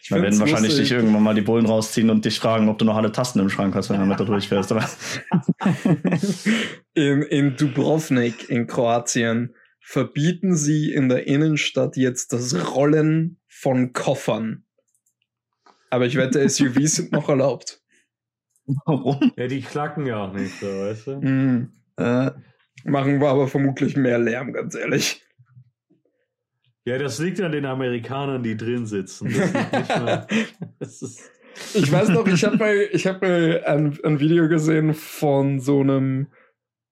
Ich 0.00 0.12
Wir 0.12 0.22
werden 0.22 0.38
wahrscheinlich 0.38 0.70
lustig. 0.70 0.90
dich 0.90 0.96
irgendwann 0.96 1.24
mal 1.24 1.34
die 1.34 1.40
Bullen 1.40 1.66
rausziehen 1.66 2.10
und 2.10 2.24
dich 2.24 2.38
fragen, 2.38 2.68
ob 2.68 2.78
du 2.78 2.84
noch 2.84 2.96
alle 2.96 3.10
Tasten 3.10 3.40
im 3.40 3.50
Schrank 3.50 3.74
hast, 3.74 3.90
wenn 3.90 3.98
du 3.98 4.06
mit 4.06 4.20
da 4.20 4.24
durchfährst. 4.24 4.72
in, 6.94 7.22
in 7.22 7.56
Dubrovnik 7.56 8.48
in 8.48 8.68
Kroatien 8.68 9.52
verbieten 9.80 10.54
sie 10.54 10.92
in 10.92 11.08
der 11.08 11.26
Innenstadt 11.26 11.96
jetzt 11.96 12.32
das 12.32 12.54
Rollen 12.76 13.40
von 13.48 13.92
Koffern. 13.92 14.62
Aber 15.90 16.06
ich 16.06 16.14
wette, 16.14 16.48
SUVs 16.48 16.96
sind 16.96 17.10
noch 17.10 17.28
erlaubt. 17.28 17.82
Warum? 18.84 19.32
Ja, 19.36 19.46
die 19.46 19.60
klacken 19.60 20.06
ja 20.06 20.24
auch 20.24 20.32
nicht 20.32 20.58
so, 20.58 20.66
weißt 20.66 21.06
du? 21.06 21.20
Mm. 21.20 21.72
Äh, 21.96 22.30
machen 22.84 23.20
wir 23.20 23.28
aber 23.28 23.48
vermutlich 23.48 23.96
mehr 23.96 24.18
Lärm, 24.18 24.52
ganz 24.52 24.74
ehrlich. 24.74 25.22
Ja, 26.84 26.98
das 26.98 27.18
liegt 27.18 27.40
an 27.40 27.52
den 27.52 27.64
Amerikanern, 27.66 28.42
die 28.42 28.56
drin 28.56 28.86
sitzen. 28.86 29.26
ich 29.30 29.42
weiß 31.90 32.10
noch, 32.10 32.26
ich 32.28 32.44
habe 32.44 32.56
mal, 32.56 32.88
ich 32.92 33.06
hab 33.08 33.22
mal 33.22 33.64
ein, 33.66 33.98
ein 34.04 34.20
Video 34.20 34.48
gesehen 34.48 34.94
von 34.94 35.58
so 35.58 35.80
einem 35.80 36.28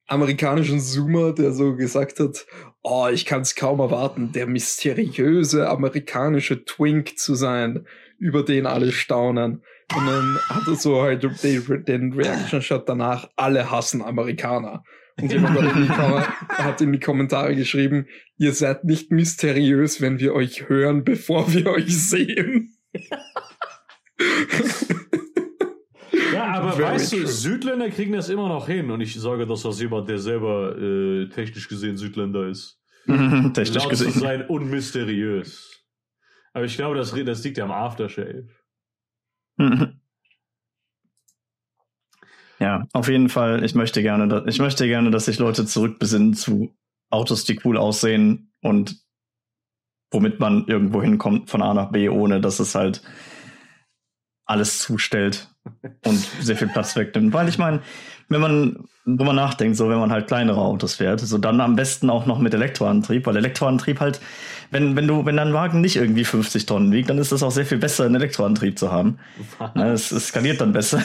amerikanischen 0.06 0.80
Zoomer, 0.80 1.32
der 1.32 1.52
so 1.52 1.76
gesagt 1.76 2.18
hat, 2.18 2.44
oh, 2.82 3.08
ich 3.12 3.24
kann 3.24 3.42
es 3.42 3.54
kaum 3.54 3.78
erwarten, 3.78 4.32
der 4.32 4.46
mysteriöse 4.46 5.68
amerikanische 5.68 6.64
Twink 6.64 7.16
zu 7.16 7.36
sein, 7.36 7.86
über 8.18 8.42
den 8.42 8.66
alle 8.66 8.90
staunen. 8.90 9.62
Und 9.94 10.06
dann 10.06 10.38
hat 10.48 10.66
er 10.66 10.76
so 10.76 11.02
halt 11.02 11.22
den, 11.42 11.84
den 11.84 12.12
Reaction-Shot 12.12 12.88
danach, 12.88 13.28
alle 13.36 13.70
hassen 13.70 14.02
Amerikaner. 14.02 14.82
Und 15.20 15.30
jemand 15.30 15.60
hat 15.60 15.76
in, 15.76 15.82
die 15.82 15.88
hat 15.90 16.80
in 16.80 16.92
die 16.92 17.00
Kommentare 17.00 17.54
geschrieben, 17.54 18.06
ihr 18.36 18.52
seid 18.52 18.84
nicht 18.84 19.12
mysteriös, 19.12 20.00
wenn 20.00 20.18
wir 20.18 20.34
euch 20.34 20.68
hören, 20.68 21.04
bevor 21.04 21.52
wir 21.52 21.66
euch 21.68 21.96
sehen. 21.96 22.76
Ja, 26.32 26.46
aber 26.54 26.72
Very 26.72 26.94
weißt 26.94 27.12
true. 27.12 27.20
du, 27.22 27.26
Südländer 27.26 27.90
kriegen 27.90 28.12
das 28.12 28.28
immer 28.28 28.48
noch 28.48 28.66
hin 28.66 28.90
und 28.90 29.00
ich 29.00 29.14
sage 29.14 29.46
das 29.46 29.64
aus 29.64 29.80
jemand, 29.80 30.08
der 30.08 30.18
selber 30.18 30.76
äh, 30.76 31.28
technisch 31.28 31.68
gesehen 31.68 31.96
Südländer 31.96 32.48
ist. 32.48 32.80
technisch 33.06 33.74
Laut 33.74 33.90
gesehen. 33.90 34.12
zu 34.12 34.18
sein 34.18 34.46
unmysteriös. 34.46 35.84
Aber 36.52 36.64
ich 36.64 36.76
glaube, 36.76 36.96
das, 36.96 37.12
das 37.12 37.44
liegt 37.44 37.58
ja 37.58 37.64
am 37.64 37.72
Aftershave. 37.72 38.48
Ja, 42.58 42.86
auf 42.92 43.08
jeden 43.08 43.28
Fall. 43.28 43.64
Ich 43.64 43.74
möchte 43.74 44.02
gerne, 44.02 44.44
ich 44.46 44.58
möchte 44.58 44.86
gerne, 44.86 45.10
dass 45.10 45.26
sich 45.26 45.38
Leute 45.38 45.66
zurückbesinnen 45.66 46.34
zu 46.34 46.74
Autos, 47.10 47.44
die 47.44 47.60
cool 47.64 47.76
aussehen 47.76 48.52
und 48.62 48.96
womit 50.10 50.40
man 50.40 50.66
irgendwo 50.66 51.02
hinkommt 51.02 51.50
von 51.50 51.62
A 51.62 51.74
nach 51.74 51.90
B, 51.90 52.08
ohne 52.08 52.40
dass 52.40 52.60
es 52.60 52.74
halt 52.74 53.02
alles 54.46 54.78
zustellt 54.78 55.48
und 56.04 56.16
sehr 56.40 56.56
viel 56.56 56.68
Platz 56.68 56.96
wegnimmt. 56.96 57.32
Weil 57.32 57.48
ich 57.48 57.58
meine, 57.58 57.82
wenn 58.28 58.40
man 58.40 58.84
drüber 59.04 59.32
nachdenkt, 59.32 59.76
so 59.76 59.88
wenn 59.88 59.98
man 59.98 60.12
halt 60.12 60.26
kleinere 60.28 60.60
Autos 60.60 60.94
fährt, 60.94 61.20
so 61.20 61.38
dann 61.38 61.60
am 61.60 61.76
besten 61.76 62.10
auch 62.10 62.26
noch 62.26 62.38
mit 62.38 62.54
Elektroantrieb, 62.54 63.26
weil 63.26 63.36
Elektroantrieb 63.36 64.00
halt, 64.00 64.20
wenn, 64.70 64.96
wenn 64.96 65.06
du, 65.06 65.24
wenn 65.24 65.36
dein 65.36 65.52
Wagen 65.52 65.80
nicht 65.80 65.96
irgendwie 65.96 66.24
50 66.24 66.66
Tonnen 66.66 66.92
wiegt, 66.92 67.10
dann 67.10 67.18
ist 67.18 67.32
es 67.32 67.42
auch 67.42 67.50
sehr 67.50 67.66
viel 67.66 67.78
besser, 67.78 68.04
einen 68.04 68.14
Elektroantrieb 68.14 68.78
zu 68.78 68.90
haben. 68.90 69.18
es, 69.74 70.10
es 70.12 70.28
skaliert 70.28 70.60
dann 70.60 70.72
besser. 70.72 71.02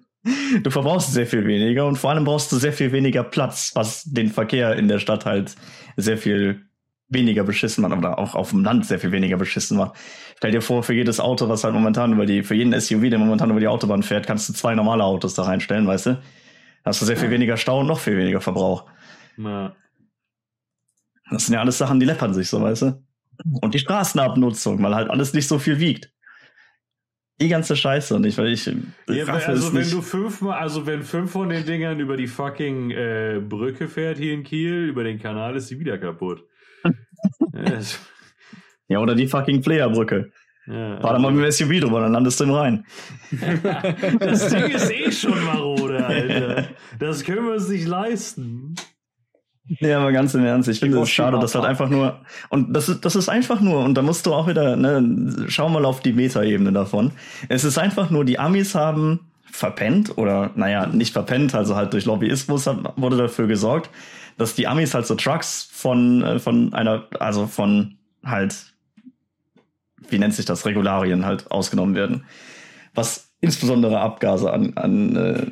du 0.62 0.70
verbrauchst 0.70 1.12
sehr 1.12 1.26
viel 1.26 1.46
weniger 1.46 1.86
und 1.86 1.96
vor 1.96 2.10
allem 2.10 2.24
brauchst 2.24 2.50
du 2.52 2.56
sehr 2.56 2.72
viel 2.72 2.92
weniger 2.92 3.22
Platz, 3.22 3.72
was 3.74 4.04
den 4.04 4.30
Verkehr 4.30 4.76
in 4.76 4.88
der 4.88 4.98
Stadt 4.98 5.24
halt 5.26 5.54
sehr 5.96 6.18
viel 6.18 6.62
weniger 7.08 7.44
beschissen 7.44 7.82
macht 7.82 7.96
oder 7.96 8.18
auch 8.18 8.34
auf 8.34 8.50
dem 8.50 8.64
Land 8.64 8.84
sehr 8.86 8.98
viel 8.98 9.12
weniger 9.12 9.36
beschissen 9.36 9.76
macht. 9.76 9.96
Stell 10.36 10.50
dir 10.50 10.60
vor, 10.60 10.82
für 10.82 10.92
jedes 10.92 11.20
Auto, 11.20 11.48
was 11.48 11.62
halt 11.62 11.74
momentan 11.74 12.12
über 12.12 12.26
die, 12.26 12.42
für 12.42 12.54
jeden 12.54 12.78
SUV, 12.78 13.08
der 13.08 13.18
momentan 13.18 13.50
über 13.50 13.60
die 13.60 13.68
Autobahn 13.68 14.02
fährt, 14.02 14.26
kannst 14.26 14.48
du 14.48 14.52
zwei 14.52 14.74
normale 14.74 15.04
Autos 15.04 15.34
da 15.34 15.42
reinstellen, 15.42 15.86
weißt 15.86 16.06
du? 16.06 16.22
Hast 16.84 17.00
du 17.00 17.06
sehr 17.06 17.16
viel 17.16 17.30
weniger 17.30 17.56
Stau 17.56 17.80
und 17.80 17.86
noch 17.86 17.98
viel 17.98 18.16
weniger 18.16 18.40
Verbrauch. 18.40 18.84
Das 21.30 21.46
sind 21.46 21.54
ja 21.54 21.60
alles 21.60 21.78
Sachen, 21.78 21.98
die 22.00 22.06
läppern 22.06 22.34
sich, 22.34 22.48
so 22.48 22.60
weißt 22.62 22.82
du. 22.82 23.02
Und 23.60 23.74
die 23.74 23.78
Straßenabnutzung, 23.78 24.82
weil 24.82 24.94
halt 24.94 25.10
alles 25.10 25.32
nicht 25.34 25.46
so 25.48 25.58
viel 25.58 25.78
wiegt. 25.80 26.10
Die 27.40 27.48
ganze 27.48 27.76
Scheiße 27.76 28.14
und 28.14 28.24
ich, 28.24 28.38
weil 28.38 28.46
ich. 28.48 28.64
Ja, 29.08 29.26
also 29.26 29.74
wenn 29.74 29.80
nicht. 29.82 29.92
du 29.92 30.00
fünfmal, 30.00 30.58
also 30.58 30.86
wenn 30.86 31.02
fünf 31.02 31.32
von 31.32 31.50
den 31.50 31.66
Dingern 31.66 32.00
über 32.00 32.16
die 32.16 32.28
fucking 32.28 32.90
äh, 32.92 33.42
Brücke 33.46 33.88
fährt 33.88 34.16
hier 34.16 34.32
in 34.32 34.42
Kiel, 34.42 34.86
über 34.88 35.04
den 35.04 35.18
Kanal, 35.20 35.54
ist 35.56 35.68
sie 35.68 35.78
wieder 35.78 35.98
kaputt. 35.98 36.44
ja, 36.84 37.62
es- 37.74 38.00
Ja, 38.88 39.00
oder 39.00 39.14
die 39.14 39.26
fucking 39.26 39.62
Flayerbrücke. 39.62 40.32
ja, 40.66 40.98
Fahr 41.00 41.12
da 41.12 41.18
mal 41.18 41.30
mit 41.32 41.44
dem 41.44 41.50
SUV 41.52 41.80
drüber, 41.80 42.00
dann 42.00 42.12
landest 42.12 42.40
du 42.40 42.44
im 42.44 42.50
Rhein. 42.52 42.86
das 44.18 44.48
Ding 44.48 44.64
ist 44.70 44.90
eh 44.90 45.12
schon 45.12 45.44
marode, 45.44 46.06
Alter. 46.06 46.68
Das 46.98 47.22
können 47.22 47.44
wir 47.44 47.52
uns 47.52 47.68
nicht 47.68 47.86
leisten. 47.86 48.76
Ja, 49.68 49.98
aber 49.98 50.12
ganz 50.12 50.32
im 50.34 50.44
Ernst, 50.44 50.68
ich 50.68 50.78
finde 50.78 51.00
es 51.00 51.10
schade, 51.10 51.38
dass 51.40 51.54
halt 51.54 51.64
einfach 51.64 51.88
nur, 51.88 52.20
und 52.50 52.72
das 52.72 52.88
ist, 52.88 53.04
das 53.04 53.16
ist 53.16 53.28
einfach 53.28 53.60
nur, 53.60 53.84
und 53.84 53.94
da 53.94 54.02
musst 54.02 54.24
du 54.26 54.32
auch 54.32 54.46
wieder, 54.46 54.76
ne, 54.76 55.46
schau 55.48 55.68
mal 55.68 55.84
auf 55.84 56.00
die 56.00 56.12
Metaebene 56.12 56.72
davon. 56.72 57.10
Es 57.48 57.64
ist 57.64 57.76
einfach 57.76 58.10
nur, 58.10 58.24
die 58.24 58.38
Amis 58.38 58.76
haben 58.76 59.26
verpennt, 59.50 60.18
oder 60.18 60.52
naja, 60.54 60.86
nicht 60.86 61.12
verpennt, 61.12 61.54
also 61.54 61.74
halt 61.74 61.92
durch 61.92 62.04
Lobbyismus 62.04 62.66
hat, 62.66 62.96
wurde 62.96 63.16
dafür 63.16 63.48
gesorgt, 63.48 63.90
dass 64.38 64.54
die 64.54 64.68
Amis 64.68 64.94
halt 64.94 65.06
so 65.06 65.16
Trucks 65.16 65.68
von, 65.72 66.22
äh, 66.22 66.38
von 66.38 66.72
einer, 66.72 67.04
also 67.18 67.46
von 67.46 67.96
halt, 68.24 68.74
wie 70.08 70.18
nennt 70.18 70.34
sich 70.34 70.44
das, 70.44 70.64
Regularien 70.64 71.26
halt 71.26 71.50
ausgenommen 71.50 71.96
werden. 71.96 72.24
Was 72.94 73.32
insbesondere 73.40 73.98
Abgase 74.00 74.52
an, 74.52 74.74
an 74.76 75.16
äh, 75.16 75.46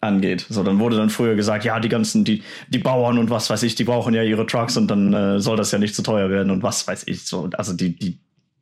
angeht. 0.00 0.46
So, 0.48 0.62
dann 0.62 0.78
wurde 0.78 0.96
dann 0.96 1.10
früher 1.10 1.34
gesagt, 1.34 1.64
ja, 1.64 1.78
die 1.78 1.88
ganzen, 1.88 2.24
die, 2.24 2.42
die 2.68 2.78
Bauern 2.78 3.18
und 3.18 3.30
was 3.30 3.50
weiß 3.50 3.62
ich, 3.64 3.74
die 3.74 3.84
brauchen 3.84 4.14
ja 4.14 4.22
ihre 4.22 4.46
Trucks 4.46 4.76
und 4.76 4.88
dann 4.88 5.12
äh, 5.12 5.40
soll 5.40 5.56
das 5.56 5.72
ja 5.72 5.78
nicht 5.78 5.94
zu 5.94 6.02
teuer 6.02 6.30
werden 6.30 6.50
und 6.50 6.62
was 6.62 6.86
weiß 6.86 7.04
ich. 7.06 7.24
So, 7.24 7.50
also 7.52 7.74
die, 7.74 7.96
die 7.96 8.18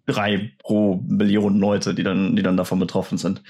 drei 0.07 0.51
pro 0.59 1.03
Millionen 1.07 1.61
Leute, 1.61 1.95
die 1.95 2.03
dann, 2.03 2.35
die 2.35 2.43
dann 2.43 2.57
davon 2.57 2.79
betroffen 2.79 3.19
sind. 3.19 3.43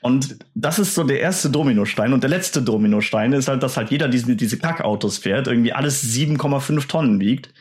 Und 0.00 0.36
das 0.54 0.78
ist 0.78 0.94
so 0.94 1.04
der 1.04 1.20
erste 1.20 1.48
Dominostein. 1.48 2.12
Und 2.12 2.22
der 2.24 2.30
letzte 2.30 2.62
Dominostein 2.62 3.32
ist 3.34 3.48
halt, 3.48 3.62
dass 3.62 3.76
halt 3.76 3.90
jeder 3.90 4.08
diese, 4.08 4.34
diese 4.34 4.58
Kackautos 4.58 5.18
fährt, 5.18 5.46
irgendwie 5.46 5.72
alles 5.72 6.02
7,5 6.04 6.88
Tonnen 6.88 7.20
wiegt. 7.20 7.52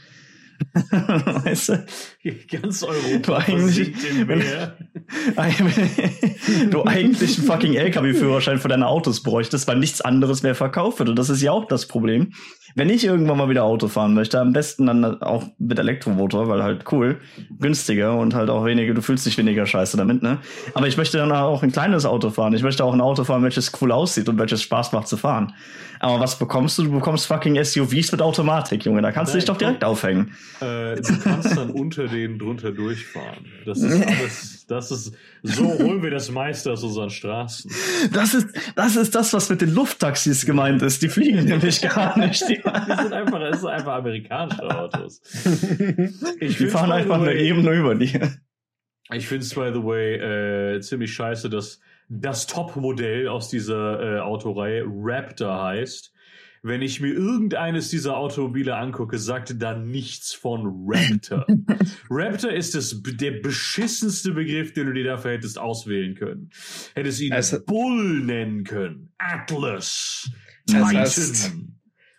weißt 0.91 1.69
du? 1.69 1.85
Ganz 2.51 2.83
Europa 2.83 3.17
Du 3.21 3.33
eigentlich- 3.33 3.93
du 6.69 6.83
eigentlich 6.85 7.37
einen 7.37 7.47
fucking 7.47 7.73
LKW-Führerschein 7.75 8.59
für 8.59 8.67
deine 8.67 8.87
Autos 8.87 9.23
bräuchtest, 9.23 9.67
weil 9.67 9.77
nichts 9.77 10.01
anderes 10.01 10.43
mehr 10.43 10.55
verkauft 10.55 10.99
wird. 10.99 11.09
Und 11.09 11.15
das 11.17 11.29
ist 11.29 11.41
ja 11.41 11.51
auch 11.51 11.65
das 11.65 11.87
Problem. 11.87 12.33
Wenn 12.75 12.89
ich 12.89 13.05
irgendwann 13.05 13.37
mal 13.37 13.49
wieder 13.49 13.63
Auto 13.63 13.87
fahren 13.87 14.13
möchte, 14.13 14.39
am 14.39 14.53
besten 14.53 14.85
dann 14.85 15.21
auch 15.21 15.45
mit 15.57 15.79
Elektromotor, 15.79 16.47
weil 16.47 16.63
halt 16.63 16.91
cool, 16.91 17.19
günstiger 17.59 18.17
und 18.17 18.33
halt 18.33 18.49
auch 18.49 18.65
weniger, 18.65 18.93
du 18.93 19.01
fühlst 19.01 19.25
dich 19.25 19.37
weniger 19.37 19.65
scheiße 19.65 19.97
damit, 19.97 20.23
ne? 20.23 20.39
Aber 20.73 20.87
ich 20.87 20.97
möchte 20.97 21.17
dann 21.17 21.31
auch 21.31 21.63
ein 21.63 21.71
kleines 21.71 22.05
Auto 22.05 22.29
fahren. 22.29 22.53
Ich 22.53 22.63
möchte 22.63 22.83
auch 22.83 22.93
ein 22.93 23.01
Auto 23.01 23.23
fahren, 23.23 23.43
welches 23.43 23.71
cool 23.81 23.91
aussieht 23.91 24.29
und 24.29 24.37
welches 24.37 24.61
Spaß 24.61 24.91
macht 24.91 25.07
zu 25.07 25.17
fahren. 25.17 25.53
Aber 25.99 26.19
was 26.19 26.39
bekommst 26.39 26.77
du? 26.79 26.83
Du 26.83 26.91
bekommst 26.91 27.27
fucking 27.27 27.63
SUVs 27.63 28.11
mit 28.11 28.21
Automatik, 28.21 28.85
Junge. 28.85 29.03
Da 29.03 29.11
kannst 29.11 29.33
du 29.33 29.37
dich 29.37 29.45
doch 29.45 29.57
direkt 29.57 29.83
aufhängen. 29.83 30.33
Äh, 30.59 30.95
du 30.95 31.19
kannst 31.23 31.55
dann 31.55 31.69
unter 31.69 32.07
denen 32.07 32.39
drunter 32.39 32.71
durchfahren. 32.71 33.45
Das 33.65 33.79
ist 33.79 34.07
alles, 34.07 34.65
das 34.67 34.91
ist, 34.91 35.13
so 35.43 35.65
holen 35.79 36.03
wir 36.03 36.11
das 36.11 36.29
meiste 36.29 36.71
aus 36.71 36.83
unseren 36.83 37.09
Straßen. 37.09 37.71
Das 38.13 38.33
ist, 38.33 38.47
das 38.75 38.95
ist 38.95 39.15
das, 39.15 39.33
was 39.33 39.49
mit 39.49 39.61
den 39.61 39.73
Lufttaxis 39.73 40.45
gemeint 40.45 40.81
ist. 40.81 41.01
Die 41.01 41.09
fliegen 41.09 41.45
nämlich 41.45 41.81
gar 41.81 42.17
nicht. 42.19 42.41
Die, 42.47 42.55
Die 42.57 42.95
sind 43.01 43.13
einfach, 43.13 43.39
das 43.39 43.61
sind 43.61 43.69
einfach 43.69 43.93
amerikanische 43.95 44.63
Autos. 44.79 45.21
Ich 46.39 46.57
die 46.57 46.67
fahren 46.67 46.91
einfach 46.91 47.15
eine 47.15 47.27
way- 47.27 47.47
Ebene 47.49 47.71
über 47.73 47.95
dir. 47.95 48.31
Ich 49.13 49.27
finde 49.27 49.43
es, 49.45 49.53
by 49.53 49.71
the 49.73 49.83
way, 49.83 50.75
äh, 50.75 50.79
ziemlich 50.81 51.13
scheiße, 51.13 51.49
dass 51.49 51.79
das 52.07 52.47
Top-Modell 52.47 53.27
aus 53.27 53.49
dieser 53.49 54.17
äh, 54.17 54.19
Autoreihe 54.19 54.83
Raptor 54.87 55.63
heißt. 55.63 56.13
Wenn 56.63 56.83
ich 56.83 57.01
mir 57.01 57.11
irgendeines 57.11 57.89
dieser 57.89 58.15
Automobile 58.17 58.75
angucke, 58.75 59.17
sagte 59.17 59.55
da 59.55 59.75
nichts 59.75 60.31
von 60.33 60.85
Raptor. 60.87 61.47
Raptor 62.09 62.51
ist 62.51 62.75
das, 62.75 63.01
der 63.03 63.31
beschissenste 63.41 64.31
Begriff, 64.33 64.71
den 64.73 64.85
du 64.85 64.93
dir 64.93 65.05
dafür 65.05 65.31
hättest 65.31 65.57
auswählen 65.57 66.13
können. 66.13 66.51
Hättest 66.93 67.19
ihn 67.21 67.33
Es- 67.33 67.59
Bull 67.65 68.19
nennen 68.23 68.63
können. 68.63 69.11
Atlas. 69.17 70.29
Es 70.67 70.73
Titan. 70.73 70.95
heißt- 70.95 71.51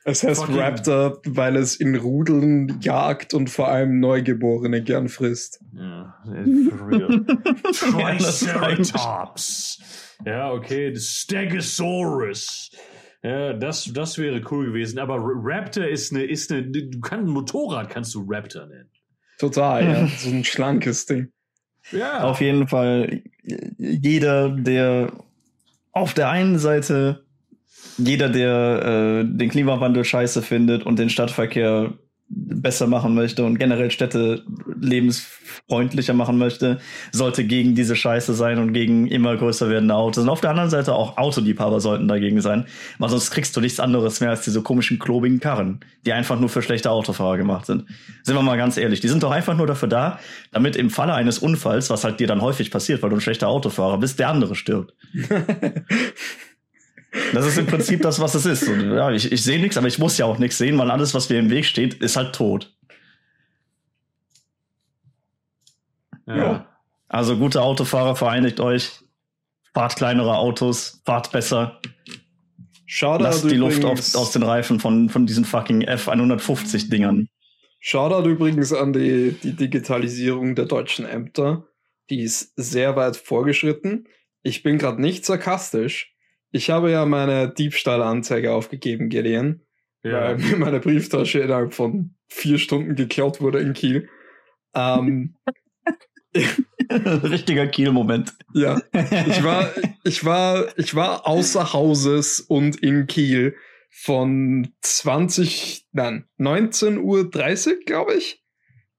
Es 0.05 0.25
heißt 0.25 0.49
Raptor, 0.49 1.23
weil 1.27 1.55
es 1.55 1.77
in 1.77 1.95
Rudeln 1.95 2.81
jagt 2.81 3.35
und 3.35 3.49
vor 3.49 3.69
allem 3.69 4.01
Neugeborene 4.01 4.83
gern 4.83 5.09
frisst. 5.09 5.61
Ja, 5.73 6.17
for 6.25 6.89
real. 6.89 7.25
Triceratops. 7.73 9.79
Ja, 10.27 10.51
okay, 10.51 10.93
Stegosaurus. 10.97 12.71
Ja, 13.23 13.53
das, 13.53 13.91
das 13.93 14.19
wäre 14.19 14.43
cool 14.51 14.67
gewesen. 14.67 14.99
Aber 14.99 15.17
Raptor 15.19 15.85
ist 15.85 16.13
eine, 16.13 16.25
ist 16.25 16.51
eine, 16.51 16.65
du 16.65 17.01
kannst 17.01 17.27
ein 17.27 17.31
Motorrad 17.31 17.89
kannst 17.89 18.15
du 18.15 18.25
Raptor 18.29 18.67
nennen. 18.67 18.91
Total, 19.39 19.85
ja. 19.85 20.07
So 20.19 20.31
ein 20.31 20.45
schlankes 20.45 21.07
Ding. 21.07 21.33
Ja. 21.91 22.23
Auf 22.25 22.41
jeden 22.41 22.69
Fall 22.69 23.23
jeder, 23.79 24.51
der 24.51 25.13
auf 25.93 26.15
der 26.15 26.31
einen 26.31 26.59
Seite 26.59 27.25
jeder, 27.99 28.29
der 28.29 29.23
äh, 29.23 29.25
den 29.25 29.51
Klimawandel 29.51 30.05
scheiße 30.05 30.43
findet 30.43 30.85
und 30.85 30.99
den 30.99 31.11
Stadtverkehr 31.11 31.93
besser 32.35 32.87
machen 32.87 33.15
möchte 33.15 33.45
und 33.45 33.59
generell 33.59 33.91
Städte 33.91 34.45
lebensfreundlicher 34.81 36.15
machen 36.15 36.39
möchte, 36.39 36.79
sollte 37.11 37.45
gegen 37.45 37.75
diese 37.75 37.97
Scheiße 37.97 38.35
sein 38.35 38.59
und 38.59 38.73
gegen 38.73 39.07
immer 39.07 39.37
größer 39.37 39.69
werdende 39.69 39.95
Autos. 39.95 40.25
Und 40.25 40.31
auf 40.31 40.41
der 40.41 40.51
anderen 40.51 40.71
Seite 40.71 40.95
auch 40.95 41.19
Autoliebhaber 41.19 41.81
sollten 41.81 42.09
dagegen 42.09 42.41
sein, 42.41 42.67
weil 42.99 43.11
sonst 43.11 43.31
kriegst 43.31 43.57
du 43.57 43.61
nichts 43.61 43.81
anderes 43.81 44.21
mehr 44.21 44.31
als 44.31 44.43
diese 44.43 44.63
komischen 44.63 44.99
klobigen 44.99 45.41
Karren, 45.41 45.81
die 46.07 46.13
einfach 46.13 46.39
nur 46.39 46.49
für 46.49 46.63
schlechte 46.63 46.91
Autofahrer 46.91 47.37
gemacht 47.37 47.67
sind. 47.67 47.85
Sind 48.23 48.35
wir 48.35 48.43
mal 48.43 48.57
ganz 48.57 48.77
ehrlich, 48.77 49.01
die 49.01 49.09
sind 49.09 49.23
doch 49.23 49.33
einfach 49.33 49.57
nur 49.57 49.67
dafür 49.67 49.89
da, 49.89 50.19
damit 50.53 50.77
im 50.77 50.91
Falle 50.91 51.15
eines 51.15 51.39
Unfalls, 51.39 51.91
was 51.91 52.05
halt 52.05 52.21
dir 52.21 52.27
dann 52.27 52.41
häufig 52.41 52.71
passiert, 52.71 53.03
weil 53.03 53.11
du 53.11 53.17
ein 53.17 53.21
schlechter 53.21 53.49
Autofahrer 53.49 53.99
bist, 53.99 54.19
der 54.19 54.29
andere 54.29 54.55
stirbt. 54.55 54.95
Das 57.33 57.47
ist 57.47 57.59
im 57.59 57.67
Prinzip 57.67 58.01
das, 58.03 58.21
was 58.21 58.35
es 58.35 58.47
ist. 58.47 58.69
Und, 58.69 58.93
ja, 58.93 59.11
ich, 59.11 59.31
ich 59.31 59.43
sehe 59.43 59.61
nichts, 59.61 59.77
aber 59.77 59.87
ich 59.87 59.99
muss 59.99 60.17
ja 60.17 60.25
auch 60.25 60.39
nichts 60.39 60.59
sehen, 60.59 60.79
weil 60.79 60.91
alles, 60.91 61.13
was 61.15 61.29
mir 61.29 61.39
im 61.39 61.51
Weg 61.51 61.67
steht, 61.67 61.95
ist 61.95 62.17
halt 62.17 62.35
tot. 62.35 62.75
ja. 66.27 66.67
Also 67.09 67.37
gute 67.37 67.61
Autofahrer, 67.61 68.17
vereinigt 68.17 68.59
euch. 68.59 69.01
Fahrt 69.75 69.97
kleinere 69.97 70.39
Autos, 70.39 71.03
fahrt 71.05 71.31
besser. 71.31 71.79
Shoutout 72.87 73.25
Lasst 73.25 73.51
die 73.51 73.57
Luft 73.57 73.85
aus, 73.85 74.15
aus 74.15 74.33
den 74.33 74.43
Reifen 74.43 74.81
von, 74.81 75.11
von 75.11 75.27
diesen 75.27 75.45
fucking 75.45 75.83
F150-Dingern. 75.83 77.29
Shoutout 77.81 78.29
übrigens 78.29 78.73
an 78.73 78.93
die, 78.93 79.37
die 79.43 79.55
Digitalisierung 79.57 80.55
der 80.55 80.67
deutschen 80.67 81.05
Ämter. 81.05 81.67
Die 82.11 82.23
ist 82.23 82.53
sehr 82.57 82.97
weit 82.97 83.17
vorgeschritten. 83.17 84.09
Ich 84.43 84.63
bin 84.63 84.79
gerade 84.79 85.01
nicht 85.01 85.25
sarkastisch. 85.25 86.12
Ich 86.53 86.71
habe 86.71 86.91
ja 86.91 87.07
meine 87.07 87.53
Diebstahlanzeige 87.53 88.53
aufgegeben, 88.53 89.09
Gideon, 89.09 89.63
ja. 90.05 90.13
weil 90.13 90.37
mir 90.37 90.57
meine 90.59 90.81
Brieftasche 90.81 91.41
innerhalb 91.41 91.73
von 91.73 92.15
vier 92.29 92.59
Stunden 92.59 92.95
geklaut 92.95 93.41
wurde 93.41 93.61
in 93.61 93.73
Kiel. 93.73 94.09
Ähm, 94.75 95.37
Richtiger 96.91 97.67
Kiel-Moment. 97.67 98.35
ja, 98.53 98.81
ich 98.93 99.43
war, 99.43 99.71
ich 100.05 100.25
war, 100.25 100.67
ich 100.79 100.95
war 100.95 101.27
außer 101.27 101.73
Hauses 101.73 102.41
und 102.41 102.77
in 102.83 103.07
Kiel 103.07 103.57
von 103.91 104.73
20, 104.81 105.87
nein, 105.93 106.27
19.30 106.39 106.99
Uhr, 107.01 107.81
glaube 107.85 108.15
ich, 108.15 108.43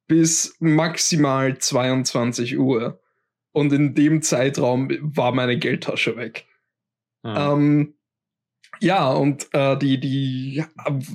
bis 0.08 0.56
maximal 0.60 1.58
22 1.58 2.58
Uhr. 2.58 3.00
Und 3.52 3.72
in 3.74 3.94
dem 3.94 4.24
Zeitraum 4.24 4.90
war 5.02 5.32
meine 5.32 5.58
Geldtasche 5.58 6.18
weg. 6.18 6.48
Ah. 7.24 7.54
Ähm, 7.54 7.96
ja, 8.80 9.10
und 9.12 9.48
äh, 9.54 9.78
die, 9.78 10.00
die, 10.00 10.64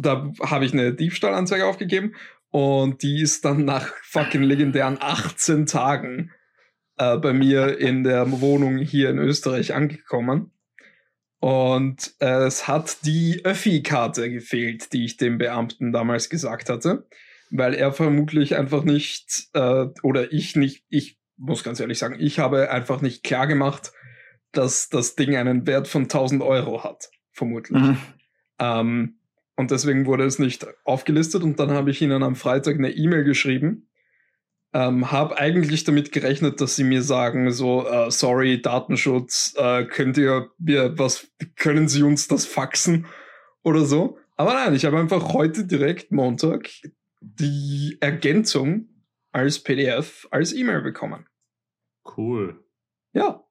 da 0.01 0.33
habe 0.41 0.65
ich 0.65 0.73
eine 0.73 0.95
Diebstahlanzeige 0.95 1.67
aufgegeben 1.67 2.15
und 2.51 3.03
die 3.03 3.21
ist 3.21 3.45
dann 3.45 3.65
nach 3.65 3.93
fucking 4.03 4.43
legendären 4.43 4.97
18 5.01 5.67
Tagen 5.67 6.33
äh, 6.97 7.17
bei 7.19 7.33
mir 7.33 7.79
in 7.79 8.05
der 8.05 8.41
Wohnung 8.41 8.79
hier 8.79 9.11
in 9.11 9.19
Österreich 9.19 9.75
angekommen. 9.75 10.53
Und 11.41 12.15
äh, 12.19 12.47
es 12.47 12.67
hat 12.67 13.05
die 13.05 13.45
Öffi-Karte 13.45 14.31
gefehlt, 14.31 14.93
die 14.93 15.05
ich 15.05 15.19
dem 15.19 15.39
Beamten 15.39 15.93
damals 15.93 16.31
gesagt 16.31 16.69
hatte, 16.69 17.07
weil 17.51 17.75
er 17.75 17.93
vermutlich 17.93 18.57
einfach 18.57 18.83
nicht, 18.83 19.49
äh, 19.55 19.87
oder 20.03 20.33
ich 20.33 20.57
nicht, 20.57 20.85
ich 20.89 21.19
muss 21.37 21.63
ganz 21.63 21.79
ehrlich 21.79 21.99
sagen, 21.99 22.17
ich 22.19 22.41
habe 22.41 22.71
einfach 22.71 23.01
nicht 23.03 23.23
klar 23.23 23.47
gemacht, 23.47 23.93
dass 24.53 24.89
das 24.89 25.17
Ding 25.17 25.37
einen 25.37 25.67
Wert 25.67 25.89
von 25.89 26.03
1000 26.03 26.43
Euro 26.43 26.85
hat. 26.85 27.11
vermutlich. 27.33 27.81
Mhm. 27.81 27.99
Ähm, 28.59 29.19
und 29.57 29.71
deswegen 29.71 30.07
wurde 30.07 30.25
es 30.25 30.39
nicht 30.39 30.67
aufgelistet 30.85 31.43
und 31.43 31.59
dann 31.59 31.71
habe 31.71 31.91
ich 31.91 32.01
ihnen 32.01 32.23
am 32.23 32.37
Freitag 32.37 32.77
eine 32.77 32.91
E-Mail 32.91 33.25
geschrieben. 33.25 33.89
Ähm, 34.73 35.11
habe 35.11 35.39
eigentlich 35.39 35.85
damit 35.85 36.13
gerechnet, 36.13 36.61
dass 36.61 36.77
sie 36.77 36.85
mir 36.85 37.03
sagen, 37.03 37.51
so, 37.51 37.87
äh, 37.89 38.11
sorry, 38.11 38.61
Datenschutz, 38.61 39.55
äh, 39.57 39.85
könnt 39.85 40.19
ihr, 40.19 40.51
wir, 40.59 40.99
was, 40.99 41.29
können 41.57 41.89
Sie 41.89 42.03
uns 42.03 42.29
das 42.29 42.45
faxen 42.45 43.07
oder 43.63 43.85
so? 43.85 44.19
Aber 44.37 44.55
nein, 44.55 44.75
ich 44.75 44.85
habe 44.85 44.99
einfach 44.99 45.33
heute 45.33 45.67
direkt 45.67 46.13
Montag 46.13 46.69
die 47.21 47.97
Ergänzung 48.01 48.89
als 49.33 49.59
PDF, 49.59 50.29
als 50.31 50.53
E-Mail 50.53 50.83
bekommen. 50.83 51.27
Cool. 52.17 52.65
Ja. 53.13 53.45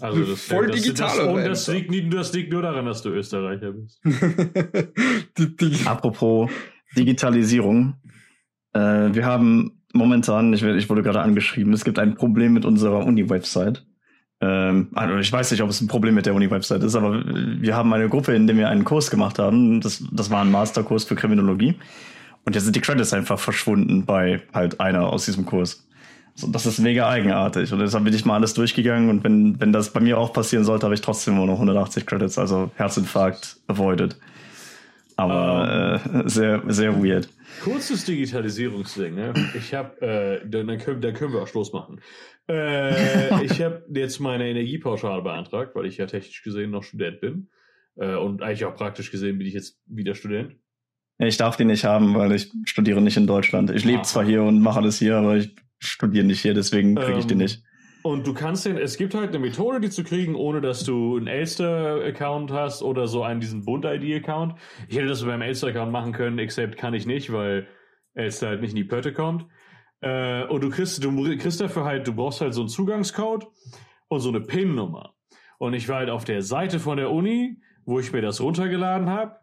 Also 0.00 0.24
das, 0.24 0.40
voll 0.40 0.68
das, 0.68 0.76
digital. 0.80 1.16
das, 1.16 1.26
und 1.26 1.44
das 1.44 1.68
liegt, 1.68 2.14
das 2.14 2.32
liegt 2.32 2.52
nur 2.52 2.62
daran, 2.62 2.86
dass 2.86 3.02
du 3.02 3.10
Österreicher 3.10 3.72
bist. 3.72 4.00
die, 5.38 5.56
die, 5.56 5.86
Apropos 5.86 6.50
Digitalisierung. 6.96 7.94
Äh, 8.72 8.80
wir 8.80 9.26
haben 9.26 9.82
momentan, 9.92 10.52
ich, 10.54 10.62
ich 10.62 10.88
wurde 10.88 11.02
gerade 11.02 11.20
angeschrieben, 11.20 11.72
es 11.72 11.84
gibt 11.84 11.98
ein 11.98 12.14
Problem 12.14 12.54
mit 12.54 12.64
unserer 12.64 13.04
Uni-Website. 13.04 13.84
Ähm, 14.40 14.88
also 14.94 15.16
ich 15.18 15.30
weiß 15.30 15.50
nicht, 15.50 15.62
ob 15.62 15.68
es 15.68 15.80
ein 15.82 15.88
Problem 15.88 16.14
mit 16.14 16.24
der 16.24 16.34
Uni-Website 16.34 16.82
ist, 16.82 16.94
aber 16.94 17.22
wir 17.24 17.76
haben 17.76 17.92
eine 17.92 18.08
Gruppe, 18.08 18.34
in 18.34 18.46
der 18.46 18.56
wir 18.56 18.68
einen 18.68 18.84
Kurs 18.84 19.10
gemacht 19.10 19.38
haben. 19.38 19.80
Das, 19.82 20.02
das 20.12 20.30
war 20.30 20.42
ein 20.42 20.50
Masterkurs 20.50 21.04
für 21.04 21.14
Kriminologie. 21.14 21.74
Und 22.44 22.54
jetzt 22.54 22.64
sind 22.64 22.76
die 22.76 22.80
Credits 22.80 23.12
einfach 23.12 23.38
verschwunden 23.38 24.04
bei 24.04 24.42
halt 24.52 24.80
einer 24.80 25.06
aus 25.12 25.26
diesem 25.26 25.44
Kurs. 25.44 25.86
So, 26.36 26.48
das 26.48 26.66
ist 26.66 26.80
mega 26.80 27.08
eigenartig. 27.08 27.72
Und 27.72 27.78
deshalb 27.78 28.04
bin 28.04 28.12
ich 28.14 28.24
mal 28.24 28.34
alles 28.34 28.54
durchgegangen. 28.54 29.08
Und 29.08 29.22
wenn, 29.24 29.60
wenn 29.60 29.72
das 29.72 29.92
bei 29.92 30.00
mir 30.00 30.18
auch 30.18 30.32
passieren 30.32 30.64
sollte, 30.64 30.84
habe 30.84 30.94
ich 30.94 31.00
trotzdem 31.00 31.36
nur 31.36 31.46
noch 31.46 31.54
180 31.54 32.06
Credits. 32.06 32.38
Also 32.38 32.70
Herzinfarkt 32.76 33.56
avoided. 33.68 34.16
Aber 35.16 36.00
äh, 36.02 36.28
sehr, 36.28 36.62
sehr 36.66 37.02
weird. 37.02 37.28
Kurzes 37.62 38.04
Digitalisierungsding. 38.04 39.14
Ne? 39.14 39.32
Ich 39.56 39.72
habe, 39.72 40.00
äh, 40.02 40.48
dann, 40.48 40.66
dann, 40.66 40.78
können, 40.78 41.00
dann 41.00 41.14
können 41.14 41.32
wir 41.32 41.42
auch 41.42 41.46
Schluss 41.46 41.72
machen. 41.72 42.00
Äh, 42.48 43.44
ich 43.44 43.62
habe 43.62 43.84
jetzt 43.94 44.18
meine 44.18 44.48
Energiepauschale 44.48 45.22
beantragt, 45.22 45.76
weil 45.76 45.86
ich 45.86 45.98
ja 45.98 46.06
technisch 46.06 46.42
gesehen 46.42 46.72
noch 46.72 46.82
Student 46.82 47.20
bin. 47.20 47.48
Äh, 47.96 48.16
und 48.16 48.42
eigentlich 48.42 48.64
auch 48.64 48.74
praktisch 48.74 49.12
gesehen 49.12 49.38
bin 49.38 49.46
ich 49.46 49.54
jetzt 49.54 49.78
wieder 49.86 50.16
Student. 50.16 50.56
Ich 51.18 51.36
darf 51.36 51.56
die 51.56 51.64
nicht 51.64 51.84
haben, 51.84 52.14
weil 52.16 52.32
ich 52.32 52.50
studiere 52.64 53.00
nicht 53.00 53.16
in 53.16 53.28
Deutschland. 53.28 53.70
Ich 53.70 53.84
lebe 53.84 54.00
Ah. 54.00 54.02
zwar 54.02 54.24
hier 54.24 54.42
und 54.42 54.60
mache 54.60 54.80
alles 54.80 54.98
hier, 54.98 55.16
aber 55.16 55.36
ich 55.36 55.54
studiere 55.84 56.24
nicht 56.24 56.40
hier, 56.40 56.54
deswegen 56.54 56.94
kriege 56.94 57.18
ich 57.18 57.26
die 57.26 57.34
Ähm, 57.34 57.38
nicht. 57.38 57.62
Und 58.02 58.26
du 58.26 58.34
kannst 58.34 58.66
den, 58.66 58.76
es 58.76 58.98
gibt 58.98 59.14
halt 59.14 59.30
eine 59.30 59.38
Methode, 59.38 59.80
die 59.80 59.88
zu 59.88 60.04
kriegen, 60.04 60.34
ohne 60.34 60.60
dass 60.60 60.84
du 60.84 61.16
einen 61.16 61.26
Elster-Account 61.26 62.50
hast 62.50 62.82
oder 62.82 63.06
so 63.06 63.22
einen 63.22 63.40
diesen 63.40 63.64
Bund-ID-Account. 63.64 64.56
Ich 64.88 64.96
hätte 64.96 65.06
das 65.06 65.24
beim 65.24 65.40
Elster-Account 65.40 65.90
machen 65.90 66.12
können, 66.12 66.38
except 66.38 66.76
kann 66.76 66.92
ich 66.92 67.06
nicht, 67.06 67.32
weil 67.32 67.66
Elster 68.12 68.48
halt 68.48 68.60
nicht 68.60 68.72
in 68.72 68.76
die 68.76 68.84
Pötte 68.84 69.14
kommt. 69.14 69.46
Äh, 70.00 70.44
und 70.44 70.62
du 70.62 70.68
kriegst, 70.68 71.02
du 71.02 71.38
kriegst 71.38 71.62
dafür 71.62 71.84
halt, 71.84 72.06
du 72.06 72.14
brauchst 72.14 72.42
halt 72.42 72.52
so 72.52 72.60
einen 72.60 72.68
Zugangscode 72.68 73.46
und 74.08 74.20
so 74.20 74.28
eine 74.28 74.42
PIN-Nummer. 74.42 75.14
Und 75.56 75.72
ich 75.72 75.88
war 75.88 75.96
halt 75.96 76.10
auf 76.10 76.24
der 76.24 76.42
Seite 76.42 76.80
von 76.80 76.98
der 76.98 77.10
Uni, 77.10 77.58
wo 77.86 78.00
ich 78.00 78.12
mir 78.12 78.20
das 78.20 78.38
runtergeladen 78.42 79.08
habe, 79.08 79.36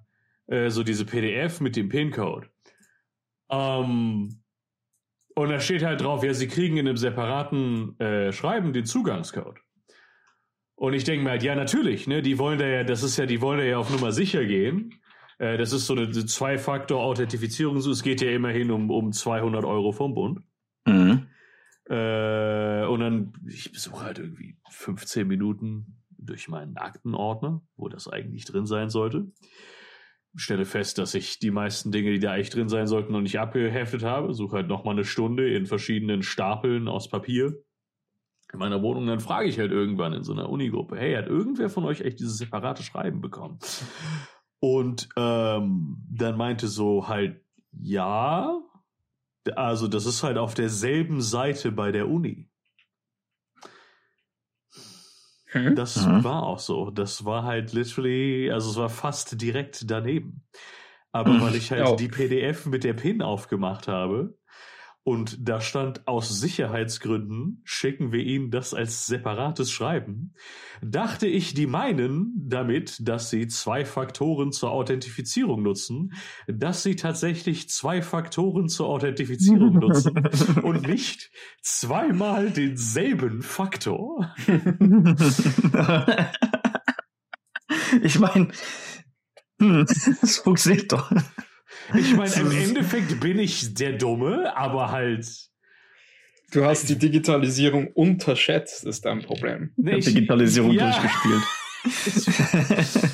äh, 0.45 0.69
so 0.69 0.83
diese 0.83 1.05
PDF 1.05 1.61
mit 1.61 1.75
dem 1.75 1.89
PIN-Code. 1.89 2.47
Ähm, 3.49 4.40
und 5.35 5.49
da 5.49 5.59
steht 5.59 5.83
halt 5.83 6.01
drauf, 6.01 6.23
ja, 6.23 6.33
sie 6.33 6.47
kriegen 6.47 6.77
in 6.77 6.87
einem 6.87 6.97
separaten 6.97 7.99
äh, 7.99 8.31
Schreiben 8.31 8.73
den 8.73 8.85
Zugangscode. 8.85 9.59
Und 10.75 10.93
ich 10.93 11.03
denke 11.03 11.23
mir 11.23 11.31
halt, 11.31 11.43
ja, 11.43 11.55
natürlich, 11.55 12.07
ne, 12.07 12.21
die 12.21 12.39
wollen 12.39 12.57
da 12.57 12.65
ja, 12.65 12.83
das 12.83 13.03
ist 13.03 13.17
ja, 13.17 13.25
die 13.25 13.41
wollen 13.41 13.59
da 13.59 13.65
ja 13.65 13.77
auf 13.77 13.91
Nummer 13.91 14.11
sicher 14.11 14.45
gehen. 14.45 14.99
Äh, 15.37 15.57
das 15.57 15.73
ist 15.73 15.85
so 15.85 15.93
eine 15.93 16.11
Zwei-Faktor-Authentifizierung, 16.11 17.79
so, 17.81 17.91
es 17.91 18.03
geht 18.03 18.21
ja 18.21 18.31
immerhin 18.31 18.71
um, 18.71 18.89
um 18.89 19.11
200 19.11 19.63
Euro 19.63 19.91
vom 19.91 20.15
Bund. 20.15 20.41
Mhm. 20.85 21.27
Äh, 21.89 22.85
und 22.85 22.99
dann, 22.99 23.33
ich 23.47 23.71
besuche 23.71 24.05
halt 24.05 24.19
irgendwie 24.19 24.57
15 24.69 25.27
Minuten 25.27 26.01
durch 26.17 26.47
meinen 26.47 26.77
Aktenordner, 26.77 27.61
wo 27.75 27.89
das 27.89 28.07
eigentlich 28.07 28.45
drin 28.45 28.65
sein 28.65 28.89
sollte. 28.89 29.27
Stelle 30.35 30.65
fest, 30.65 30.97
dass 30.97 31.13
ich 31.13 31.39
die 31.39 31.51
meisten 31.51 31.91
Dinge, 31.91 32.11
die 32.11 32.19
da 32.19 32.31
eigentlich 32.31 32.49
drin 32.49 32.69
sein 32.69 32.87
sollten, 32.87 33.11
noch 33.11 33.21
nicht 33.21 33.39
abgeheftet 33.39 34.03
habe. 34.03 34.33
Suche 34.33 34.57
halt 34.57 34.67
nochmal 34.67 34.95
eine 34.95 35.03
Stunde 35.03 35.53
in 35.53 35.65
verschiedenen 35.65 36.23
Stapeln 36.23 36.87
aus 36.87 37.09
Papier 37.09 37.53
in 38.53 38.59
meiner 38.59 38.81
Wohnung. 38.81 39.07
Dann 39.07 39.19
frage 39.19 39.49
ich 39.49 39.59
halt 39.59 39.71
irgendwann 39.71 40.13
in 40.13 40.23
so 40.23 40.33
einer 40.33 40.49
Unigruppe, 40.49 40.97
hey, 40.97 41.15
hat 41.15 41.27
irgendwer 41.27 41.69
von 41.69 41.85
euch 41.85 42.01
echt 42.01 42.19
dieses 42.19 42.37
separate 42.37 42.83
Schreiben 42.83 43.21
bekommen? 43.21 43.59
Und 44.59 45.09
ähm, 45.17 45.97
dann 46.09 46.37
meinte 46.37 46.67
so 46.67 47.07
halt, 47.07 47.43
ja, 47.71 48.61
also 49.55 49.87
das 49.87 50.05
ist 50.05 50.23
halt 50.23 50.37
auf 50.37 50.53
derselben 50.53 51.21
Seite 51.21 51.71
bei 51.71 51.91
der 51.91 52.07
Uni. 52.07 52.50
Hm? 55.53 55.75
Das 55.75 56.07
Mhm. 56.07 56.21
war 56.23 56.43
auch 56.43 56.59
so. 56.59 56.91
Das 56.91 57.25
war 57.25 57.43
halt 57.43 57.73
literally, 57.73 58.51
also 58.51 58.71
es 58.71 58.77
war 58.77 58.89
fast 58.89 59.41
direkt 59.41 59.89
daneben. 59.89 60.43
Aber 61.11 61.39
Mhm. 61.39 61.41
weil 61.41 61.55
ich 61.55 61.71
halt 61.71 61.99
Ja. 61.99 61.99
die 61.99 62.09
PDF 62.09 62.65
mit 62.67 62.83
der 62.83 62.93
PIN 62.93 63.21
aufgemacht 63.21 63.87
habe 63.87 64.37
und 65.03 65.37
da 65.47 65.61
stand 65.61 66.07
aus 66.07 66.29
Sicherheitsgründen 66.29 67.61
schicken 67.63 68.11
wir 68.11 68.21
Ihnen 68.21 68.51
das 68.51 68.73
als 68.75 69.07
separates 69.07 69.71
Schreiben, 69.71 70.35
dachte 70.81 71.27
ich, 71.27 71.53
die 71.53 71.65
meinen 71.65 72.33
damit, 72.35 72.97
dass 73.07 73.29
sie 73.29 73.47
zwei 73.47 73.83
Faktoren 73.85 74.51
zur 74.51 74.71
Authentifizierung 74.71 75.63
nutzen, 75.63 76.13
dass 76.47 76.83
sie 76.83 76.95
tatsächlich 76.95 77.67
zwei 77.69 78.01
Faktoren 78.01 78.67
zur 78.69 78.87
Authentifizierung 78.87 79.79
nutzen 79.79 80.13
und 80.63 80.87
nicht 80.87 81.31
zweimal 81.61 82.51
denselben 82.51 83.41
Faktor. 83.41 84.35
ich 88.03 88.19
meine, 88.19 88.49
hm, 89.61 89.85
das 90.21 90.37
funktioniert 90.37 90.91
doch. 90.91 91.11
Ich 91.97 92.15
meine, 92.15 92.33
im 92.35 92.51
Endeffekt 92.51 93.19
bin 93.19 93.39
ich 93.39 93.73
der 93.73 93.93
Dumme, 93.93 94.55
aber 94.55 94.91
halt. 94.91 95.27
Du 96.51 96.65
hast 96.65 96.89
die 96.89 96.97
Digitalisierung 96.97 97.87
unterschätzt, 97.87 98.83
ist 98.85 99.05
dein 99.05 99.21
Problem. 99.21 99.71
Ich 99.77 99.85
hab 99.91 99.97
Ich, 99.99 100.05
Digitalisierung 100.05 100.71
Ja. 100.71 100.91
durchgespielt. 100.91 101.43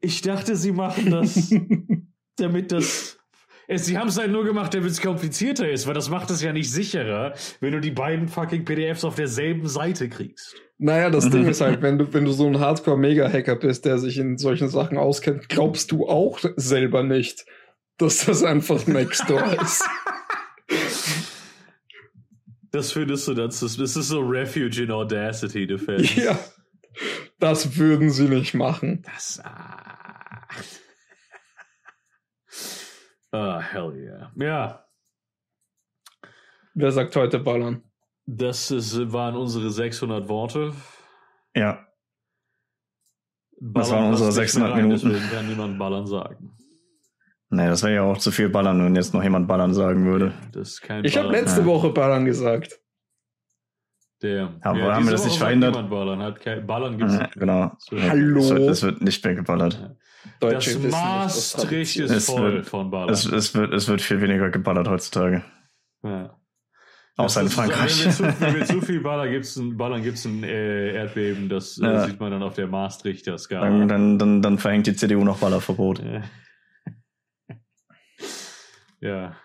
ich 0.00 0.22
dachte, 0.22 0.56
sie 0.56 0.72
machen 0.72 1.10
das, 1.10 1.52
damit 2.36 2.72
das. 2.72 3.18
Es, 3.70 3.86
sie 3.86 3.96
haben 3.96 4.08
es 4.08 4.18
halt 4.18 4.32
nur 4.32 4.44
gemacht, 4.44 4.74
damit 4.74 4.90
es 4.90 5.00
komplizierter 5.00 5.70
ist, 5.70 5.86
weil 5.86 5.94
das 5.94 6.10
macht 6.10 6.28
es 6.30 6.42
ja 6.42 6.52
nicht 6.52 6.72
sicherer, 6.72 7.34
wenn 7.60 7.70
du 7.70 7.80
die 7.80 7.92
beiden 7.92 8.26
fucking 8.26 8.64
PDFs 8.64 9.04
auf 9.04 9.14
derselben 9.14 9.68
Seite 9.68 10.08
kriegst. 10.08 10.56
Naja, 10.78 11.08
das 11.08 11.30
Ding 11.30 11.46
ist 11.46 11.60
halt, 11.60 11.80
wenn 11.82 11.96
du, 11.96 12.12
wenn 12.12 12.24
du 12.24 12.32
so 12.32 12.48
ein 12.48 12.58
Hardcore-Mega-Hacker 12.58 13.54
bist, 13.54 13.84
der 13.84 13.98
sich 13.98 14.18
in 14.18 14.38
solchen 14.38 14.68
Sachen 14.68 14.98
auskennt, 14.98 15.48
glaubst 15.48 15.92
du 15.92 16.08
auch 16.08 16.40
selber 16.56 17.04
nicht, 17.04 17.46
dass 17.96 18.26
das 18.26 18.42
einfach 18.42 18.88
Nextdoor 18.88 19.52
ist. 19.62 19.84
Das 22.72 22.90
findest 22.90 23.28
du, 23.28 23.34
das 23.34 23.62
ist, 23.62 23.78
das 23.78 23.94
ist 23.94 24.08
so 24.08 24.18
Refuge 24.18 24.82
in 24.82 24.90
Audacity 24.90 25.68
Defense. 25.68 26.20
ja. 26.20 26.36
Das 27.38 27.76
würden 27.78 28.10
sie 28.10 28.28
nicht 28.28 28.52
machen. 28.52 29.04
Das. 29.04 29.40
Ah, 29.44 29.79
ah 33.32 33.60
hell 33.60 33.92
yeah. 33.96 34.32
Ja. 34.36 34.84
Wer 36.74 36.92
sagt 36.92 37.16
heute 37.16 37.38
ballern? 37.40 37.82
Das 38.26 38.70
ist, 38.70 39.12
waren 39.12 39.36
unsere 39.36 39.70
600 39.70 40.28
Worte. 40.28 40.72
ja, 41.54 41.84
Ballern 43.62 43.90
waren 43.90 44.10
unsere 44.10 44.28
passt 44.28 44.38
nicht 44.38 44.50
600 44.52 44.68
mehr 44.70 44.76
rein, 44.78 44.88
Minuten. 44.88 45.08
Deswegen 45.10 45.30
kann 45.30 45.48
niemand 45.48 45.78
ballern 45.78 46.06
sagen. 46.06 46.56
nee, 47.50 47.66
das 47.66 47.82
wäre 47.82 47.94
ja 47.94 48.02
auch 48.02 48.16
zu 48.18 48.30
viel 48.30 48.48
Ballern, 48.48 48.82
wenn 48.84 48.94
jetzt 48.96 49.12
noch 49.12 49.22
jemand 49.22 49.48
Ballern 49.48 49.74
sagen 49.74 50.06
würde. 50.06 50.32
Das 50.52 50.68
ist 50.68 50.80
kein 50.82 51.04
Ich 51.04 51.16
habe 51.18 51.28
letzte 51.28 51.60
Ja. 51.60 51.66
Woche 51.66 51.90
ballern 51.90 52.24
gesagt. 52.24 52.80
Der, 54.22 54.54
Aber 54.60 54.94
haben 54.94 55.06
wir 55.06 55.12
das 55.12 55.24
nicht 55.24 55.38
verhindert? 55.38 55.74
Ballern, 55.90 56.22
hat 56.22 56.40
kein, 56.40 56.66
Ballern 56.66 56.98
gibt's 56.98 57.14
Ja, 57.14 57.22
nicht. 57.22 57.34
genau. 57.34 57.72
Hallo. 57.90 58.38
Es 58.38 58.50
wird, 58.50 58.70
es 58.70 58.82
wird 58.82 59.00
nicht 59.02 59.24
mehr 59.24 59.34
geballert. 59.34 59.96
Das 60.22 60.38
Deutsche 60.52 60.84
was 60.84 60.90
Maastricht 60.92 61.96
ist 61.96 62.10
Es 62.10 62.26
voll 62.26 62.52
wird- 62.54 62.66
von 62.66 62.90
Ballern. 62.90 63.10
Es, 63.10 63.24
es, 63.24 63.54
wird, 63.54 63.72
es 63.72 63.88
wird 63.88 64.02
viel 64.02 64.20
weniger 64.20 64.50
geballert 64.50 64.88
heutzutage. 64.88 65.42
ja. 66.02 66.36
Außer 67.16 67.40
in 67.42 67.46
Das 67.48 67.52
ist 67.52 67.56
so, 67.56 67.62
Frankreich. 67.62 67.98
Wenn 67.98 68.04
wir 68.06 68.12
zu, 68.34 68.40
wenn 68.40 68.54
wir 68.54 68.64
zu 68.64 68.80
viel 68.86 69.00
Ballern 69.00 69.30
gibt's 69.30 69.56
ein, 69.56 69.76
Ballern 69.76 70.02
gibt's 70.02 70.24
ein 70.24 70.42
äh, 70.42 70.94
Erdbeben, 70.94 71.48
das 71.50 71.76
äh, 71.78 71.84
Ja. 71.84 72.06
sieht 72.06 72.18
man 72.18 72.30
dann 72.30 72.42
auf 72.42 72.54
der 72.54 72.66
Maastrichter 72.66 73.32
Dann, 73.32 73.38
Skala. 73.38 73.84
dann, 73.86 74.18
dann, 74.18 74.40
dann 74.40 74.58
verhängt 74.58 74.86
die 74.86 74.96
CDU 74.96 75.22
noch 75.24 75.38
Ballerverbot. 75.38 76.02
Ja, 79.00 79.36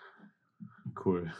cool. 1.04 1.32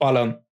Ballern. 0.00 0.45